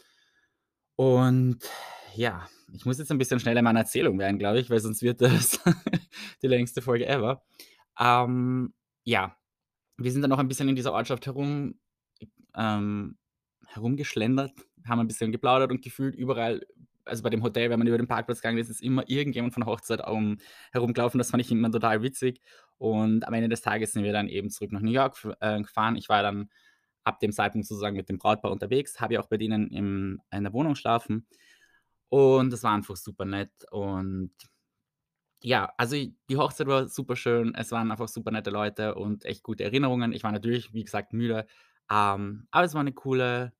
Und 0.95 1.59
ja, 2.17 2.47
ich 2.73 2.85
muss 2.85 2.97
jetzt 2.97 3.11
ein 3.11 3.17
bisschen 3.17 3.39
schneller 3.39 3.59
in 3.59 3.63
meiner 3.63 3.81
Erzählung 3.81 4.17
werden, 4.17 4.39
glaube 4.39 4.59
ich, 4.59 4.69
weil 4.69 4.79
sonst 4.79 5.03
wird 5.03 5.21
das 5.21 5.59
die 6.41 6.47
längste 6.47 6.81
Folge 6.81 7.07
ever. 7.07 7.43
Ähm, 7.99 8.73
ja, 9.03 9.37
wir 9.97 10.11
sind 10.11 10.23
dann 10.23 10.29
noch 10.29 10.39
ein 10.39 10.47
bisschen 10.47 10.67
in 10.67 10.75
dieser 10.75 10.93
Ortschaft 10.93 11.25
herum 11.27 11.79
ähm, 12.55 13.17
herumgeschlendert, 13.67 14.51
haben 14.87 14.99
ein 14.99 15.07
bisschen 15.07 15.31
geplaudert 15.31 15.71
und 15.71 15.83
gefühlt 15.83 16.15
überall 16.15 16.65
also 17.05 17.23
bei 17.23 17.29
dem 17.29 17.41
Hotel, 17.41 17.69
wenn 17.69 17.79
man 17.79 17.87
über 17.87 17.97
den 17.97 18.07
Parkplatz 18.07 18.41
gegangen 18.41 18.57
ist, 18.57 18.69
ist 18.69 18.83
immer 18.83 19.07
irgendjemand 19.07 19.53
von 19.53 19.61
der 19.61 19.71
Hochzeit 19.71 20.05
um 20.05 20.39
herumgelaufen. 20.73 21.17
Das 21.19 21.31
fand 21.31 21.41
ich 21.41 21.49
immer 21.49 21.71
total 21.71 22.01
witzig. 22.01 22.41
Und 22.77 23.25
am 23.25 23.33
Ende 23.33 23.47
des 23.47 23.61
Tages 23.61 23.93
sind 23.93 24.03
wir 24.03 24.11
dann 24.11 24.27
eben 24.27 24.49
zurück 24.49 24.73
nach 24.73 24.81
New 24.81 24.91
York 24.91 25.15
äh, 25.39 25.61
gefahren. 25.61 25.95
Ich 25.95 26.09
war 26.09 26.21
dann 26.21 26.49
ab 27.05 27.21
dem 27.21 27.31
Zeitpunkt 27.31 27.65
sozusagen 27.65 27.95
mit 27.95 28.09
dem 28.09 28.17
Brautpaar 28.17 28.51
unterwegs, 28.51 28.99
habe 28.99 29.13
ja 29.13 29.21
auch 29.21 29.27
bei 29.27 29.37
denen 29.37 29.69
im 29.69 30.19
in 30.31 30.43
der 30.43 30.51
Wohnung 30.51 30.73
geschlafen 30.73 31.25
und 32.09 32.51
das 32.51 32.63
war 32.63 32.73
einfach 32.73 32.95
super 32.97 33.25
nett 33.25 33.51
und 33.71 34.31
ja, 35.41 35.71
also 35.77 35.95
die 36.29 36.37
Hochzeit 36.37 36.67
war 36.67 36.87
super 36.87 37.15
schön. 37.15 37.53
Es 37.55 37.71
waren 37.71 37.91
einfach 37.91 38.07
super 38.07 38.31
nette 38.31 38.49
Leute 38.49 38.95
und 38.95 39.25
echt 39.25 39.43
gute 39.43 39.63
Erinnerungen. 39.63 40.11
Ich 40.13 40.23
war 40.23 40.31
natürlich, 40.31 40.73
wie 40.73 40.83
gesagt, 40.83 41.13
müde, 41.13 41.45
ähm, 41.91 42.47
aber 42.51 42.65
es 42.65 42.73
war 42.73 42.81
eine 42.81 42.93
coole 42.93 43.53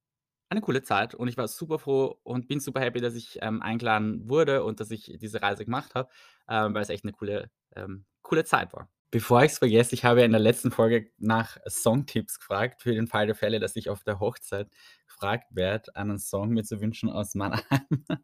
eine 0.51 0.62
coole 0.62 0.81
Zeit 0.83 1.15
und 1.15 1.27
ich 1.29 1.38
war 1.38 1.47
super 1.47 1.77
froh 1.79 2.19
und 2.23 2.47
bin 2.49 2.60
super 2.62 2.81
happy, 2.81 3.01
dass 3.01 3.15
ich, 3.15 3.39
ähm, 3.43 3.62
eingeladen 3.62 4.29
wurde 4.29 4.63
und 4.65 4.79
dass 4.79 4.91
ich 4.91 5.15
diese 5.21 5.41
Reise 5.43 5.65
gemacht 5.65 5.95
habe, 5.95 6.10
ähm, 6.49 6.73
weil 6.73 6.81
es 6.83 6.89
echt 6.89 7.03
eine 7.05 7.13
coole 7.13 7.51
ähm, 7.75 8.05
coole 8.23 8.45
Zeit 8.45 8.73
war. 8.73 8.89
Bevor 9.10 9.41
ich's 9.43 9.58
vergesse, 9.60 9.93
ich 9.96 10.04
habe 10.04 10.24
in 10.24 10.32
der 10.32 10.41
letzten 10.41 10.70
Folge 10.70 11.10
nach 11.17 11.58
Songtipps 11.65 12.39
gefragt, 12.39 12.82
für 12.82 12.93
den 12.93 13.08
Fall 13.08 13.26
der 13.26 13.36
Fälle, 13.36 13.60
dass 13.62 13.78
ich 13.78 13.89
auf 13.89 14.04
der 14.04 14.20
Hochzeit 14.20 14.70
gefragt 15.06 15.46
werde, 15.52 15.96
einen 15.96 16.20
Song 16.20 16.50
mir 16.50 16.63
zu 16.63 16.82
wünschen 16.82 17.10
aus 17.10 17.34
meiner 17.34 17.58
Heimat. 17.72 18.22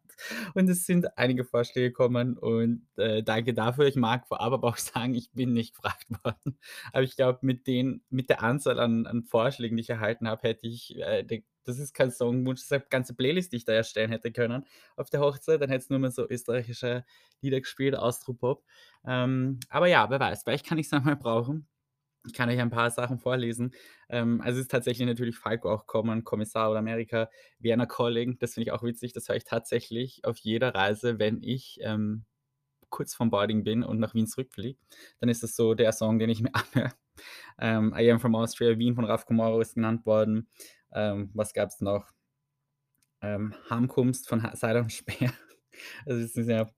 Und 0.54 0.68
es 0.68 0.84
sind 0.84 1.16
einige 1.16 1.44
Vorschläge 1.44 1.88
gekommen 1.88 2.36
und, 2.36 2.86
äh, 2.96 3.22
danke 3.22 3.54
dafür. 3.54 3.86
Ich 3.86 3.96
mag 3.96 4.26
vorab 4.28 4.52
aber 4.52 4.68
auch 4.68 4.76
sagen, 4.78 5.14
ich 5.14 5.32
bin 5.32 5.54
nicht 5.54 5.74
gefragt 5.74 6.06
worden. 6.24 6.58
Aber 6.92 7.02
ich 7.02 7.16
glaube, 7.16 7.38
mit 7.42 7.66
mit 8.10 8.28
der 8.28 8.42
Anzahl 8.42 8.78
an 8.78 9.06
an 9.06 9.24
Vorschlägen, 9.24 9.76
die 9.76 9.82
ich 9.82 9.90
erhalten 9.90 10.28
habe, 10.28 10.42
hätte 10.48 10.66
ich, 10.66 10.96
äh, 10.98 11.24
das 11.64 11.78
ist 11.78 11.94
kein 11.94 12.10
Songwunsch, 12.10 12.60
das 12.60 12.66
ist 12.66 12.72
eine 12.72 12.84
ganze 12.90 13.14
Playlist, 13.14 13.52
die 13.52 13.56
ich 13.56 13.64
da 13.64 13.72
erstellen 13.72 14.10
hätte 14.10 14.32
können 14.32 14.64
auf 14.96 15.10
der 15.10 15.20
Hochzeit. 15.20 15.60
Dann 15.60 15.70
hätte 15.70 15.84
es 15.84 15.90
nur 15.90 15.98
mehr 15.98 16.10
so 16.10 16.28
österreichische 16.28 17.04
Lieder 17.40 17.60
gespielt, 17.60 17.96
Austropop. 17.96 18.64
Ähm, 19.06 19.60
aber 19.68 19.86
ja, 19.88 20.08
wer 20.10 20.20
weiß, 20.20 20.42
vielleicht 20.44 20.66
kann 20.66 20.78
ich's 20.78 20.90
noch 20.92 21.04
mal 21.04 21.16
brauchen. 21.16 21.66
Ich 22.26 22.32
kann 22.32 22.48
euch 22.48 22.58
ein 22.60 22.70
paar 22.70 22.90
Sachen 22.90 23.18
vorlesen. 23.18 23.72
Ähm, 24.08 24.40
also, 24.40 24.58
es 24.58 24.64
ist 24.66 24.70
tatsächlich 24.70 25.06
natürlich 25.06 25.36
Falco 25.36 25.70
auch 25.72 25.80
gekommen, 25.86 26.24
Kommissar 26.24 26.70
oder 26.70 26.78
Amerika, 26.80 27.28
Vienna 27.58 27.86
Calling, 27.86 28.38
das 28.38 28.54
finde 28.54 28.68
ich 28.68 28.72
auch 28.72 28.82
witzig. 28.82 29.12
Das 29.12 29.28
höre 29.28 29.36
ich 29.36 29.44
tatsächlich 29.44 30.24
auf 30.24 30.38
jeder 30.38 30.74
Reise, 30.74 31.18
wenn 31.18 31.42
ich, 31.42 31.78
ähm, 31.82 32.24
kurz 32.90 33.14
vorm 33.14 33.30
Boarding 33.30 33.64
bin 33.64 33.82
und 33.84 34.00
nach 34.00 34.14
Wien 34.14 34.26
zurückfliege. 34.28 34.78
Dann 35.20 35.28
ist 35.30 35.42
das 35.42 35.56
so 35.56 35.74
der 35.74 35.92
Song, 35.92 36.18
den 36.18 36.30
ich 36.30 36.42
mir 36.42 36.54
anhöre. 36.54 36.92
Ähm, 37.58 37.94
I 37.96 38.10
Am 38.10 38.20
From 38.20 38.34
Austria, 38.34 38.78
Wien 38.78 38.94
von 38.94 39.04
Raf 39.04 39.26
Komoro 39.26 39.60
ist 39.60 39.74
genannt 39.74 40.06
worden. 40.06 40.48
Ähm, 40.92 41.30
was 41.34 41.52
gab's 41.54 41.80
noch? 41.80 42.06
Ähm, 43.22 43.54
Heimkommst 43.70 44.28
von 44.28 44.42
Ha 44.42 44.54
und 44.80 44.92
Speer. 44.92 45.32
Also, 46.06 46.20
es 46.22 46.36
ist 46.36 46.48
ja 46.48 46.68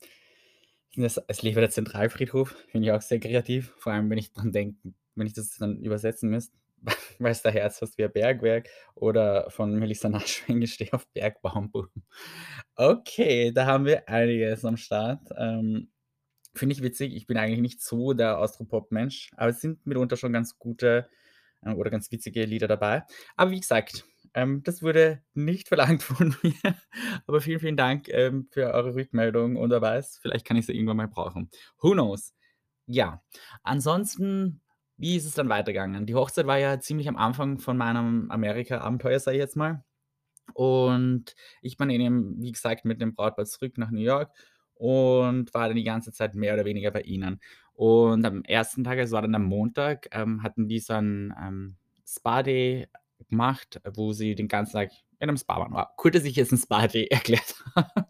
es 1.29 1.43
lief 1.43 1.55
der 1.57 1.71
Zentralfriedhof, 1.71 2.57
finde 2.69 2.87
ich 2.89 2.93
auch 2.93 3.03
sehr 3.03 3.21
kreativ, 3.21 3.75
vor 3.79 3.93
allem, 3.93 4.09
wenn 4.11 4.19
ich 4.19 4.33
dran 4.33 4.53
denke 4.53 4.79
wenn 5.19 5.27
ich 5.27 5.33
das 5.33 5.57
dann 5.57 5.79
übersetzen 5.83 6.29
müsste, 6.31 6.57
„Weil's 7.19 7.41
da 7.43 7.49
Herz 7.51 7.81
wie 7.97 8.05
ein 8.05 8.13
Bergwerk“ 8.13 8.69
oder 8.95 9.51
von 9.51 9.75
Melissa 9.79 10.09
Naschweng 10.11 10.61
„Ich 10.63 10.75
stehe 10.75 10.93
auf 10.93 11.07
Bergbaumburm“. 11.15 11.89
Okay, 12.77 13.53
da 13.53 13.65
haben 13.67 13.87
wir 13.87 14.09
einiges 14.09 14.65
am 14.65 14.77
Start. 14.77 15.23
Ähm, 15.39 15.91
finde 16.57 16.75
ich 16.75 16.83
witzig. 16.83 17.15
Ich 17.15 17.27
bin 17.27 17.37
eigentlich 17.37 17.61
nicht 17.61 17.83
so 17.83 18.13
der 18.13 18.39
Austropop-Mensch, 18.39 19.31
aber 19.37 19.51
es 19.51 19.61
sind 19.61 19.85
mitunter 19.87 20.17
schon 20.17 20.33
ganz 20.33 20.59
gute, 20.59 21.09
äh, 21.63 21.73
oder 21.73 21.91
ganz 21.91 22.11
witzige 22.11 22.45
Lieder 22.45 22.69
dabei. 22.69 23.05
Aber 23.37 23.51
wie 23.51 23.61
gesagt, 23.61 24.05
ähm, 24.35 24.63
das 24.63 24.83
wurde 24.83 25.23
nicht 25.35 25.69
verlangt 25.69 26.03
von 26.03 26.35
mir, 26.43 26.75
aber 27.27 27.41
vielen, 27.41 27.61
vielen 27.61 27.77
Dank, 27.77 28.09
ähm, 28.09 28.49
für 28.51 28.73
eure 28.73 28.95
Rückmeldung 28.95 29.57
und 29.57 29.71
wer 29.71 29.83
weiß, 29.83 30.19
vielleicht 30.21 30.47
kann 30.47 30.57
ich 30.57 30.67
sie 30.67 30.73
irgendwann 30.73 30.99
mal 30.99 31.09
brauchen. 31.09 31.51
Who 31.81 31.93
knows? 31.93 32.35
Ja, 32.87 33.23
ansonsten, 33.63 34.63
wie 34.97 35.17
ist 35.17 35.27
es 35.27 35.35
dann 35.35 35.49
weitergegangen? 35.49 36.07
Die 36.07 36.15
Hochzeit 36.15 36.47
war 36.47 36.59
ja 36.59 36.81
ziemlich 36.81 37.09
am 37.09 37.17
Anfang 37.17 37.59
von 37.59 37.77
meinem 37.77 38.31
Amerika-Abenteuer, 38.31 39.19
sage 39.21 39.37
ich 39.37 39.41
jetzt 39.41 39.57
mal. 39.57 39.85
Und 40.55 41.35
ich 41.61 41.77
bin 41.77 41.91
eben, 41.91 42.41
wie 42.41 42.53
gesagt, 42.53 42.85
mit 42.85 43.01
dem 43.01 43.15
Brautpaar 43.15 43.47
zurück 43.47 43.79
nach 43.79 43.91
New 43.91 44.01
York 44.01 44.31
und 44.77 45.53
war 45.55 45.69
dann 45.69 45.77
die 45.77 45.85
ganze 45.85 46.13
Zeit 46.13 46.35
mehr 46.37 46.55
oder 46.55 46.65
weniger 46.67 46.91
bei 46.93 47.03
ihnen. 47.03 47.41
Und 47.75 48.25
am 48.27 48.43
ersten 48.45 48.85
Tag, 48.85 48.99
es 48.99 49.13
war 49.13 49.23
dann 49.23 49.35
am 49.35 49.45
Montag, 49.45 50.09
ähm, 50.13 50.43
hatten 50.43 50.69
die 50.69 50.81
so 50.81 50.95
'n, 50.95 51.35
ähm, 51.43 51.77
Spa-Day 52.07 52.89
gemacht, 53.29 53.81
wo 53.95 54.13
sie 54.13 54.35
den 54.37 54.49
ganzen 54.49 54.75
Tag 54.75 54.91
in 55.21 55.27
'nem 55.29 55.37
Spa 55.39 55.59
waren. 55.61 55.73
War 55.75 55.95
cool, 56.05 56.11
dass 56.13 56.25
ich 56.25 56.37
jetzt 56.37 56.53
'n 56.53 56.59
Spa-Day 56.59 57.07
erklärt 57.11 57.57
habe. 57.77 58.07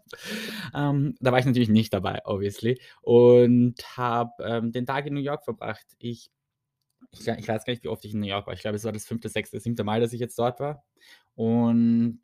Ähm, 0.75 1.15
da 1.21 1.31
war 1.33 1.39
ich 1.39 1.45
natürlich 1.45 1.69
nicht 1.69 1.93
dabei, 1.93 2.21
obviously, 2.25 2.79
und 3.01 3.75
habe, 3.97 4.31
ähm, 4.45 4.71
den 4.73 4.85
Tag 4.85 5.05
in 5.07 5.13
New 5.15 5.21
York 5.21 5.43
verbracht. 5.45 5.85
Ich 5.99 6.29
ich 7.13 7.27
ich 7.27 7.47
weiß 7.49 7.65
gar 7.65 7.73
nicht, 7.73 7.83
wie 7.85 7.89
oft 7.89 8.05
ich 8.05 8.13
in 8.15 8.21
New 8.21 8.27
York 8.27 8.47
war. 8.47 8.53
Ich 8.55 8.61
glaube, 8.61 8.77
es 8.77 8.85
war 8.85 8.91
das 8.93 9.05
5., 9.07 9.29
6., 9.29 9.59
7. 9.61 9.83
Mal, 9.85 10.01
dass 10.01 10.13
ich 10.13 10.19
jetzt 10.21 10.39
dort 10.39 10.59
war. 10.61 10.83
Und 11.35 12.21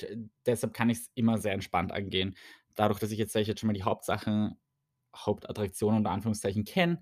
deshalb 0.48 0.74
kann 0.76 0.90
ich's 0.92 1.10
immer 1.16 1.38
sehr 1.40 1.54
entspannt 1.54 1.92
angehen. 1.94 2.36
Dadurch, 2.76 3.00
dass 3.00 3.12
ich 3.12 3.20
jetzt 3.20 3.36
ich 3.36 3.48
jetzt 3.48 3.60
schon 3.60 3.68
mal 3.68 3.74
die 3.74 3.84
Hauptsachen 3.84 4.58
Hauptattraktionen 5.16 5.98
unter 6.00 6.12
Anführungszeichen 6.12 6.66
kenne, 6.66 7.00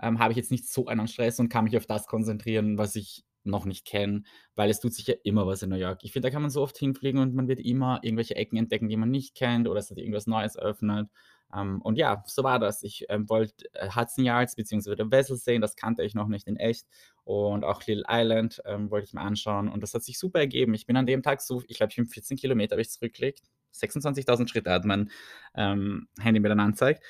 ähm, 0.00 0.18
habe 0.18 0.32
ich 0.32 0.36
jetzt 0.36 0.50
nicht 0.50 0.68
so 0.68 0.86
einen 0.86 1.06
Stress 1.08 1.38
und 1.40 1.48
kann 1.48 1.64
mich 1.64 1.76
auf 1.76 1.86
das 1.86 2.06
konzentrieren, 2.06 2.78
was 2.78 2.96
ich 2.96 3.24
noch 3.44 3.64
nicht 3.64 3.84
kenne, 3.86 4.22
weil 4.54 4.70
es 4.70 4.80
tut 4.80 4.94
sich 4.94 5.06
ja 5.06 5.14
immer 5.24 5.46
was 5.46 5.62
in 5.62 5.70
New 5.70 5.76
York. 5.76 6.00
Ich 6.04 6.12
finde, 6.12 6.28
da 6.28 6.32
kann 6.32 6.42
man 6.42 6.50
so 6.50 6.62
oft 6.62 6.78
hinfliegen 6.78 7.20
und 7.20 7.34
man 7.34 7.48
wird 7.48 7.60
immer 7.60 7.98
irgendwelche 8.02 8.36
Ecken 8.36 8.56
entdecken, 8.56 8.88
die 8.88 8.96
man 8.96 9.10
nicht 9.10 9.34
kennt 9.34 9.68
oder 9.68 9.80
es 9.80 9.90
hat 9.90 9.98
irgendwas 9.98 10.26
Neues 10.26 10.54
eröffnet. 10.56 11.08
Ähm, 11.54 11.82
und 11.82 11.98
ja, 11.98 12.22
so 12.26 12.44
war 12.44 12.58
das. 12.58 12.82
Ich, 12.82 13.06
ähm, 13.08 13.28
wollte, 13.28 13.66
äh, 13.74 13.90
Hudson 13.94 14.24
Yards 14.24 14.54
den 14.54 14.80
Wesel 15.12 15.36
sehen, 15.36 15.60
das 15.60 15.76
kannte 15.76 16.02
ich 16.04 16.14
noch 16.14 16.28
nicht 16.28 16.46
in 16.46 16.56
echt 16.56 16.86
und 17.24 17.64
auch 17.64 17.84
Little 17.86 18.04
Island, 18.08 18.62
ähm, 18.64 18.90
wollte 18.90 19.06
ich 19.06 19.12
mir 19.12 19.20
anschauen 19.20 19.68
und 19.68 19.82
das 19.82 19.92
hat 19.94 20.02
sich 20.04 20.18
super 20.18 20.38
ergeben. 20.40 20.74
Ich 20.74 20.86
bin 20.86 20.96
an 20.96 21.06
dem 21.06 21.22
Tag 21.22 21.40
so 21.42 21.62
ich 21.66 21.76
glaube, 21.78 21.90
ich 21.90 21.96
bin 21.96 22.06
14 22.06 22.36
Kilometer 22.36 22.74
habe 22.74 22.82
ich 22.82 22.90
zurückgelegt. 22.90 23.42
26.000 23.72 24.50
Schritte 24.50 24.70
hat 24.70 24.84
mein, 24.84 25.10
ähm, 25.56 26.08
Handy 26.20 26.40
mir 26.40 26.48
dann 26.50 26.60
angezeigt 26.60 27.02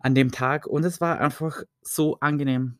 an 0.00 0.14
dem 0.14 0.32
Tag 0.32 0.66
und 0.66 0.84
es 0.84 1.00
war 1.00 1.20
einfach 1.20 1.62
so 1.82 2.18
angenehm. 2.20 2.78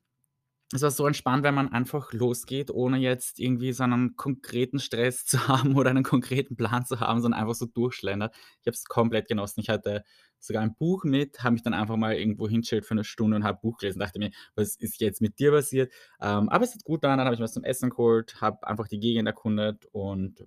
Es 0.72 0.82
war 0.82 0.90
so 0.92 1.06
entspannt, 1.06 1.42
wenn 1.44 1.54
man 1.54 1.72
einfach 1.72 2.12
losgeht, 2.12 2.70
ohne 2.70 2.98
jetzt 2.98 3.40
irgendwie 3.40 3.72
so 3.72 3.84
'nen 3.86 4.16
konkreten 4.16 4.78
Stress 4.80 5.26
zu 5.26 5.48
haben 5.48 5.76
oder 5.76 5.90
einen 5.90 6.04
konkreten 6.04 6.56
Plan 6.56 6.86
zu 6.86 7.00
haben, 7.00 7.20
sondern 7.22 7.40
einfach 7.40 7.54
so 7.56 7.66
durchschlendert. 7.66 8.34
Ich 8.62 8.66
habe 8.66 8.74
es 8.76 8.84
komplett 8.86 9.28
genossen. 9.28 9.60
Ich 9.60 9.68
hatte 9.70 10.04
sogar 10.38 10.62
ein 10.62 10.76
Buch 10.76 11.04
mit, 11.04 11.42
habe 11.42 11.54
mich 11.54 11.62
dann 11.62 11.74
einfach 11.74 11.96
mal 11.96 12.14
irgendwo 12.16 12.48
hingestellt 12.48 12.86
für 12.86 12.94
'ne 12.94 13.04
Stunde 13.04 13.36
und 13.36 13.44
habe 13.44 13.58
Buch 13.62 13.78
gelesen. 13.78 13.98
Dachte 14.00 14.20
mir: 14.20 14.30
„Was 14.56 14.76
ist 14.76 15.00
jetzt 15.00 15.20
mit 15.22 15.38
dir 15.40 15.52
passiert?“ 15.52 15.92
Ähm, 16.20 16.48
aber 16.50 16.64
es 16.64 16.74
hat 16.74 16.84
gut 16.84 17.02
getan, 17.02 17.18
dann 17.18 17.26
habe 17.26 17.34
ich 17.36 17.40
was 17.42 17.52
zum 17.54 17.64
Essen 17.64 17.90
geholt, 17.90 18.40
habe 18.40 18.66
einfach 18.68 18.88
die 18.88 19.00
Gegend 19.00 19.26
erkundet 19.28 19.86
und 19.92 20.44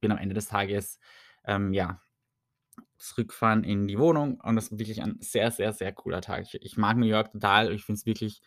bin 0.00 0.12
am 0.12 0.18
Ende 0.18 0.34
des 0.34 0.48
Tages, 0.48 0.98
ähm, 1.44 1.72
ja, 1.72 2.00
zurückgefahren 2.98 3.64
in 3.64 3.88
die 3.88 3.98
Wohnung 3.98 4.40
und 4.40 4.56
das 4.56 4.70
war 4.70 4.78
wirklich 4.78 5.02
ein 5.02 5.16
sehr, 5.20 5.50
sehr, 5.50 5.72
sehr 5.72 5.92
cooler 5.92 6.20
Tag. 6.20 6.42
Ich 6.42 6.54
ich 6.62 6.76
mag 6.76 6.96
New 6.96 7.06
York 7.06 7.32
total. 7.32 7.72
Ich 7.72 7.84
finde 7.84 7.98
es 7.98 8.06
wirklich 8.06 8.40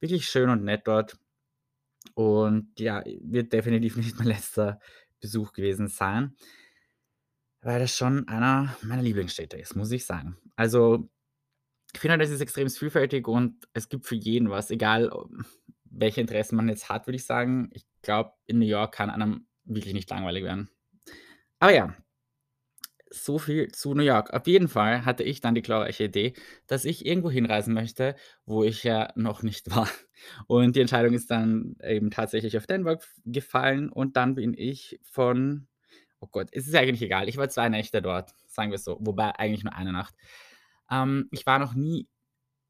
wirklich 0.00 0.26
schön 0.26 0.50
und 0.50 0.64
nett 0.64 0.82
dort. 0.86 1.18
Und 2.14 2.72
ja, 2.78 3.04
wird 3.20 3.52
definitiv 3.52 3.96
nicht 3.98 4.18
mein 4.18 4.26
letzter 4.26 4.80
Besuch 5.20 5.52
gewesen 5.52 5.88
sein 5.88 6.36
weil 7.62 7.78
das 7.78 7.96
schon 7.96 8.28
einer 8.28 8.76
meiner 8.82 9.02
Lieblingsstädte 9.02 9.56
ist, 9.56 9.76
muss 9.76 9.92
ich 9.92 10.04
sagen. 10.04 10.36
Also, 10.56 11.08
ich 11.94 12.00
finde, 12.00 12.18
das 12.18 12.30
ist 12.30 12.40
extremst 12.40 12.78
vielfältig 12.78 13.28
und 13.28 13.68
es 13.72 13.88
gibt 13.88 14.06
für 14.06 14.16
jeden 14.16 14.50
was, 14.50 14.70
egal, 14.70 15.10
welche 15.84 16.20
Interessen 16.20 16.56
man 16.56 16.68
jetzt 16.68 16.88
hat, 16.88 17.06
würde 17.06 17.16
ich 17.16 17.24
sagen. 17.24 17.70
Ich 17.72 17.86
glaube, 18.02 18.32
in 18.46 18.58
New 18.58 18.66
York 18.66 18.94
kann 18.94 19.10
einem 19.10 19.46
wirklich 19.64 19.94
nicht 19.94 20.10
langweilig 20.10 20.42
werden. 20.42 20.70
Aber 21.60 21.72
ja, 21.72 21.94
so 23.12 23.38
viel 23.38 23.70
zu 23.72 23.94
New 23.94 24.02
York. 24.02 24.32
Auf 24.32 24.46
jeden 24.46 24.68
Fall 24.68 25.04
hatte 25.04 25.22
ich 25.22 25.40
dann 25.40 25.54
die 25.54 25.62
glorreiche 25.62 26.04
Idee, 26.04 26.34
dass 26.66 26.84
ich 26.84 27.06
irgendwo 27.06 27.30
hinreisen 27.30 27.74
möchte, 27.74 28.16
wo 28.46 28.64
ich 28.64 28.84
ja 28.84 29.12
noch 29.16 29.42
nicht 29.42 29.70
war. 29.76 29.88
Und 30.46 30.76
die 30.76 30.80
Entscheidung 30.80 31.14
ist 31.14 31.30
dann 31.30 31.76
eben 31.82 32.10
tatsächlich 32.10 32.56
auf 32.56 32.66
Denver 32.66 32.96
gef 32.96 33.08
gefallen 33.24 33.88
und 33.90 34.16
dann 34.16 34.34
bin 34.34 34.54
ich 34.56 34.98
von 35.02 35.68
oh 36.20 36.28
Gott, 36.30 36.48
es 36.52 36.68
ist 36.68 36.74
eigentlich 36.76 37.02
egal. 37.02 37.28
Ich 37.28 37.36
war 37.36 37.48
2 37.48 37.68
Nächte 37.68 38.00
dort, 38.00 38.30
sagen 38.46 38.70
wir's 38.70 38.84
so, 38.84 38.96
wobei 39.00 39.34
eigentlich 39.38 39.64
nur 39.64 39.74
eine 39.74 39.92
Nacht. 39.92 40.14
Ähm, 40.90 41.28
ich 41.30 41.46
war 41.46 41.58
noch 41.58 41.74
nie, 41.74 42.08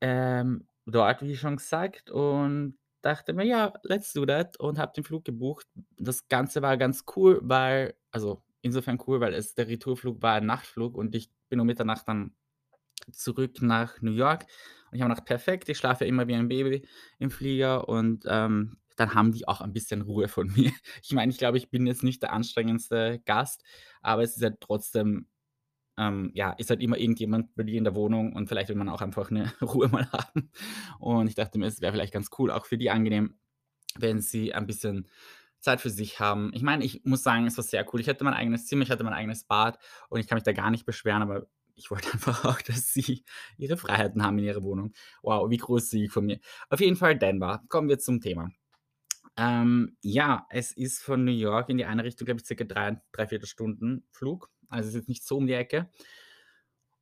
ähm, 0.00 0.66
dort, 0.86 1.22
wie 1.22 1.36
schon 1.36 1.56
gesagt, 1.56 2.10
und 2.10 2.78
dachte 3.02 3.32
mir: 3.34 3.44
„Ja, 3.44 3.72
let's 3.84 4.12
do 4.12 4.26
that“ 4.26 4.58
und 4.60 4.78
habe 4.78 4.92
den 4.94 5.04
Flug 5.04 5.24
gebucht. 5.24 5.66
Das 5.98 6.28
Ganze 6.28 6.62
war 6.62 6.76
ganz 6.76 7.04
cool, 7.16 7.40
weil 7.42 7.94
also, 8.12 8.42
insofern 8.62 8.98
cool, 9.06 9.20
weil 9.20 9.34
es 9.34 9.54
der 9.54 9.68
Retourflug 9.68 10.22
war 10.22 10.34
ein 10.36 10.46
Nachtflug 10.46 10.96
und 10.96 11.14
ich 11.14 11.30
bin 11.48 11.60
um 11.60 11.66
Mitternacht 11.66 12.08
dann 12.08 12.34
zurück 13.12 13.62
nach 13.62 14.00
New 14.02 14.12
York. 14.12 14.46
Und 14.90 14.96
ich 14.96 15.02
habe 15.02 15.10
gedacht: 15.12 15.26
„Perfekt, 15.26 15.68
ich 15.68 15.78
schlafe 15.78 16.04
immer 16.04 16.28
wie 16.28 16.34
ein 16.34 16.48
Baby 16.48 16.86
im 17.18 17.30
Flieger“ 17.30 17.88
und, 17.88 18.24
ähm, 18.28 18.78
dann 18.96 19.14
haben 19.14 19.32
die 19.32 19.48
auch 19.48 19.60
ein 19.62 19.72
bisschen 19.72 20.02
Ruhe 20.02 20.28
von 20.28 20.48
mir. 20.52 20.70
Ich 21.02 21.12
meine, 21.12 21.32
ich 21.32 21.38
glaube, 21.38 21.56
ich 21.58 21.70
bin 21.70 21.86
jetzt 21.86 22.02
nicht 22.04 22.22
der 22.22 22.32
anstrengendste 22.32 23.20
Gast, 23.24 23.64
aber 24.02 24.22
es 24.22 24.36
ist 24.36 24.42
halt 24.42 24.60
trotzdem 24.60 25.26
ähm, 25.98 26.30
ja, 26.34 26.52
ist 26.52 26.70
halt 26.70 26.82
immer 26.82 26.96
irgendjemand 26.98 27.54
bei 27.54 27.64
dir 27.64 27.76
in 27.78 27.84
der 27.84 27.94
Wohnung 27.94 28.32
und 28.34 28.48
vielleicht 28.48 28.68
will 28.70 28.76
man 28.76 28.88
auch 28.88 29.02
einfach 29.02 29.30
'ne 29.30 29.52
Ruhe 29.62 29.88
mal 29.88 30.10
haben. 30.12 30.50
Und 30.98 31.28
ich 31.28 31.34
dachte 31.34 31.58
mir, 31.58 31.66
es 31.66 31.80
wäre 31.80 31.92
vielleicht 31.92 32.14
ganz 32.14 32.30
cool, 32.38 32.50
auch 32.50 32.66
für 32.66 32.78
die 32.78 32.90
angenehm, 32.90 33.34
wenn 33.96 34.20
sie 34.20 34.54
ein 34.54 34.66
bisschen 34.66 35.08
Zeit 35.62 35.80
für 35.80 35.90
sich 35.90 36.20
haben. 36.20 36.50
Ich 36.54 36.62
meine, 36.62 36.84
ich 36.84 37.02
muss 37.04 37.22
sagen, 37.22 37.46
es 37.46 37.56
war 37.56 37.64
sehr 37.64 37.86
cool. 37.94 38.00
Ich 38.00 38.08
hatte 38.08 38.24
mein 38.24 38.34
eigenes 38.34 38.66
Zimmer, 38.66 38.82
ich 38.84 38.90
hatte 38.90 39.04
mein 39.04 39.14
eigenes 39.14 39.44
Bad 39.44 39.78
und 40.08 40.20
ich 40.20 40.26
kann 40.28 40.36
mich 40.36 40.44
da 40.44 40.52
gar 40.52 40.70
nicht 40.70 40.86
beschweren, 40.86 41.22
aber 41.22 41.46
ich 41.74 41.90
wollte 41.90 42.08
einfach 42.12 42.44
auch, 42.44 42.60
dass 42.62 42.92
sie 42.92 43.24
ihre 43.58 43.76
Freiheiten 43.76 44.22
haben 44.24 44.38
in 44.38 44.44
ihrer 44.44 44.62
Wohnung. 44.62 44.92
Wow, 45.22 45.50
wie 45.50 45.56
großzügig 45.58 46.10
von 46.12 46.26
mir. 46.26 46.40
Auf 46.70 46.80
jeden 46.80 46.96
Fall 46.96 47.16
Denver. 47.18 47.62
Kommen 47.68 47.88
wir 47.88 47.98
zum 47.98 48.20
Thema. 48.20 48.50
Ähm, 49.36 49.96
ja, 50.02 50.46
es 50.50 50.72
ist 50.72 51.02
von 51.02 51.24
New 51.24 51.32
York 51.32 51.68
in 51.70 51.78
die 51.78 51.86
eine 51.86 52.04
Richtung, 52.04 52.26
glaube 52.26 52.40
ich, 52.40 52.46
circa 52.46 52.64
3 52.64 53.00
3/4 53.12 53.46
Stunden 53.46 54.04
Flug. 54.12 54.50
Also, 54.68 54.88
es 54.88 54.94
ist 54.94 55.00
jetzt 55.02 55.08
nicht 55.08 55.24
so 55.26 55.38
um 55.38 55.46
die 55.46 55.54
Ecke. 55.54 55.90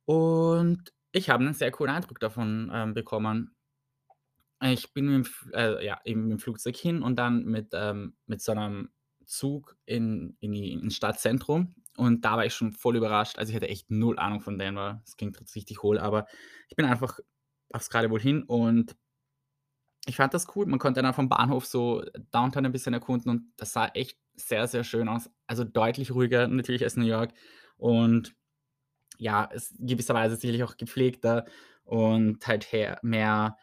Und 0.05 0.93
ich 1.11 1.29
habe 1.29 1.43
'nen 1.43 1.53
sehr 1.53 1.71
coolen 1.71 1.93
Eindruck 1.93 2.19
davon, 2.19 2.71
ähm, 2.73 2.93
bekommen. 2.93 3.55
Ich 4.63 4.93
bin 4.93 5.09
mit'm 5.09 5.21
F 5.25 5.47
äh, 5.53 5.83
ja, 5.85 5.99
eben 6.05 6.27
mit'm 6.31 6.39
Flugzeug 6.39 6.77
hin 6.77 7.01
und 7.01 7.15
dann 7.17 7.45
mit, 7.45 7.69
ähm 7.73 8.15
mit 8.27 8.41
so 8.41 8.53
'nem 8.53 8.89
Zug 9.25 9.75
in 9.85 10.37
in 10.39 10.51
die 10.51 10.73
ins 10.73 10.95
Stadtzentrum 10.95 11.73
und 11.97 12.23
da 12.25 12.37
war 12.37 12.45
ich 12.45 12.53
schon 12.53 12.71
voll 12.73 12.95
überrascht. 12.95 13.37
Also, 13.39 13.49
ich 13.51 13.55
hatte 13.55 13.69
echt 13.69 13.89
null 13.89 14.19
Ahnung 14.19 14.41
von 14.41 14.57
Denver. 14.59 15.01
Klingt 15.17 15.39
jetzt 15.39 15.55
richtig 15.55 15.81
hohl, 15.83 15.97
aber 15.99 16.27
ich 16.69 16.75
bin 16.75 16.85
einfach 16.85 17.19
aufs 17.73 17.89
Geratewohl 17.89 18.19
hin 18.21 18.43
und 18.43 18.95
ich 20.07 20.15
fand 20.15 20.33
das 20.33 20.47
cool. 20.55 20.65
Man 20.65 20.79
konnte 20.79 21.01
dann 21.01 21.13
vom 21.13 21.29
Bahnhof 21.29 21.65
so 21.65 22.03
Downtown 22.31 22.65
ein 22.65 22.71
bisschen 22.71 22.93
erkunden 22.93 23.29
und 23.29 23.43
das 23.57 23.73
sah 23.73 23.87
echt 23.89 24.17
sehr, 24.35 24.67
sehr 24.67 24.83
schön 24.83 25.07
aus. 25.07 25.29
Also, 25.47 25.63
deutlich 25.63 26.11
ruhiger 26.13 26.47
natürlich 26.47 26.83
als 26.83 26.97
New 26.97 27.05
York 27.05 27.33
und 27.77 28.33
ja, 29.19 29.45
ist 29.45 29.75
gewisserweise 29.79 30.35
sicherlich 30.37 30.63
auch 30.63 30.77
gepflegter 30.77 31.45
und 31.85 32.45
halt 32.47 32.71
her 32.73 32.99
mehr, 33.03 33.57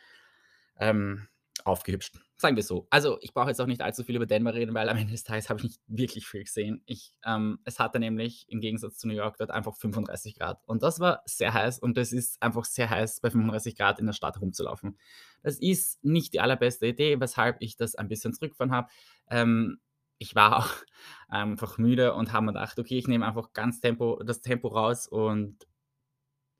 ähm, 0.78 1.28
aufgehübscht, 1.64 2.16
sagen 2.36 2.56
wir's 2.56 2.68
so. 2.68 2.86
Also, 2.90 3.18
ich 3.20 3.34
brauche 3.34 3.48
jetzt 3.48 3.60
auch 3.60 3.66
nicht 3.66 3.82
allzu 3.82 4.04
viel 4.04 4.16
über 4.16 4.26
Denver 4.26 4.54
reden, 4.54 4.74
weil 4.74 4.88
am 4.88 4.96
Ende 4.96 5.12
des 5.12 5.24
Tages 5.24 5.50
habe 5.50 5.58
ich 5.60 5.64
nicht 5.64 5.80
wirklich 5.86 6.26
viel 6.26 6.44
gesehen. 6.44 6.82
Ich 6.86 7.14
ähm, 7.24 7.58
es 7.64 7.78
hatte 7.80 7.98
nämlich 7.98 8.46
im 8.48 8.60
Gegensatz 8.60 8.98
zu 8.98 9.08
New 9.08 9.14
York 9.14 9.36
dort 9.38 9.50
einfach 9.50 9.76
35 9.76 10.36
C 10.36 10.44
und 10.66 10.82
das 10.82 11.00
war 11.00 11.22
sehr 11.26 11.52
heiß 11.52 11.78
und 11.80 11.96
das 11.96 12.12
ist 12.12 12.40
einfach 12.42 12.64
sehr 12.64 12.88
heiß, 12.90 13.20
bei 13.20 13.30
35 13.30 13.76
C 13.76 13.84
in 13.98 14.06
der 14.06 14.12
Stadt 14.12 14.40
rumzulaufen. 14.40 14.98
Das 15.42 15.58
ist 15.58 16.02
nicht 16.04 16.32
die 16.34 16.40
allerbeste 16.40 16.86
Idee, 16.86 17.20
weshalb 17.20 17.56
ich 17.60 17.76
das 17.76 17.94
ein 17.94 18.08
bisschen 18.08 18.32
zurückgefahren 18.34 18.72
habe. 18.72 18.88
Ähm, 19.30 19.80
ich 20.18 20.34
war 20.34 20.58
auch 20.58 20.70
einfach 21.28 21.78
müde 21.78 22.14
und 22.14 22.32
habe 22.32 22.46
mir 22.46 22.52
gedacht: 22.52 22.78
„Okay, 22.78 22.98
ich 22.98 23.08
nehme 23.08 23.26
einfach 23.26 23.52
ganz 23.52 23.80
Tempo 23.80 24.22
das 24.24 24.40
Tempo 24.40 24.68
raus 24.68 25.06
und 25.08 25.66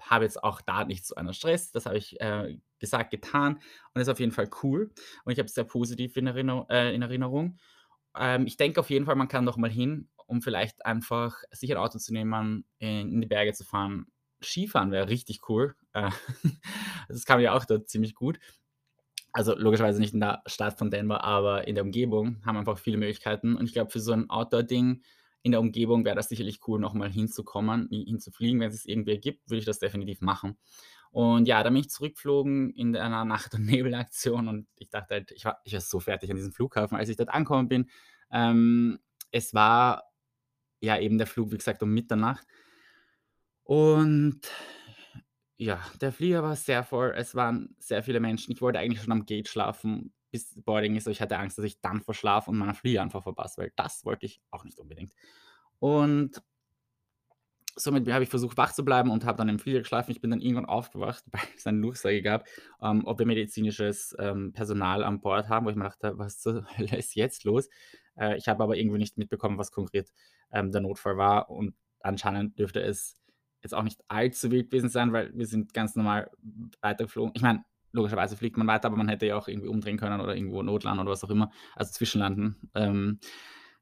habe 0.01 0.25
jetzt 0.25 0.43
auch 0.43 0.61
da 0.61 0.85
nicht 0.85 1.07
so 1.07 1.15
einen 1.17 1.35
Stress.“ 1.35 1.73
Das 1.73 1.87
habe 1.87 1.99
ich, 1.99 2.21
äh, 2.21 2.59
gesagt, 2.79 3.11
getan 3.11 3.61
und 3.95 4.01
ist 4.01 4.09
auf 4.09 4.21
jeden 4.21 4.33
Fall 4.33 4.51
cool 4.63 4.91
und 5.25 5.33
ich 5.33 5.39
habe 5.39 5.47
es 5.47 5.55
sehr 5.55 5.65
positiv 5.65 6.17
in 6.17 6.27
Erinner 6.29 6.67
äh, 6.71 6.95
in 6.95 7.03
Erinnerung. 7.03 7.59
Ähm, 8.17 8.47
ich 8.47 8.57
denke 8.57 8.81
auf 8.81 8.91
jeden 8.91 9.07
Fall, 9.07 9.17
man 9.17 9.29
kann 9.29 9.45
noch 9.45 9.57
mal 9.57 9.71
hin, 9.71 10.09
um 10.27 10.43
vielleicht 10.43 10.85
einfach 10.87 11.37
sich 11.53 11.71
ein 11.73 11.79
Auto 11.79 11.99
zu 11.99 12.13
nehmen, 12.13 12.31
in 13.03 13.21
die 13.21 13.27
Berge 13.29 13.53
zu 13.53 13.65
fahren. 13.65 14.07
Skifahren 14.43 14.93
wäre 14.93 15.09
richtig 15.09 15.49
cool. 15.49 15.75
Äh, 15.93 16.11
das 17.09 17.25
man 17.39 17.45
ja 17.45 17.55
auch 17.55 17.65
dort 17.65 17.89
ziemlich 17.89 18.15
gut. 18.15 18.39
Also, 19.33 19.55
logischerweise 19.57 20.01
nicht 20.01 20.15
in 20.15 20.21
der 20.21 20.43
Stadt 20.47 20.79
von 20.79 20.91
Denver, 20.91 21.23
aber 21.23 21.69
in 21.69 21.75
der 21.75 21.85
Umgebung 21.85 22.45
haben 22.47 22.57
einfach 22.57 22.79
viele 22.79 22.97
Möglichkeiten 22.97 23.57
und 23.57 23.67
ich 23.67 23.73
glaube, 23.75 23.91
für 23.91 24.01
so 24.01 24.13
'n 24.13 24.31
Outdoor-Ding 24.31 25.03
in 25.43 25.53
der 25.53 25.61
Umgebung 25.61 26.05
wäre 26.05 26.17
das 26.17 26.29
sicherlich 26.29 26.61
cool, 26.67 26.81
noch 26.81 26.95
mal 26.95 27.11
hinzukommen 27.11 27.89
hi 27.91 28.05
hinzufliegen. 28.05 28.61
Wenn 28.61 28.71
es 28.71 28.85
irgendwie 28.87 29.13
ergibt, 29.13 29.49
würde 29.49 29.61
ich 29.61 29.65
das 29.65 29.79
definitiv 29.79 30.21
machen. 30.21 30.59
Und 31.11 31.49
ja, 31.49 31.63
dann 31.63 31.73
bin 31.73 31.81
ich 31.83 31.91
zurückgeflogen 31.91 32.71
in 32.75 32.97
einer 32.97 33.25
Nacht 33.25 33.55
und 33.55 33.65
Nebelaktion 33.67 34.49
und 34.49 34.69
ich 34.77 34.91
dachte 34.91 35.15
halt, 35.15 35.31
ich 35.33 35.45
war 35.45 35.61
ich 35.65 35.73
war 35.73 35.81
so 35.81 36.01
fertig 36.01 36.31
an 36.31 36.37
diesem 36.37 36.53
Flughafen, 36.53 36.97
als 36.97 37.09
ich 37.09 37.17
dort 37.17 37.31
angekommen 37.31 37.69
bin. 37.69 37.91
Ähm, 38.31 38.99
es 39.31 39.55
war 39.55 40.05
ja 40.81 40.99
eben 40.99 41.19
der 41.19 41.27
Flug, 41.27 41.51
wie 41.53 41.59
gesagt, 41.59 41.83
um 41.83 41.93
Mitternacht. 41.93 42.47
Und 43.65 44.41
ja, 45.57 45.81
der 46.01 46.13
Flieger 46.13 46.43
war 46.43 46.57
sehr 46.57 46.85
voll. 46.85 47.13
Es 47.17 47.35
waren 47.35 47.75
sehr 47.79 48.03
viele 48.03 48.21
Menschen. 48.21 48.53
Ich 48.53 48.61
wollte 48.63 48.79
eigentlich 48.79 49.03
schon 49.03 49.13
am 49.13 49.27
Gate 49.27 49.49
schlafen, 49.49 50.13
bis 50.31 50.55
Boarding 50.63 50.97
ist, 50.97 51.07
aber 51.07 51.13
ich 51.13 51.21
hatte 51.23 51.39
Angst, 51.39 51.59
dass 51.59 51.65
ich 51.65 51.81
dann 51.81 52.01
verschlafe 52.03 52.51
und 52.51 52.59
meinen 52.59 52.75
Flieger 52.75 53.03
einfach 53.03 53.23
verpasse, 53.23 53.63
weil 53.63 53.73
das 53.77 54.05
wollte 54.05 54.27
ich 54.27 54.41
auch 54.51 54.65
nicht 54.65 54.79
unbedingt. 54.79 55.13
Und 55.81 56.43
somit 57.77 58.11
habe 58.11 58.25
ich 58.25 58.31
versucht, 58.31 58.57
wach 58.57 58.73
zu 58.73 58.85
bleiben 58.85 59.11
und 59.11 59.25
habe 59.25 59.39
dann 59.39 59.49
im 59.49 59.59
Flieger 59.59 59.81
geschlafen. 59.81 60.11
Ich 60.11 60.21
bin 60.21 60.31
dann 60.31 60.41
irgendwann 60.41 60.67
aufgewacht, 60.67 61.25
weil 61.33 61.41
es 61.57 61.67
eine 61.67 61.81
Durchsage 61.81 62.23
gab, 62.23 62.47
ähm, 62.83 63.03
ob 63.05 63.19
wir 63.19 63.27
medizinisches, 63.27 64.17
ähm, 64.19 64.53
Personal 64.53 65.05
an 65.05 65.21
Bord 65.21 65.49
haben, 65.49 65.67
wo 65.67 65.71
ich 65.71 65.77
mir 65.77 65.85
dachte: 65.85 66.19
„Was 66.19 66.41
zur 66.41 66.67
Hölle 66.79 66.97
ist 66.97 67.15
jetzt 67.15 67.45
los?“ 67.45 67.69
Äh, 68.17 68.37
ich 68.37 68.49
habe 68.49 68.63
aber 68.63 68.77
irgendwie 68.77 68.99
nicht 68.99 69.17
mitbekommen, 69.19 69.59
was 69.59 69.71
konkret, 69.73 70.13
ähm, 70.53 70.73
der 70.73 70.81
Notfall 70.81 71.17
war 71.17 71.51
und 71.51 71.75
anscheinend 72.01 72.59
dürfte 72.59 72.81
es 72.81 73.17
jetzt 73.63 73.75
auch 73.75 73.83
nicht 73.83 74.01
allzu 74.09 74.51
wild 74.53 74.71
gewesen 74.71 74.89
sein, 74.89 75.13
weil 75.13 75.33
wir 75.37 75.47
sind 75.47 75.75
ganz 75.75 75.97
normal 75.97 76.31
weitergeflogen. 76.81 77.33
Ich 77.35 77.43
meine, 77.43 77.65
logischerweise 77.93 78.37
fliegt 78.37 78.57
man 78.57 78.67
weiter, 78.67 78.87
aber 78.89 78.97
man 78.97 79.09
hätte 79.09 79.27
ja 79.27 79.37
auch 79.37 79.49
irgendwie 79.49 79.69
umdrehen 79.69 79.97
können 79.99 80.21
oder 80.21 80.35
irgendwo 80.37 80.63
notlanden 80.63 81.01
oder 81.03 81.13
was 81.13 81.25
auch 81.25 81.31
immer, 81.31 81.51
also 81.77 81.93
zwischenlanden. 81.93 82.57
Ähm, 82.75 83.21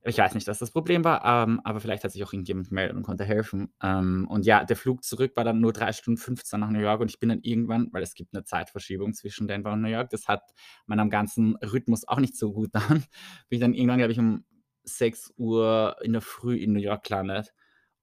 ich 0.08 0.18
weiß 0.18 0.34
nicht, 0.34 0.46
was 0.46 0.60
das 0.60 0.70
Problem 0.70 1.02
war, 1.04 1.24
ähm, 1.48 1.60
aber 1.64 1.80
vielleicht 1.80 2.04
hat 2.04 2.12
sich 2.12 2.22
auch 2.24 2.32
irgendjemand 2.32 2.68
gemeldet 2.68 2.96
und 2.96 3.02
konnte 3.02 3.24
helfen. 3.24 3.72
Ähm, 3.82 4.26
und 4.30 4.46
ja, 4.46 4.64
der 4.64 4.76
Flug 4.76 5.02
zurück 5.04 5.32
war 5.36 5.42
dann 5.44 5.60
nur 5.60 5.72
3 5.72 5.92
Stunden 5.92 6.18
15 6.18 6.60
nach 6.60 6.70
New 6.70 6.78
York 6.80 7.00
und 7.00 7.10
ich 7.10 7.18
bin 7.18 7.28
dann 7.30 7.40
irgendwann 7.42 7.88
weil 7.92 8.02
es 8.04 8.14
gibt 8.14 8.32
'ne 8.32 8.44
Zeitverschiebung 8.44 9.14
zwischen 9.14 9.48
Denver 9.48 9.72
und 9.72 9.80
New 9.82 9.88
York, 9.88 10.10
das 10.10 10.28
hat 10.28 10.42
meinem 10.86 11.10
ganzen 11.10 11.56
Rhythmus 11.56 12.06
auch 12.06 12.20
nicht 12.20 12.36
so 12.36 12.52
gut 12.52 12.72
getan. 12.74 13.04
Bin 13.48 13.56
ich 13.58 13.60
dann 13.60 13.74
irgendwann, 13.74 13.98
glaube 13.98 14.12
ich, 14.12 14.18
um 14.20 14.44
6:00 14.84 15.96
in 16.02 16.12
der 16.12 16.22
Früh 16.22 16.56
in 16.56 16.72
New 16.72 16.80
York 16.80 17.04
gelandet 17.04 17.52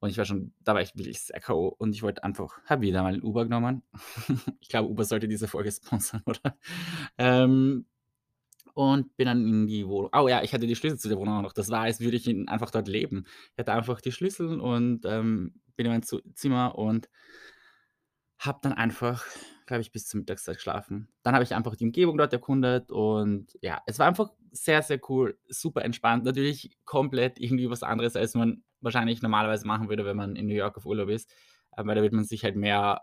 und 0.04 0.10
ich 0.10 0.18
war 0.18 0.26
schon 0.26 0.54
da 0.62 0.74
war 0.76 0.82
ich 0.82 0.96
wirklich 0.96 1.22
sehr 1.22 1.40
K.O. 1.40 1.70
und 1.70 1.94
ich 1.96 2.04
wollte 2.04 2.24
einfach 2.26 2.60
habe 2.66 2.82
wieder 2.84 3.04
mal 3.04 3.16
'n 3.16 3.24
Uber 3.24 3.46
genommen. 3.46 3.84
Ich 4.62 4.70
glaube, 4.70 4.90
Uber 4.90 5.06
sollte 5.06 5.28
diese 5.28 5.48
Folge 5.48 5.72
sponsern, 5.74 6.24
oder? 6.26 6.58
Ähm, 7.18 7.86
Und 8.76 9.16
bin 9.18 9.28
dann 9.28 9.48
in 9.48 9.68
die 9.68 9.88
Wohnung 9.88 10.12
oh 10.16 10.28
ja, 10.28 10.44
ich 10.44 10.54
hatte 10.54 10.68
die 10.68 10.76
Schlüssel 10.76 11.00
zu 11.00 11.10
der 11.10 11.18
Wohnung 11.20 11.38
auch 11.38 11.42
noch. 11.44 11.54
Das 11.54 11.70
war, 11.70 11.82
als 11.84 12.00
würde 12.02 12.18
ich 12.18 12.28
in 12.28 12.48
einfach 12.50 12.72
dort 12.72 12.88
leben. 12.88 13.26
Ich 13.54 13.60
hatte 13.60 13.74
einfach 13.74 14.02
die 14.02 14.12
Schlüssel 14.12 14.60
und, 14.60 15.06
ähm, 15.06 15.62
bin 15.76 15.88
in 15.88 15.92
mein 15.94 16.04
Zimmer 16.04 16.76
und 16.78 17.10
habe 18.40 18.60
dann 18.62 18.74
einfach, 18.74 19.26
glaube 19.66 19.82
ich, 19.82 19.92
bis 19.92 20.08
zur 20.08 20.20
Mittagszeit 20.20 20.56
geschlafen. 20.58 21.08
Dann 21.24 21.34
habe 21.34 21.44
ich 21.44 21.56
einfach 21.56 21.76
die 21.76 21.86
Umgebung 21.86 22.18
dort 22.18 22.34
erkundet 22.34 22.92
und 22.92 23.58
ja, 23.62 23.82
es 23.86 24.00
war 24.00 24.08
einfach 24.08 24.32
sehr, 24.52 24.82
sehr 24.82 25.00
cool, 25.10 25.38
super 25.48 25.84
entspannt. 25.84 26.26
Natürlich 26.26 26.78
komplett 26.86 27.40
irgendwie 27.40 27.70
was 27.70 27.84
anderes, 27.84 28.16
als 28.16 28.34
man 28.36 28.64
wahrscheinlich 28.84 29.22
normalerweise 29.22 29.68
machen 29.68 29.90
würde, 29.90 30.06
wenn 30.06 30.18
man 30.18 30.36
in 30.36 30.48
New 30.48 30.56
York 30.56 30.78
auf 30.78 30.86
Urlaub 30.86 31.10
ist. 31.10 31.32
Äh, 31.76 31.86
weil 31.86 31.96
da 31.96 32.02
wird 32.02 32.14
man 32.14 32.26
sich 32.26 32.44
halt 32.44 32.56
mehr 32.56 33.02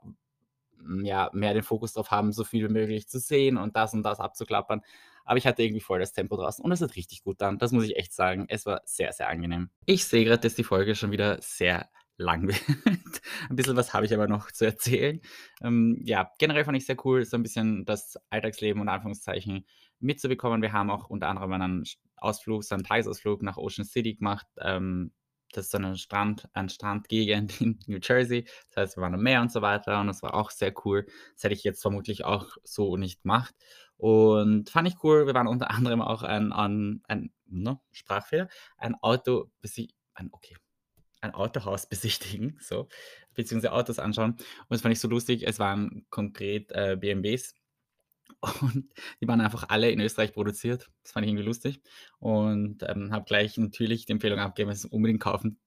hm, 0.78 1.04
ja, 1.04 1.30
mehr 1.32 1.54
den 1.54 1.62
Fokus 1.62 1.92
drauf 1.92 2.10
haben, 2.10 2.32
so 2.32 2.44
viel 2.44 2.68
wie 2.68 2.72
möglich 2.72 3.08
zu 3.08 3.18
sehen 3.18 3.56
und 3.56 3.76
das 3.76 3.94
und 3.94 4.02
das 4.02 4.20
abzuklappern. 4.20 4.82
Aber 5.24 5.38
ich 5.38 5.46
hatte 5.46 5.62
irgendwie 5.62 5.80
voll 5.80 6.00
das 6.00 6.12
Tempo 6.12 6.36
draußen 6.36 6.64
und 6.64 6.72
es 6.72 6.80
hat 6.80 6.96
richtig 6.96 7.22
gut 7.22 7.40
dann. 7.40 7.58
Das 7.58 7.72
muss 7.72 7.84
ich 7.84 7.96
echt 7.96 8.12
sagen. 8.12 8.46
Es 8.48 8.66
war 8.66 8.80
sehr, 8.84 9.12
sehr 9.12 9.28
angenehm. 9.28 9.70
Ich 9.86 10.04
sehe 10.04 10.24
gerade, 10.24 10.40
dass 10.40 10.54
die 10.54 10.64
Folge 10.64 10.94
schon 10.94 11.12
wieder 11.12 11.40
sehr 11.40 11.88
lang 12.16 12.48
wird. 12.48 13.22
Ein 13.48 13.56
bisschen 13.56 13.76
was 13.76 13.92
habe 13.94 14.06
ich 14.06 14.14
aber 14.14 14.28
noch 14.28 14.50
zu 14.50 14.64
erzählen. 14.64 15.20
Ähm, 15.62 16.00
ja, 16.04 16.30
generell 16.38 16.64
fand 16.64 16.76
ich 16.76 16.86
sehr 16.86 16.96
cool, 17.04 17.24
so 17.24 17.36
ein 17.36 17.42
bisschen 17.42 17.84
das 17.84 18.16
Alltagsleben 18.30 18.80
und 18.80 18.88
Anführungszeichen 18.88 19.66
mitzubekommen. 20.00 20.62
Wir 20.62 20.72
haben 20.72 20.90
auch 20.90 21.08
unter 21.08 21.28
anderem 21.28 21.52
einen 21.52 21.84
Ausflug, 22.16 22.64
so 22.64 22.74
einen 22.74 22.84
Tagesausflug 22.84 23.42
nach 23.42 23.56
Ocean 23.56 23.84
City 23.84 24.14
gemacht. 24.14 24.46
Ähm, 24.58 25.12
das 25.52 25.66
ist 25.66 25.72
so 25.72 25.78
eine 25.78 25.96
Strand, 25.96 26.48
ein 26.52 26.68
Strandgegend 26.68 27.60
in 27.60 27.78
New 27.86 27.98
Jersey. 28.02 28.44
Das 28.68 28.76
heißt, 28.76 28.96
wir 28.96 29.02
waren 29.02 29.14
am 29.14 29.22
Meer 29.22 29.40
und 29.40 29.52
so 29.52 29.62
weiter 29.62 30.00
und 30.00 30.06
das 30.06 30.22
war 30.22 30.34
auch 30.34 30.50
sehr 30.50 30.72
cool. 30.84 31.06
Das 31.34 31.44
hätte 31.44 31.54
ich 31.54 31.64
jetzt 31.64 31.82
vermutlich 31.82 32.24
auch 32.24 32.56
so 32.64 32.96
nicht 32.96 33.22
gemacht. 33.22 33.54
Und 33.96 34.70
fand 34.70 34.88
ich 34.88 35.02
cool. 35.04 35.26
Wir 35.26 35.34
waren 35.34 35.46
unter 35.46 35.70
anderem 35.70 36.00
auch 36.00 36.22
ein, 36.22 36.52
ein, 36.52 37.02
ein 37.08 37.32
ne, 37.46 37.78
Sprachfehler, 37.92 38.48
ein 38.78 38.94
Auto, 39.02 39.50
ein, 40.14 40.28
okay, 40.32 40.56
ein 41.20 41.34
Autohaus 41.34 41.86
besichtigen, 41.88 42.58
so, 42.60 42.88
beziehungsweise 43.34 43.72
Autos 43.72 43.98
anschauen. 43.98 44.32
Und 44.32 44.40
das 44.70 44.82
fand 44.82 44.92
ich 44.92 45.00
so 45.00 45.08
lustig. 45.08 45.46
Es 45.46 45.58
waren 45.58 46.06
konkret 46.10 46.72
äh, 46.72 46.96
BMWs 46.98 47.54
und 48.60 48.88
die 49.20 49.28
waren 49.28 49.40
einfach 49.40 49.68
alle 49.68 49.90
in 49.90 50.00
Österreich 50.00 50.32
produziert. 50.32 50.90
Das 51.02 51.12
fand 51.12 51.24
ich 51.24 51.30
irgendwie 51.30 51.46
lustig 51.46 51.80
und 52.18 52.82
ähm, 52.88 53.12
habe 53.12 53.24
gleich 53.24 53.56
natürlich 53.58 54.06
die 54.06 54.12
Empfehlung 54.12 54.38
abgegeben, 54.38 54.70
dass 54.70 54.82
sie 54.82 54.88
es 54.88 54.92
unbedingt 54.92 55.20
kaufen 55.20 55.58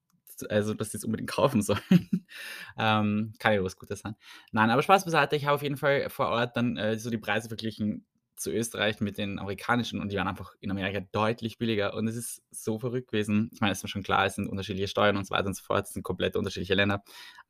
also, 0.49 0.73
dass 0.73 0.91
sie 0.91 0.97
es 0.97 1.05
unbedingt 1.05 1.29
kaufen 1.29 1.61
sollen. 1.61 1.79
Ähm, 2.75 3.33
kann 3.37 3.53
ja 3.53 3.63
was 3.63 3.77
Gutes 3.77 3.99
sein. 3.99 4.15
Nein, 4.51 4.71
aber 4.71 4.81
Spaß 4.81 5.05
beiseite. 5.05 5.35
Ich 5.35 5.45
habe 5.45 5.53
auf 5.53 5.61
jeden 5.61 5.77
Fall 5.77 6.09
vor 6.09 6.29
Ort 6.29 6.57
dann 6.57 6.75
äh, 6.75 6.97
so 6.97 7.11
die 7.11 7.19
Preise 7.19 7.47
verglichen 7.47 8.07
zu 8.35 8.51
Österreich 8.51 8.99
mit 8.99 9.17
den 9.17 9.37
amerikanischen 9.37 10.01
und 10.01 10.11
die 10.11 10.17
waren 10.17 10.27
einfach 10.27 10.55
in 10.59 10.71
Amerika 10.71 11.01
deutlich 11.11 11.59
billiger 11.59 11.93
und 11.93 12.07
es 12.07 12.15
ist 12.15 12.41
so 12.49 12.79
verrückt 12.79 13.11
gewesen. 13.11 13.49
Ich 13.53 13.61
meine, 13.61 13.71
es 13.71 13.79
ist 13.79 13.83
mir 13.83 13.89
schon 13.89 14.03
klar, 14.03 14.25
es 14.25 14.35
sind 14.35 14.47
unterschiedliche 14.47 14.87
Steuern 14.87 15.17
und 15.17 15.25
so 15.25 15.35
weiter 15.35 15.47
und 15.47 15.55
so 15.55 15.63
fort, 15.63 15.85
es 15.85 15.93
sind 15.93 16.03
komplett 16.03 16.35
unterschiedliche 16.35 16.73
Länder. 16.73 17.03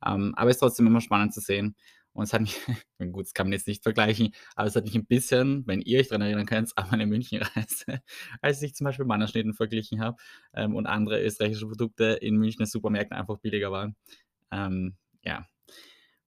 Ähm, 0.04 0.34
aber 0.36 0.50
es 0.50 0.56
ist 0.56 0.60
trotzdem 0.60 0.86
immer 0.86 1.00
spannend 1.00 1.32
zu 1.32 1.40
sehen. 1.40 1.74
Und 2.14 2.24
es 2.24 2.32
hat 2.32 2.40
mich, 2.40 2.56
gut, 3.12 3.26
das 3.26 3.34
kann 3.34 3.48
man 3.48 3.52
jetzt 3.52 3.66
nicht 3.66 3.82
vergleichen, 3.82 4.34
aber 4.56 4.68
es 4.68 4.76
hat 4.76 4.84
mich 4.84 4.94
ein 4.94 5.06
bisschen, 5.06 5.66
wenn 5.66 5.82
ihr 5.82 6.00
euch 6.00 6.08
daran 6.08 6.22
erinnern 6.22 6.46
könnt, 6.46 6.72
an 6.76 6.88
meine 6.90 7.06
Münchenreise, 7.06 8.00
als 8.40 8.62
ich 8.62 8.74
zum 8.74 8.86
Beispiel 8.86 9.04
Mannerschnitten 9.04 9.54
verglichen 9.54 10.00
habe 10.00 10.16
ähm, 10.54 10.74
und 10.74 10.86
andere 10.86 11.22
österreichische 11.22 11.66
Produkte 11.66 12.04
in 12.20 12.36
Münchner 12.36 12.66
Supermärkten 12.66 13.16
einfach 13.16 13.38
billiger 13.38 13.70
waren. 13.70 13.96
Ähm, 14.50 14.96
ja, 15.22 15.46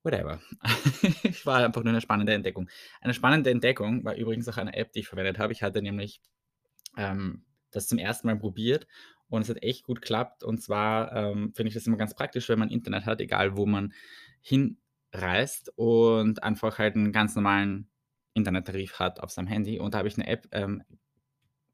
Whatever. 0.03 0.39
war 1.43 1.65
einfach 1.65 1.83
nur 1.83 1.91
eine 1.91 1.99
spannende 1.99 2.33
Entdeckung. 2.33 2.69
Eine 3.01 3.13
spannende 3.13 3.49
Entdeckung 3.49 4.05
war 4.05 4.15
übrigens 4.15 4.47
auch 4.47 4.55
eine 4.55 4.73
App, 4.73 4.93
die 4.93 4.99
ich 4.99 5.07
verwendet 5.09 5.37
habe. 5.37 5.51
Ich 5.51 5.63
hatte 5.63 5.81
nämlich 5.81 6.21
ähm, 6.95 7.43
das 7.71 7.87
zum 7.87 7.97
ersten 7.97 8.27
Mal 8.27 8.39
probiert 8.39 8.87
und 9.27 9.41
es 9.41 9.49
hat 9.49 9.61
echt 9.61 9.83
gut 9.83 10.01
geklappt. 10.01 10.43
Und 10.43 10.61
zwar 10.61 11.13
ähm, 11.13 11.53
finde 11.53 11.67
ich 11.67 11.73
das 11.73 11.87
immer 11.87 11.97
ganz 11.97 12.15
praktisch, 12.15 12.47
wenn 12.47 12.59
man 12.59 12.69
Internet 12.69 13.05
hat, 13.05 13.19
egal 13.19 13.57
wo 13.57 13.65
man 13.65 13.93
hinreist 15.11 15.71
und 15.75 16.43
einfach 16.43 16.79
halt 16.79 16.95
einen 16.95 17.11
ganz 17.11 17.35
normalen 17.35 17.89
Internettarif 18.33 18.99
hat 18.99 19.19
auf 19.19 19.31
seinem 19.31 19.47
Handy. 19.47 19.79
Und 19.79 19.93
da 19.93 19.99
habe 19.99 20.07
ich 20.07 20.15
eine 20.17 20.27
App, 20.27 20.47
ähm, 20.51 20.83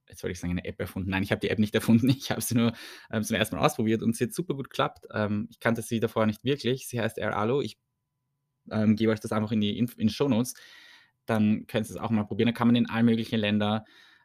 jetzt 0.08 0.24
wollte 0.24 0.34
ich 0.34 0.40
sagen, 0.40 0.52
eine 0.52 0.66
App 0.66 0.80
erfunden. 0.80 1.10
Nein, 1.10 1.24
ich 1.24 1.32
habe 1.32 1.40
die 1.40 1.50
App 1.50 1.60
nicht 1.60 1.76
erfunden. 1.76 2.10
Ich 2.10 2.32
habe 2.32 2.42
sie 2.42 2.56
nur 2.56 2.74
ähm, 3.12 3.24
zum 3.24 3.36
ersten 3.36 3.56
Mal 3.56 3.66
ausprobiert 3.66 4.02
und 4.02 4.16
sie 4.16 4.26
hat 4.26 4.34
super 4.34 4.56
gut 4.56 4.70
geklappt. 4.70 5.06
Ähm, 5.14 5.48
ich 5.50 5.60
kannte 5.60 5.82
sie 5.82 6.00
davor 6.00 6.26
nicht 6.26 6.44
wirklich. 6.44 6.88
Sie 6.88 7.00
heißt 7.00 7.18
AirAlo. 7.18 7.62
Ich 7.62 7.78
ähm, 8.72 8.96
gebe 8.96 9.12
euch 9.12 9.20
das 9.20 9.32
einfach 9.32 9.52
in 9.52 9.62
die 9.62 9.78
in 9.78 10.10
Shownotes. 10.10 10.54
Dann 11.26 11.68
könnt 11.68 11.88
ihr 11.88 11.92
es 11.92 11.98
auch 11.98 12.10
mal 12.10 12.24
probieren. 12.24 12.48
Da 12.48 12.54
kann 12.54 12.68
man 12.68 12.76
in 12.76 12.90
allen 12.90 13.06
möglichen 13.06 13.40
Ländern 13.40 13.82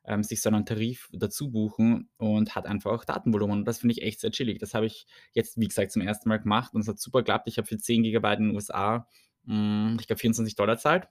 ähm, 0.08 0.22
sich 0.22 0.40
so 0.40 0.48
einen 0.48 0.64
Tarif 0.64 1.08
dazu 1.12 1.50
buchen 1.50 2.08
und 2.16 2.56
hat 2.56 2.66
einfach 2.66 3.04
Datenvolumen. 3.04 3.60
Und 3.60 3.64
das 3.66 3.78
finde 3.78 3.92
ich 3.92 4.02
echt 4.02 4.20
sehr 4.20 4.30
chillig. 4.30 4.58
Das 4.58 4.72
habe 4.72 4.86
ich 4.86 5.06
jetzt, 5.34 5.60
wie 5.60 5.68
gesagt, 5.68 5.92
zum 5.92 6.02
ersten 6.02 6.28
Mal 6.30 6.38
gemacht 6.38 6.74
und 6.74 6.80
es 6.80 6.88
hat 6.88 6.98
super 6.98 7.20
geklappt. 7.20 7.46
Ich 7.46 7.58
habe 7.58 7.68
für 7.68 7.76
10 7.76 8.02
Gigabyte 8.02 8.38
in 8.38 8.46
den 8.46 8.54
USA, 8.54 9.06
mh, 9.44 9.98
ich 10.00 10.06
glaube, 10.06 10.20
24 10.20 10.56
Dollar 10.56 10.78
zahlt. 10.78 11.08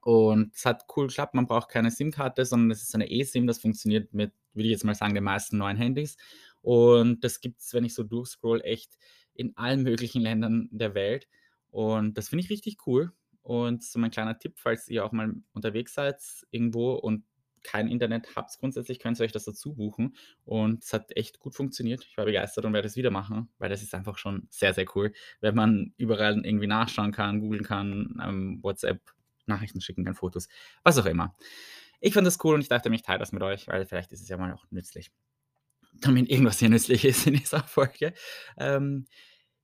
Und 0.00 0.54
es 0.54 0.64
hat 0.66 0.84
cool 0.96 1.06
geklappt. 1.06 1.34
Man 1.34 1.46
braucht 1.46 1.68
keine 1.68 1.90
SIM-Karte, 1.90 2.44
sondern 2.44 2.72
es 2.72 2.82
ist 2.82 2.94
eine 2.94 3.10
eSIM. 3.10 3.46
Das 3.46 3.60
funktioniert 3.60 4.12
mit, 4.12 4.32
würde 4.52 4.66
ich 4.66 4.72
jetzt 4.72 4.84
mal 4.84 4.94
sagen, 4.94 5.14
den 5.14 5.24
meisten 5.24 5.56
neuen 5.56 5.76
Handys. 5.76 6.16
Und 6.60 7.22
das 7.22 7.40
gibt 7.40 7.60
es, 7.60 7.72
wenn 7.72 7.84
ich 7.84 7.94
so 7.94 8.02
durchscroll, 8.02 8.60
echt 8.62 8.98
in 9.34 9.56
allen 9.56 9.82
möglichen 9.82 10.22
Ländern 10.22 10.68
der 10.72 10.94
Welt. 10.94 11.28
Und 11.70 12.18
das 12.18 12.30
finde 12.30 12.44
ich 12.44 12.50
richtig 12.50 12.78
cool. 12.86 13.12
Und 13.42 13.84
so 13.84 13.98
mein 14.00 14.10
kleiner 14.10 14.38
Tipp, 14.38 14.54
falls 14.56 14.88
ihr 14.88 15.04
auch 15.04 15.12
mal 15.12 15.34
unterwegs 15.52 15.94
seid 15.94 16.20
irgendwo 16.50 16.94
und 16.94 17.24
kein 17.62 17.88
Internet 17.88 18.36
habt 18.36 18.58
grundsätzlich, 18.58 18.98
könnt 18.98 19.18
ihr 19.20 19.24
euch 19.24 19.32
das 19.32 19.44
dazu 19.44 19.74
buchen. 19.74 20.16
Und 20.44 20.84
es 20.84 20.92
hat 20.92 21.16
echt 21.16 21.38
gut 21.38 21.54
funktioniert. 21.54 22.04
Ich 22.04 22.16
war 22.16 22.24
begeistert 22.24 22.64
und 22.64 22.72
werde 22.72 22.88
es 22.88 22.96
wieder 22.96 23.10
machen, 23.10 23.48
weil 23.58 23.68
das 23.70 23.82
ist 23.82 23.94
einfach 23.94 24.18
schon 24.18 24.46
sehr, 24.50 24.74
sehr 24.74 24.86
cool, 24.94 25.12
wenn 25.40 25.54
man 25.54 25.92
überall 25.96 26.44
irgendwie 26.44 26.66
nachschauen 26.66 27.12
kann, 27.12 27.40
googeln 27.40 27.64
kann, 27.64 28.20
ähm, 28.22 28.58
WhatsApp, 28.62 29.00
Nachrichten 29.46 29.80
schicken 29.80 30.04
kann, 30.04 30.14
Fotos, 30.14 30.48
was 30.82 30.98
auch 30.98 31.06
immer. 31.06 31.34
Ich 32.00 32.14
fand 32.14 32.26
das 32.26 32.38
cool 32.44 32.54
und 32.54 32.60
ich 32.60 32.68
dachte, 32.68 32.92
ich 32.92 33.02
teile 33.02 33.18
das 33.18 33.32
mit 33.32 33.42
euch, 33.42 33.66
weil 33.66 33.86
vielleicht 33.86 34.12
ist 34.12 34.22
es 34.22 34.28
ja 34.28 34.36
mal 34.36 34.52
auch 34.52 34.64
nützlich. 34.70 35.10
Damit 36.00 36.30
irgendwas 36.30 36.58
hier 36.58 36.68
nützlich 36.68 37.04
ist 37.04 37.26
in 37.26 37.34
dieser 37.34 37.62
Folge. 37.64 38.12
Ähm, 38.56 39.06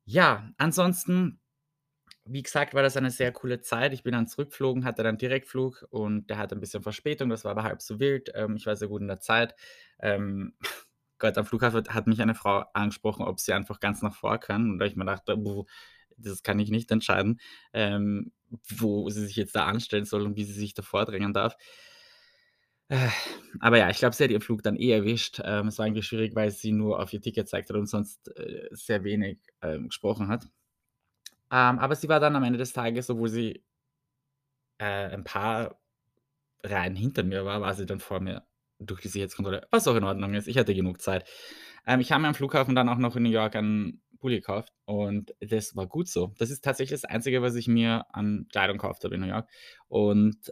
ja, 0.05 0.51
ansonsten 0.59 1.41
wie 2.27 2.43
gesagt, 2.43 2.75
war 2.75 2.83
das 2.83 2.97
eine 2.97 3.11
sehr 3.11 3.33
coole 3.33 3.61
Zeit. 3.61 3.93
Ich 3.93 4.03
bin 4.03 4.12
dann 4.12 4.27
zurückgeflogen, 4.27 4.85
hatte 4.85 5.03
dann 5.03 5.18
Direktflug 5.18 5.87
und 5.91 6.29
der 6.31 6.39
hatte 6.39 6.57
ein 6.57 6.61
bisschen 6.61 6.83
Verspätung, 6.83 7.29
das 7.29 7.45
war 7.45 7.53
aber 7.53 7.64
halb 7.64 7.83
so 7.83 8.01
wild. 8.01 8.31
Ähm, 8.35 8.57
ich 8.57 8.66
war 8.66 8.77
sehr 8.77 8.89
gut 8.89 9.03
in 9.03 9.09
der 9.09 9.20
Zeit. 9.20 9.55
Ähm, 10.01 10.55
Gott, 11.18 11.39
am 11.39 11.47
Flughafen 11.47 11.85
hat 11.89 12.07
mich 12.07 12.20
eine 12.20 12.35
Frau 12.35 12.64
angesprochen, 12.75 13.25
ob 13.27 13.41
sie 13.41 13.53
einfach 13.53 13.81
ganz 13.81 14.03
nach 14.03 14.14
vor 14.14 14.39
kann. 14.39 14.70
Und 14.72 14.79
da 14.79 14.87
ich 14.87 14.97
mir 14.97 15.05
dachte, 15.05 15.37
boah, 15.37 15.64
das 16.16 16.43
kann 16.43 16.59
ich 16.59 16.70
nicht 16.70 16.91
entscheiden, 16.91 17.41
ähm, 17.72 18.33
wo 18.68 19.09
sie 19.11 19.27
sich 19.27 19.37
jetzt 19.37 19.55
da 19.57 19.66
anstellen 19.66 20.05
soll 20.05 20.22
und 20.22 20.37
wie 20.37 20.45
sie 20.45 20.53
sich 20.53 20.75
da 20.75 20.83
vordrängen 20.83 21.33
darf. 21.33 21.57
Äh, 22.89 23.09
aber 23.61 23.79
ja, 23.79 23.89
ich 23.91 23.99
glaube, 23.99 24.14
sie 24.14 24.25
hat 24.25 24.31
ihren 24.31 24.43
Flug 24.43 24.62
dann 24.62 24.77
eh 24.77 24.91
erwischt. 24.91 25.41
Ähm, 25.45 25.68
es 25.68 25.79
war 25.79 25.87
irgendwie 25.87 26.03
schwierig, 26.03 26.35
weil 26.35 26.51
sie 26.51 26.72
nur 26.72 27.01
auf 27.01 27.12
ihr 27.12 27.20
Ticket 27.20 27.49
zeigt 27.49 27.70
hat 27.70 27.77
und 27.77 27.87
sonst 27.87 28.29
äh, 28.37 28.68
sehr 28.72 29.05
wenig 29.05 29.39
ähm, 29.62 29.89
gesprochen 29.89 30.29
hat. 30.29 30.47
Ähm, 31.51 31.79
aber 31.79 31.95
sie 31.95 32.09
war 32.09 32.21
dann 32.21 32.37
am 32.37 32.43
Ende 32.45 32.59
des 32.59 32.73
Tages, 32.73 33.11
obwohl 33.11 33.29
sie, 33.29 33.65
äh, 34.79 34.85
ein 34.85 35.25
paar 35.25 35.79
Reihen 36.63 36.97
hinter 36.97 37.23
mir 37.23 37.45
war, 37.45 37.61
war 37.61 37.75
sie 37.75 37.87
dann 37.87 38.01
vor 38.01 38.21
mir 38.21 38.47
durch 38.79 39.01
die 39.01 39.09
Sicherheitskontrolle, 39.09 39.67
was 39.71 39.87
auch 39.89 39.97
in 39.97 40.05
Ordnung 40.05 40.35
ist. 40.35 40.49
Ich 40.49 40.59
hatte 40.59 40.75
genug 40.75 41.01
Zeit. 41.01 41.29
Ähm, 41.87 42.01
ich 42.01 42.13
habe 42.13 42.23
mir 42.23 42.29
am 42.29 42.35
Flughafen 42.35 42.75
dann 42.75 42.89
auch 42.89 42.99
noch 42.99 43.17
in 43.17 43.23
New 43.23 43.31
York 43.31 43.57
einen 43.57 44.03
Pulli 44.21 44.37
gekauft 44.37 44.73
und 44.87 45.35
das 45.41 45.77
war 45.77 45.87
gut 45.87 46.09
so. 46.09 46.35
Das 46.39 46.51
ist 46.51 46.65
tatsächlich 46.65 47.01
das 47.01 47.09
Einzige, 47.09 47.43
was 47.43 47.55
ich 47.57 47.69
mir 47.69 48.07
an 48.13 48.47
Kleidung 48.51 48.79
gekauft 48.79 49.05
habe 49.05 49.15
in 49.15 49.21
New 49.21 49.29
York 49.29 49.49
und 49.89 50.51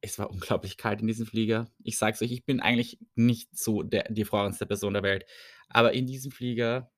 es 0.00 0.18
war 0.18 0.30
unglaublich 0.30 0.76
kalt 0.76 1.00
in 1.00 1.06
diesem 1.06 1.26
Flieger. 1.26 1.66
Ich 1.82 1.98
sage 1.98 2.14
es 2.14 2.22
euch, 2.22 2.32
ich 2.32 2.44
bin 2.44 2.60
eigentlich 2.60 2.98
nicht 3.14 3.56
so 3.56 3.82
der 3.82 4.04
die 4.12 4.24
freudigste 4.24 4.66
Person 4.66 4.94
der 4.94 5.02
Welt, 5.02 5.24
aber 5.68 5.92
in 5.92 6.06
diesem 6.06 6.30
Flieger 6.30 6.90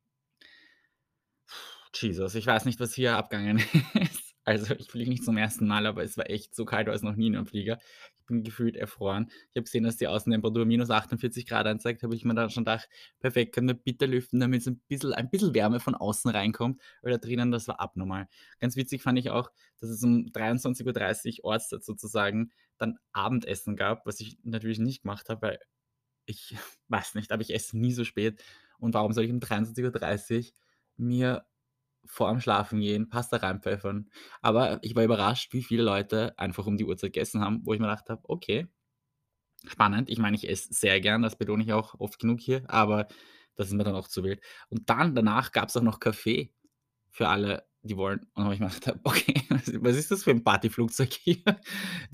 Jesus, 1.94 2.34
ich 2.36 2.46
weiß 2.46 2.66
nicht, 2.66 2.78
was 2.80 2.94
hier 2.94 3.16
abgegangen 3.16 3.58
ist. 4.00 4.34
Also, 4.44 4.74
ich 4.74 4.90
fliege 4.90 5.10
nicht 5.10 5.24
zum 5.24 5.36
ersten 5.36 5.66
Mal, 5.66 5.86
aber 5.86 6.02
es 6.02 6.16
war 6.16 6.30
echt 6.30 6.54
so 6.54 6.64
kalt 6.64 6.88
es 6.88 7.02
noch 7.02 7.14
nie 7.16 7.26
in 7.26 7.32
'nem 7.34 7.46
Flieger. 7.46 7.78
Ich 8.20 8.26
bin 8.26 8.42
gefühlt 8.42 8.76
erfroren. 8.76 9.28
Ich 9.50 9.56
habe 9.56 9.64
gesehen, 9.64 9.84
dass 9.84 9.96
die 9.96 10.06
Außentemperatur 10.08 10.64
minus 10.64 10.90
48 10.90 11.46
Grad 11.46 11.66
anzeigt, 11.66 12.02
habe 12.02 12.14
ich 12.14 12.24
mir 12.24 12.34
dann 12.34 12.48
schon 12.50 12.64
gedacht: 12.64 12.88
„Perfekt, 13.18 13.54
können 13.54 13.68
wir 13.68 13.74
bitte 13.74 14.06
lüften, 14.06 14.40
damit 14.40 14.62
so 14.62 14.70
'n 14.70 14.80
bisschen 14.88 15.12
ein 15.12 15.30
bisschen 15.30 15.54
Wärme 15.54 15.78
von 15.80 15.94
außen 15.94 16.30
reinkommt“, 16.30 16.80
weil 17.02 17.12
da 17.12 17.18
drinnen, 17.18 17.50
das 17.50 17.68
war 17.68 17.80
abnormal. 17.80 18.28
Ganz 18.60 18.76
witzig 18.76 19.02
fand 19.02 19.18
ich 19.18 19.30
auch, 19.30 19.50
dass 19.80 19.90
es 19.90 20.02
um 20.02 20.32
23:30 20.32 21.44
Ortszeit 21.44 21.84
sozusagen 21.84 22.50
dann 22.78 22.98
Abendessen 23.12 23.76
gab, 23.76 24.06
was 24.06 24.20
ich 24.20 24.38
natürlich 24.42 24.78
nicht 24.78 25.02
gemacht 25.02 25.28
habe, 25.28 25.42
weil 25.42 25.58
ich 26.26 26.56
weiß 26.88 27.14
nicht, 27.14 27.32
aber 27.32 27.42
ich 27.42 27.54
esse 27.54 27.78
nie 27.78 27.92
so 27.92 28.04
spät 28.04 28.42
und 28.78 28.94
warum 28.94 29.12
soll 29.12 29.24
ich 29.24 29.30
um 29.32 29.40
23:30 29.40 30.54
mir 30.96 31.46
vor 32.06 32.30
dem 32.30 32.40
Schlafengehen 32.40 33.08
Pasta 33.08 33.38
reinpfeffern. 33.38 34.10
Aber 34.42 34.78
ich 34.82 34.94
war 34.96 35.04
überrascht, 35.04 35.52
wie 35.52 35.62
viele 35.62 35.82
Leute 35.82 36.38
einfach 36.38 36.66
um 36.66 36.76
die 36.76 36.84
Uhrzeit 36.84 37.12
gegessen 37.12 37.40
haben, 37.42 37.60
wo 37.64 37.72
ich 37.74 37.80
mir 37.80 37.86
gedacht 37.88 38.10
habe: 38.10 38.22
„Okay, 38.24 38.68
spannend. 39.66 40.08
Ich 40.10 40.18
meine, 40.18 40.36
ich 40.36 40.48
esse 40.48 40.72
sehr 40.72 41.00
gern, 41.00 41.22
das 41.22 41.36
betone 41.36 41.62
ich 41.62 41.72
auch 41.72 41.94
oft 42.00 42.18
genug 42.18 42.40
hier, 42.40 42.62
aber 42.68 43.08
das 43.56 43.68
ist 43.68 43.74
mir 43.74 43.84
dann 43.84 43.94
auch 43.94 44.08
zu 44.08 44.24
wild. 44.24 44.40
Und 44.70 44.88
dann 44.90 45.14
danach 45.14 45.52
gab's 45.52 45.76
auch 45.76 45.82
noch 45.82 46.00
Kaffee 46.00 46.52
für 47.10 47.28
alle, 47.28 47.66
die 47.82 47.96
wollen. 47.96 48.20
Und 48.20 48.30
dann 48.36 48.44
habe 48.46 48.54
ich 48.54 48.60
mir 48.60 48.68
gedacht: 48.70 49.00
„Okay, 49.04 49.34
was 49.82 49.96
ist 49.96 50.10
das 50.10 50.24
für 50.24 50.30
'n 50.32 50.44
Partyflugzeug 50.44 51.12
hier?“ 51.12 51.42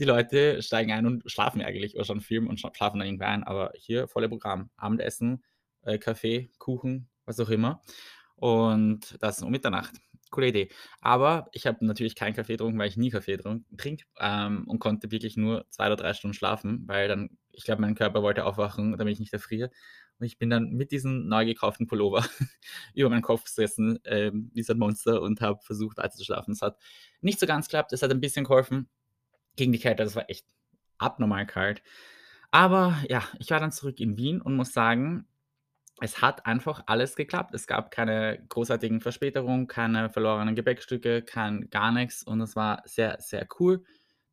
Die 0.00 0.04
Leute 0.04 0.62
steigen 0.62 0.92
ein 0.92 1.06
und 1.06 1.30
schlafen 1.30 1.62
eigentlich 1.62 1.94
oder 1.96 2.04
schauen 2.04 2.20
Film 2.20 2.48
und 2.48 2.60
schla 2.60 2.72
schlafen 2.74 2.98
dann 3.00 3.08
irgendwie 3.08 3.24
ein, 3.26 3.44
aber 3.44 3.72
hier 3.76 4.08
volle 4.08 4.28
Programm. 4.28 4.70
Abendessen, 4.76 5.44
äh, 5.82 5.98
Kaffee, 5.98 6.50
Kuchen, 6.58 7.08
was 7.26 7.40
auch 7.40 7.50
immer 7.50 7.82
und 8.36 9.16
das 9.20 9.42
um 9.42 9.50
Mitternacht. 9.50 9.94
Coole 10.30 10.48
Idee. 10.48 10.68
Aber 11.00 11.48
ich 11.52 11.66
habe 11.66 11.84
natürlich 11.86 12.16
keinen 12.16 12.34
Kaffee 12.34 12.54
getrunken, 12.54 12.78
weil 12.78 12.88
ich 12.88 12.96
nie 12.96 13.10
Kaffee 13.10 13.36
trinke, 13.76 14.04
ähm, 14.18 14.64
und 14.68 14.78
konnte 14.80 15.10
wirklich 15.10 15.36
nur 15.36 15.66
2 15.70 15.86
oder 15.86 15.96
3 15.96 16.14
Stunden 16.14 16.34
schlafen, 16.34 16.84
weil 16.86 17.08
dann 17.08 17.38
ich 17.52 17.64
glaube, 17.64 17.80
mein 17.80 17.94
Körper 17.94 18.22
wollte 18.22 18.44
aufwachen, 18.44 18.96
damit 18.98 19.14
ich 19.14 19.20
nicht 19.20 19.32
erfriere. 19.32 19.70
Und 20.18 20.26
ich 20.26 20.38
bin 20.38 20.50
dann 20.50 20.70
mit 20.72 20.92
diesem 20.92 21.26
neu 21.28 21.44
gekauften 21.46 21.86
Pullover 21.86 22.24
über 22.94 23.08
meinen 23.10 23.22
Kopf 23.22 23.44
gesessen, 23.44 23.98
ähm, 24.04 24.50
wie 24.54 24.62
so 24.62 24.72
'n 24.74 24.78
Monster 24.78 25.22
und 25.22 25.40
habe 25.40 25.60
versucht 25.62 25.96
weiterzuschlafen. 25.98 26.52
Es 26.52 26.62
hat 26.62 26.78
nicht 27.20 27.38
so 27.40 27.46
ganz 27.46 27.66
geklappt. 27.68 27.92
Es 27.92 28.02
hat 28.02 28.10
ein 28.10 28.20
bisschen 28.20 28.44
geholfen 28.44 28.88
gegen 29.56 29.72
die 29.72 29.78
Kälte. 29.78 30.04
Das 30.04 30.16
war 30.16 30.28
echt 30.30 30.46
abnormal 30.98 31.46
kalt. 31.46 31.82
Aber 32.50 32.96
ja, 33.08 33.22
ich 33.38 33.50
war 33.50 33.60
dann 33.60 33.72
zurück 33.72 34.00
in 34.00 34.16
Wien 34.16 34.40
und 34.40 34.56
muss 34.56 34.72
sagen, 34.72 35.26
es 36.00 36.20
hat 36.22 36.46
einfach 36.46 36.82
alles 36.86 37.16
geklappt. 37.16 37.54
Es 37.54 37.66
gab 37.66 37.90
keine 37.90 38.44
großartigen 38.48 39.00
Verspätungen, 39.00 39.66
keine 39.66 40.10
verlorenen 40.10 40.54
Gepäckstücke, 40.54 41.22
kein 41.22 41.70
gar 41.70 41.92
nix 41.92 42.22
und 42.22 42.40
es 42.42 42.56
war 42.56 42.82
sehr, 42.86 43.16
sehr 43.20 43.46
cool. 43.60 43.84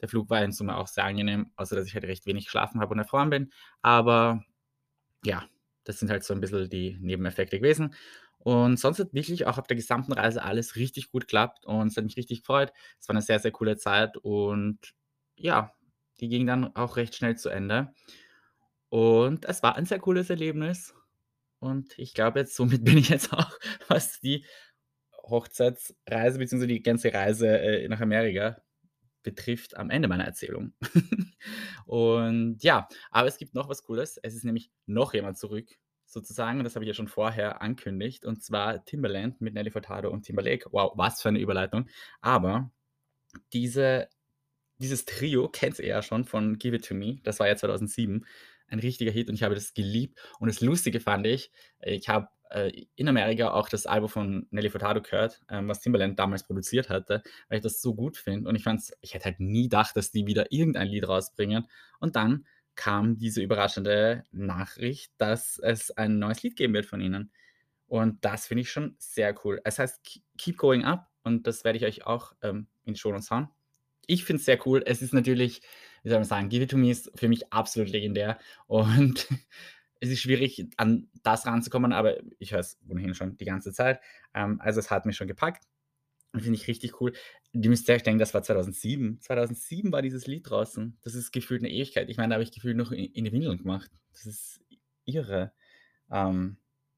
Der 0.02 0.10
Flug 0.10 0.30
war 0.30 0.44
in 0.44 0.52
Summe 0.52 0.76
auch 0.78 0.88
sehr 0.88 1.06
angenehm, 1.06 1.52
außer 1.56 1.76
dass 1.78 1.88
ich 1.88 1.94
halt 1.96 2.04
recht 2.06 2.26
wenig 2.26 2.46
geschlafen 2.46 2.82
habe 2.82 2.94
und 2.94 3.00
erfroren 3.00 3.30
bin. 3.30 3.52
Aber 3.82 4.44
ja, 5.26 5.44
das 5.86 6.00
sind 6.00 6.10
halt 6.12 6.24
so 6.24 6.34
'n 6.34 6.42
bisschen 6.42 6.70
die 6.70 6.98
Nebeneffekte 7.02 7.58
gewesen. 7.60 7.96
Und 8.40 8.80
sonst 8.80 9.00
hat 9.00 9.14
wirklich 9.14 9.48
auch 9.48 9.58
auf 9.60 9.68
der 9.68 9.78
gesamten 9.78 10.14
Reise 10.14 10.44
alles 10.44 10.76
richtig 10.78 11.12
gut 11.12 11.24
geklappt 11.24 11.66
und 11.66 11.88
es 11.88 11.98
hat 11.98 12.06
mich 12.06 12.18
richtig 12.18 12.42
gefreut. 12.42 12.74
Es 13.00 13.08
war 13.10 13.16
'ne 13.16 13.22
sehr, 13.24 13.40
sehr 13.40 13.52
coole 13.52 13.78
Zeit 13.78 14.18
und 14.18 14.80
ja, 15.38 15.74
die 16.22 16.30
ging 16.30 16.48
dann 16.48 16.76
auch 16.76 16.98
recht 16.98 17.16
schnell 17.16 17.38
zu 17.38 17.50
Ende. 17.50 17.94
Und 18.90 19.46
es 19.46 19.64
war 19.64 19.76
ein 19.78 19.86
sehr 19.88 20.00
cooles 20.00 20.30
Erlebnis 20.30 20.94
und 21.64 21.98
ich 22.00 22.14
glaube 22.14 22.40
jetzt 22.42 22.56
somit 22.56 22.84
bin 22.86 22.98
ich 23.00 23.10
jetzt 23.10 23.34
auch, 23.34 23.52
was 23.90 24.20
die 24.22 24.46
Hochzeitsreise 25.24 26.40
beziehungsweise 26.40 26.68
die 26.68 26.84
ganze 26.84 27.14
Reise, 27.14 27.48
äh, 27.60 27.88
nach 27.90 28.02
Amerika 28.02 28.62
betrifft, 29.24 29.78
am 29.78 29.90
Ende 29.92 30.08
meiner 30.10 30.26
Erzählung. 30.26 30.74
Und 31.88 32.64
ja, 32.64 32.88
aber 33.12 33.28
es 33.30 33.38
gibt 33.38 33.56
noch 33.56 33.70
was 33.70 33.84
Cooles. 33.84 34.18
Es 34.24 34.36
ist 34.36 34.46
nämlich 34.46 34.72
noch 34.88 35.14
jemand 35.14 35.38
zurück 35.40 35.70
sozusagen 36.08 36.60
und 36.60 36.66
das 36.66 36.76
habe 36.76 36.86
ich 36.86 36.90
ja 36.90 36.94
schon 36.96 37.08
vorher 37.10 37.62
angekündigt, 37.62 38.26
und 38.26 38.44
zwar 38.44 38.86
Timbaland 38.86 39.42
mit 39.42 39.54
Nelly 39.56 39.72
Furtado 39.72 40.12
und 40.12 40.24
Timberlake. 40.24 40.68
Wow, 40.72 40.94
was 40.98 41.22
für 41.22 41.32
'ne 41.32 41.40
Überleitung. 41.40 41.88
Aber 42.22 42.72
diese 43.54 44.10
dieses 44.80 45.06
Trio 45.06 45.50
kennt 45.50 45.80
ihr 45.80 45.88
ja 45.88 46.02
schon 46.04 46.26
von 46.26 46.58
„Give 46.60 46.76
It 46.78 46.86
To 46.88 46.96
Me“. 46.96 47.20
Das 47.24 47.40
war 47.40 47.48
ja 47.48 47.56
2007 47.58 48.26
ein 48.74 48.80
richtiger 48.80 49.12
Hit 49.12 49.30
und 49.30 49.36
ich 49.36 49.44
habe 49.44 49.56
das 49.56 49.74
geliebt. 49.74 50.20
Und 50.40 50.50
das 50.50 50.62
Lustige 50.62 51.00
fand 51.00 51.28
ich, 51.28 51.52
ich 51.82 52.10
habe, 52.10 52.28
äh, 52.52 52.86
in 52.96 53.08
Amerika 53.08 53.52
auch 53.54 53.70
das 53.70 53.86
Album 53.86 54.10
von 54.10 54.48
Nelly 54.52 54.70
Furtado 54.70 55.02
gehört, 55.02 55.42
ähm, 55.50 55.68
was 55.70 55.82
Timbaland 55.82 56.20
damals 56.20 56.44
produziert 56.46 56.90
hatte, 56.90 57.24
weil 57.50 57.58
ich 57.60 57.64
das 57.64 57.82
so 57.82 57.96
gut 57.96 58.18
finde 58.18 58.50
und 58.50 58.56
ich 58.56 58.64
fand's 58.64 58.92
ich 59.02 59.14
hätte 59.14 59.26
halt 59.26 59.40
nie 59.40 59.64
gedacht, 59.64 59.96
dass 59.98 60.12
die 60.12 60.28
wieder 60.28 60.52
irgendein 60.52 60.88
Lied 60.90 61.08
rausbringen. 61.08 61.68
Und 62.00 62.16
dann 62.18 62.46
kam 62.76 63.18
diese 63.18 63.42
überraschende 63.42 64.24
Nachricht, 64.32 65.14
dass 65.18 65.60
es 65.60 65.92
ein 65.92 66.20
neues 66.20 66.42
Lied 66.44 66.56
geben 66.56 66.74
wird 66.74 66.86
von 66.88 67.02
ihnen. 67.02 67.32
Und 67.88 68.26
das 68.26 68.48
finde 68.48 68.62
ich 68.64 68.72
schon 68.72 68.96
sehr 69.00 69.36
cool. 69.46 69.62
Es 69.64 69.80
heißt 69.80 70.04
„K 70.04 70.22
Keep 70.38 70.58
Going 70.58 70.84
Up“ 70.86 71.10
und 71.24 71.48
das 71.48 71.64
werde 71.64 71.78
ich 71.78 71.86
euch 71.86 72.06
auch, 72.08 72.34
ähm, 72.42 72.68
in 72.86 72.94
die 72.96 73.00
Shownotes 73.00 73.30
hauen. 73.32 73.50
Ich 74.08 74.26
finde 74.26 74.40
es 74.40 74.46
sehr 74.46 74.60
cool. 74.68 74.84
Es 74.86 75.02
ist 75.02 75.14
natürlich 75.14 75.62
wie 76.04 76.10
soll 76.10 76.20
man 76.20 76.26
sagen, 76.26 76.50
„Give 76.50 76.64
It 76.64 76.72
To 76.72 76.78
Me“ 76.78 76.92
ist 76.92 77.12
für 77.16 77.28
mich 77.30 77.52
absolut 77.54 77.90
legendär 77.90 78.40
und 78.68 79.28
es 80.02 80.10
ist 80.10 80.22
schwierig, 80.22 80.68
an 80.78 81.10
das 81.24 81.46
ranzukommen, 81.48 81.94
aber 81.94 82.18
ich 82.40 82.52
höre 82.54 82.60
es 82.62 82.80
ohnehin 82.90 83.14
schon 83.16 83.38
die 83.38 83.46
ganze 83.46 83.74
Zeit. 83.74 84.02
Ähm, 84.34 84.60
also, 84.62 84.80
es 84.80 84.92
hat 84.92 85.06
mich 85.06 85.16
schon 85.18 85.28
gepackt 85.28 85.66
finde 86.36 86.56
ich 86.56 86.68
richtig 86.68 87.00
cool. 87.02 87.14
Ihr 87.54 87.70
müsst 87.70 87.90
euch 87.90 88.04
denken, 88.04 88.20
das 88.20 88.34
war 88.34 88.44
2007. 88.44 89.20
2007 89.22 89.92
war 89.92 90.02
dieses 90.02 90.28
Lied 90.28 90.50
draußen. 90.50 90.98
Das 91.04 91.16
ist 91.16 91.32
gefühlt 91.32 91.62
'ne 91.62 91.70
Ewigkeit. 91.72 92.10
Ich 92.10 92.18
meine, 92.18 92.30
da 92.30 92.36
habe 92.36 92.44
ich 92.44 92.52
gefühlt 92.52 92.78
noch 92.78 92.92
i 92.92 93.06
in 93.06 93.26
die 93.26 93.32
Windeln 93.32 93.58
gemacht. 93.60 93.92
Das 94.14 94.26
ist 94.26 94.62
irre. 95.06 95.54
Ähm, 96.12 96.58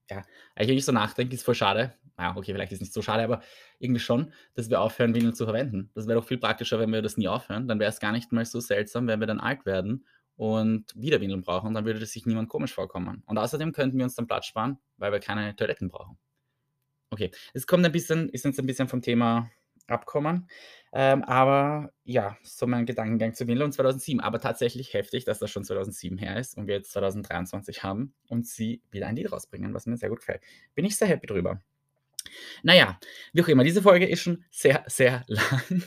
ja, 0.09 0.23
wenn 0.55 0.69
ich 0.69 0.85
so 0.85 0.91
nachdenke, 0.91 1.35
ist 1.35 1.43
voll 1.43 1.55
schade. 1.55 1.93
Na 2.17 2.25
ja, 2.25 2.37
okay, 2.37 2.53
vielleicht 2.53 2.71
ist 2.71 2.79
nicht 2.79 2.93
so 2.93 3.01
schade, 3.01 3.23
aber 3.23 3.41
irgendwie 3.79 3.99
schon, 3.99 4.31
dass 4.53 4.69
wir 4.69 4.79
aufhören, 4.79 5.13
Windeln 5.13 5.35
zu 5.35 5.45
verwenden. 5.45 5.91
Das 5.95 6.07
wäre 6.07 6.19
doch 6.19 6.27
viel 6.27 6.37
praktischer, 6.37 6.79
wenn 6.79 6.91
wir 6.91 7.01
das 7.01 7.17
nie 7.17 7.27
aufhören. 7.27 7.67
Dann 7.67 7.79
wäre 7.79 7.89
es 7.89 7.99
gar 7.99 8.11
nicht 8.11 8.31
mal 8.31 8.45
so 8.45 8.59
seltsam, 8.59 9.07
wenn 9.07 9.19
wir 9.19 9.27
dann 9.27 9.39
alt 9.39 9.65
werden 9.65 10.05
und 10.37 10.93
wieder 10.95 11.21
Windeln 11.21 11.41
brauchen, 11.41 11.73
dann 11.73 11.85
würde 11.85 12.05
sich 12.05 12.25
niemand 12.25 12.49
komisch 12.49 12.73
vorkommen. 12.73 13.23
Und 13.25 13.37
außerdem 13.37 13.71
könnten 13.71 13.97
wir 13.97 14.05
uns 14.05 14.15
dann 14.15 14.27
Platz 14.27 14.45
sparen, 14.45 14.77
weil 14.97 15.11
wir 15.11 15.19
keine 15.19 15.55
Toiletten 15.55 15.89
brauchen. 15.89 16.17
Okay, 17.09 17.31
es 17.53 17.67
kommt 17.67 17.85
ein 17.85 17.91
bisschen 17.91 18.29
ist 18.29 18.45
jetzt 18.45 18.59
ein 18.59 18.65
bisschen 18.65 18.87
vom 18.87 19.01
Thema 19.01 19.49
abgekommen, 19.87 20.47
ähm, 20.93 21.23
aber 21.23 21.91
ja, 22.03 22.37
so 22.43 22.67
mein 22.67 22.85
Gedankengang 22.85 23.33
zu 23.33 23.45
und 23.45 23.73
2007. 23.73 24.19
Aber 24.21 24.39
tatsächlich 24.39 24.93
heftig, 24.93 25.25
dass 25.25 25.39
das 25.39 25.51
schon 25.51 25.63
2007 25.63 26.17
her 26.17 26.37
ist 26.37 26.57
und 26.57 26.67
wir 26.67 26.75
jetzt 26.75 26.91
2023 26.93 27.83
haben 27.83 28.13
und 28.27 28.47
sie 28.47 28.81
wieder 28.91 29.07
ein 29.07 29.15
Lied 29.15 29.31
rausbringen, 29.31 29.73
was 29.73 29.85
mir 29.85 29.97
sehr 29.97 30.09
gut 30.09 30.19
gefällt. 30.19 30.41
Bin 30.73 30.85
ich 30.85 30.95
sehr 30.97 31.07
happy 31.07 31.27
drüber. 31.27 31.61
Na 32.63 32.75
ja, 32.75 32.99
wie 33.33 33.41
auch 33.41 33.47
immer, 33.47 33.63
diese 33.63 33.81
Folge 33.81 34.07
ist 34.07 34.21
schon 34.21 34.43
sehr, 34.51 34.83
sehr 34.87 35.23
lang 35.27 35.83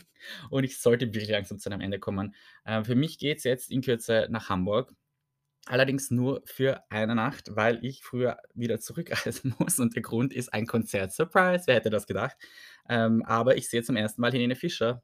und 0.51 0.65
ich 0.65 0.79
sollte 0.79 1.07
wirklich 1.07 1.29
langsam 1.29 1.59
zu 1.59 1.71
einem 1.71 1.81
Ende 1.81 1.99
kommen. 1.99 2.35
Äh, 2.65 2.85
für 2.85 2.95
mich 2.95 3.19
geht's 3.19 3.45
jetzt 3.45 3.71
in 3.71 3.83
Kürze 3.83 4.29
nach 4.31 4.49
Hamburg, 4.49 4.93
allerdings 5.67 6.11
nur 6.11 6.43
für 6.45 6.83
eine 6.91 7.15
Nacht, 7.15 7.55
weil 7.57 7.85
ich 7.85 8.03
früher 8.03 8.39
wieder 8.55 8.81
zurückreisen 8.81 9.55
muss 9.59 9.79
und 9.79 9.95
der 9.95 10.03
Grund 10.03 10.33
ist 10.33 10.53
ein 10.53 10.67
Konzert. 10.67 11.13
Surprise, 11.13 11.65
wer 11.67 11.77
hätte 11.77 11.91
das 11.91 12.07
gedacht? 12.07 12.37
Ähm, 12.89 13.23
aber 13.25 13.57
ich 13.57 13.69
sehe 13.69 13.83
zum 13.83 13.97
1. 13.97 14.19
Mal 14.19 14.33
Helene 14.33 14.57
Fischer 14.57 15.03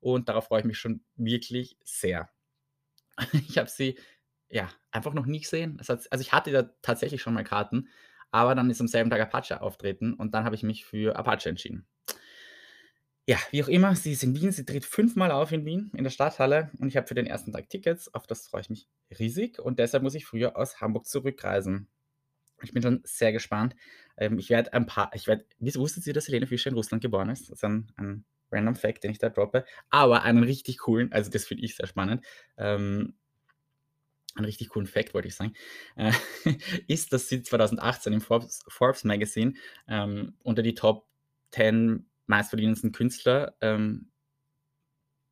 und 0.00 0.28
darauf 0.28 0.46
freue 0.46 0.60
ich 0.60 0.66
mich 0.66 0.78
schon 0.78 1.04
wirklich 1.16 1.76
sehr. 1.84 2.30
Ich 3.32 3.58
habe 3.58 3.68
sie, 3.70 3.98
ja, 4.50 4.68
einfach 4.90 5.14
noch 5.14 5.26
nie 5.26 5.40
gesehen. 5.40 5.78
Es 5.80 5.88
hat 5.88 6.06
also, 6.10 6.22
ich 6.22 6.32
hatte 6.32 6.52
da 6.52 6.62
tatsächlich 6.82 7.22
schon 7.22 7.34
mal 7.34 7.44
Karten, 7.44 7.88
aber 8.30 8.54
dann 8.54 8.70
ist 8.70 8.80
am 8.80 8.88
selben 8.88 9.10
Tag 9.10 9.20
Apache 9.20 9.60
auftreten 9.60 10.14
und 10.14 10.34
dann 10.34 10.44
habe 10.44 10.54
ich 10.54 10.62
mich 10.62 10.84
für 10.84 11.16
Apache 11.16 11.48
entschieden. 11.48 11.86
Ja, 13.28 13.38
wie 13.52 13.62
auch 13.62 13.68
immer, 13.68 13.94
sie 13.94 14.12
ist 14.12 14.24
in 14.24 14.34
Wien, 14.34 14.50
sie 14.50 14.64
tritt 14.64 14.84
fünfmal 14.84 15.30
auf 15.30 15.52
in 15.52 15.64
Wien 15.64 15.92
in 15.94 16.02
der 16.02 16.10
Stadthalle 16.10 16.72
und 16.78 16.88
ich 16.88 16.96
habe 16.96 17.06
für 17.06 17.14
den 17.14 17.26
ersten 17.26 17.52
Tag 17.52 17.68
Tickets, 17.68 18.12
auf 18.12 18.26
das 18.26 18.48
freue 18.48 18.62
ich 18.62 18.70
mich 18.70 18.88
riesig 19.16 19.60
und 19.60 19.78
deshalb 19.78 20.02
muss 20.02 20.16
ich 20.16 20.26
früher 20.26 20.56
aus 20.56 20.80
Hamburg 20.80 21.06
zurückreisen. 21.06 21.88
Ich 22.62 22.72
bin 22.72 22.82
schon 22.82 23.00
sehr 23.04 23.32
gespannt. 23.32 23.74
Ähm, 24.16 24.38
ich 24.38 24.50
werde 24.50 24.72
ein 24.72 24.86
paar 24.86 25.10
ich 25.14 25.26
werde 25.26 25.44
wusstet 25.60 26.06
ihr, 26.06 26.14
dass 26.14 26.28
Helene 26.28 26.46
Fischer 26.46 26.70
in 26.70 26.76
Russland 26.76 27.02
geboren 27.02 27.30
ist? 27.30 27.50
Das 27.50 27.58
ist 27.58 27.64
ein 27.64 27.92
ein 27.96 28.24
Random 28.52 28.76
Fact, 28.76 29.02
den 29.04 29.10
ich 29.12 29.18
da 29.18 29.30
droppe, 29.30 29.64
aber 29.90 30.22
einen 30.24 30.44
richtig 30.44 30.78
coolen, 30.78 31.10
also, 31.12 31.30
das 31.30 31.46
finde 31.46 31.64
ich 31.64 31.74
sehr 31.76 31.86
spannend, 31.86 32.24
ähm 32.58 33.14
einen 34.34 34.46
richtig 34.46 34.70
coolen 34.70 34.86
Fact 34.86 35.12
wollte 35.14 35.28
ich 35.28 35.34
sagen, 35.34 35.54
äh, 35.96 36.12
ist, 36.88 37.12
dass 37.12 37.28
sie 37.28 37.42
2018 37.42 38.12
im 38.12 38.20
Forbes 38.20 38.64
Forbes 38.68 39.04
Magazine, 39.04 39.54
ähm, 39.88 40.34
unter 40.42 40.62
die 40.62 40.74
Top 40.74 41.06
10 41.50 42.06
meistverdienendsten 42.26 42.92
Künstler, 42.92 43.54
ähm 43.60 44.08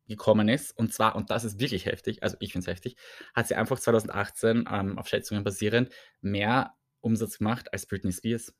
gekommen 0.07 0.49
ist. 0.49 0.77
Und 0.77 0.93
zwar 0.93 1.15
und 1.15 1.29
das 1.29 1.43
ist 1.43 1.59
wirklich 1.59 1.85
heftig, 1.85 2.23
also, 2.23 2.37
ich 2.39 2.51
finde 2.51 2.65
es 2.65 2.71
heftig, 2.73 2.95
hat 3.33 3.47
sie 3.47 3.55
einfach 3.55 3.79
2018, 3.79 4.65
ähm, 4.69 4.97
auf 4.97 5.07
Schätzungen 5.07 5.43
basierend 5.43 5.89
mehr 6.21 6.73
Umsatz 7.01 7.39
gemacht 7.39 7.73
als 7.73 7.85
Britney 7.87 8.11
Spears. 8.13 8.53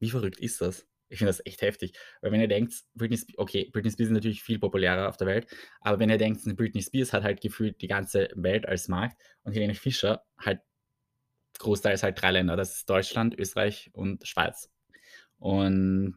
Wie 0.00 0.10
verrückt 0.10 0.40
ist 0.40 0.60
das? 0.62 0.86
Ich 1.10 1.18
finde 1.18 1.30
das 1.30 1.44
echt 1.46 1.62
heftig, 1.62 1.92
weil 2.22 2.32
wenn 2.32 2.40
ihr 2.42 2.48
denkt, 2.48 2.74
Britney 2.94 3.16
Sp 3.18 3.34
okay, 3.38 3.70
Britney 3.72 3.90
Spears 3.92 4.10
ist 4.10 4.14
natürlich 4.14 4.42
viel 4.44 4.58
populärer 4.60 5.08
auf 5.08 5.16
der 5.18 5.28
Welt, 5.28 5.48
aber 5.82 5.98
wenn 6.00 6.10
ihr 6.10 6.18
denkt, 6.18 6.46
'ne 6.46 6.54
Britney 6.54 6.82
Spears 6.82 7.12
hat 7.14 7.24
halt 7.24 7.40
gefühlt 7.42 7.80
die 7.82 7.88
ganze 7.88 8.28
Welt 8.36 8.66
als 8.66 8.88
Markt 8.88 9.20
und 9.44 9.52
Helene 9.54 9.74
Fischer 9.76 10.24
halt 10.38 10.60
großteils 11.58 12.02
halt 12.04 12.20
3 12.22 12.32
Länder, 12.32 12.56
das 12.56 12.76
ist 12.78 12.90
Deutschland, 12.90 13.38
Österreich 13.38 13.90
und 13.94 14.26
Schweiz. 14.28 14.70
Und 15.38 16.16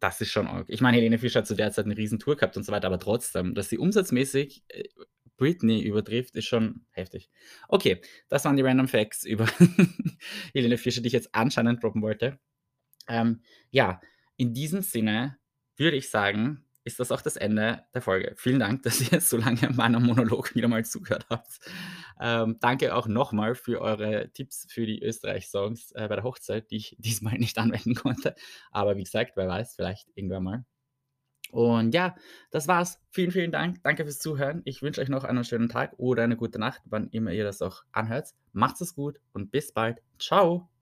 das 0.00 0.20
ist 0.22 0.30
schon. 0.32 0.64
Ich 0.68 0.80
meine, 0.82 0.98
Helene 0.98 1.18
Fischer 1.18 1.40
hat 1.40 1.46
zu 1.48 1.56
der 1.56 1.72
Zeit 1.72 1.86
'ne 1.86 1.96
Riesentour 1.98 2.36
gehabt 2.36 2.56
und 2.58 2.64
so 2.64 2.72
weiter, 2.72 2.88
aber 2.88 2.98
trotzdem, 3.00 3.54
dass 3.54 3.68
sie 3.70 3.78
umsatzmäßig, 3.78 4.64
äh, 4.68 4.84
Britney 5.36 5.82
übertrifft, 5.82 6.36
ist 6.36 6.46
schon 6.46 6.86
heftig. 6.90 7.30
Okay, 7.68 8.00
das 8.28 8.44
waren 8.44 8.56
die 8.56 8.62
Random 8.62 8.88
Facts 8.88 9.24
über 9.24 9.46
Helene 10.54 10.78
Fischer, 10.78 11.00
die 11.00 11.08
ich 11.08 11.12
jetzt 11.12 11.34
anscheinend 11.34 11.82
droppen 11.82 12.02
wollte. 12.02 12.38
Ähm, 13.08 13.42
ja, 13.70 14.00
in 14.36 14.54
diesem 14.54 14.82
Sinne 14.82 15.38
würde 15.76 15.96
ich 15.96 16.10
sagen, 16.10 16.64
ist 16.84 16.98
das 16.98 17.12
auch 17.12 17.22
das 17.22 17.36
Ende 17.36 17.84
der 17.94 18.02
Folge. 18.02 18.34
Vielen 18.36 18.58
Dank, 18.58 18.82
dass 18.82 19.12
ihr 19.12 19.20
so 19.20 19.36
lange 19.36 19.70
meinem 19.70 20.04
Monolog 20.04 20.54
wieder 20.54 20.68
mal 20.68 20.84
zugehört 20.84 21.26
habt. 21.30 21.60
Ähm, 22.20 22.58
danke 22.60 22.94
auch 22.94 23.06
noch 23.06 23.32
mal 23.32 23.54
für 23.54 23.80
eure 23.80 24.30
Tipps 24.32 24.66
für 24.68 24.86
die 24.86 25.02
Österreich-Songs, 25.02 25.92
äh, 25.92 26.08
bei 26.08 26.16
der 26.16 26.24
Hochzeit, 26.24 26.70
die 26.70 26.76
ich 26.76 26.96
diesmal 27.00 27.38
nicht 27.38 27.58
anwenden 27.58 27.94
konnte. 27.94 28.34
Aber 28.70 28.96
wie 28.96 29.04
gesagt, 29.04 29.32
wer 29.36 29.48
weiß, 29.48 29.74
vielleicht 29.76 30.08
irgendwann 30.14 30.44
mal. 30.44 30.64
Und 31.52 31.94
ja, 31.94 32.16
das 32.50 32.66
war's. 32.66 32.98
Vielen, 33.10 33.30
vielen 33.30 33.52
Dank. 33.52 33.82
Danke 33.82 34.04
fürs 34.04 34.18
Zuhören. 34.18 34.62
Ich 34.64 34.80
wünsche 34.80 35.02
euch 35.02 35.10
noch 35.10 35.24
einen 35.24 35.44
schönen 35.44 35.68
Tag 35.68 35.92
oder 35.98 36.22
eine 36.22 36.36
gute 36.36 36.58
Nacht, 36.58 36.80
wann 36.86 37.08
immer 37.10 37.30
ihr 37.30 37.44
das 37.44 37.60
auch 37.60 37.82
anhört. 37.92 38.30
Macht's 38.52 38.80
es 38.80 38.94
gut 38.94 39.20
und 39.34 39.52
bis 39.52 39.70
bald. 39.70 40.00
Ciao. 40.18 40.70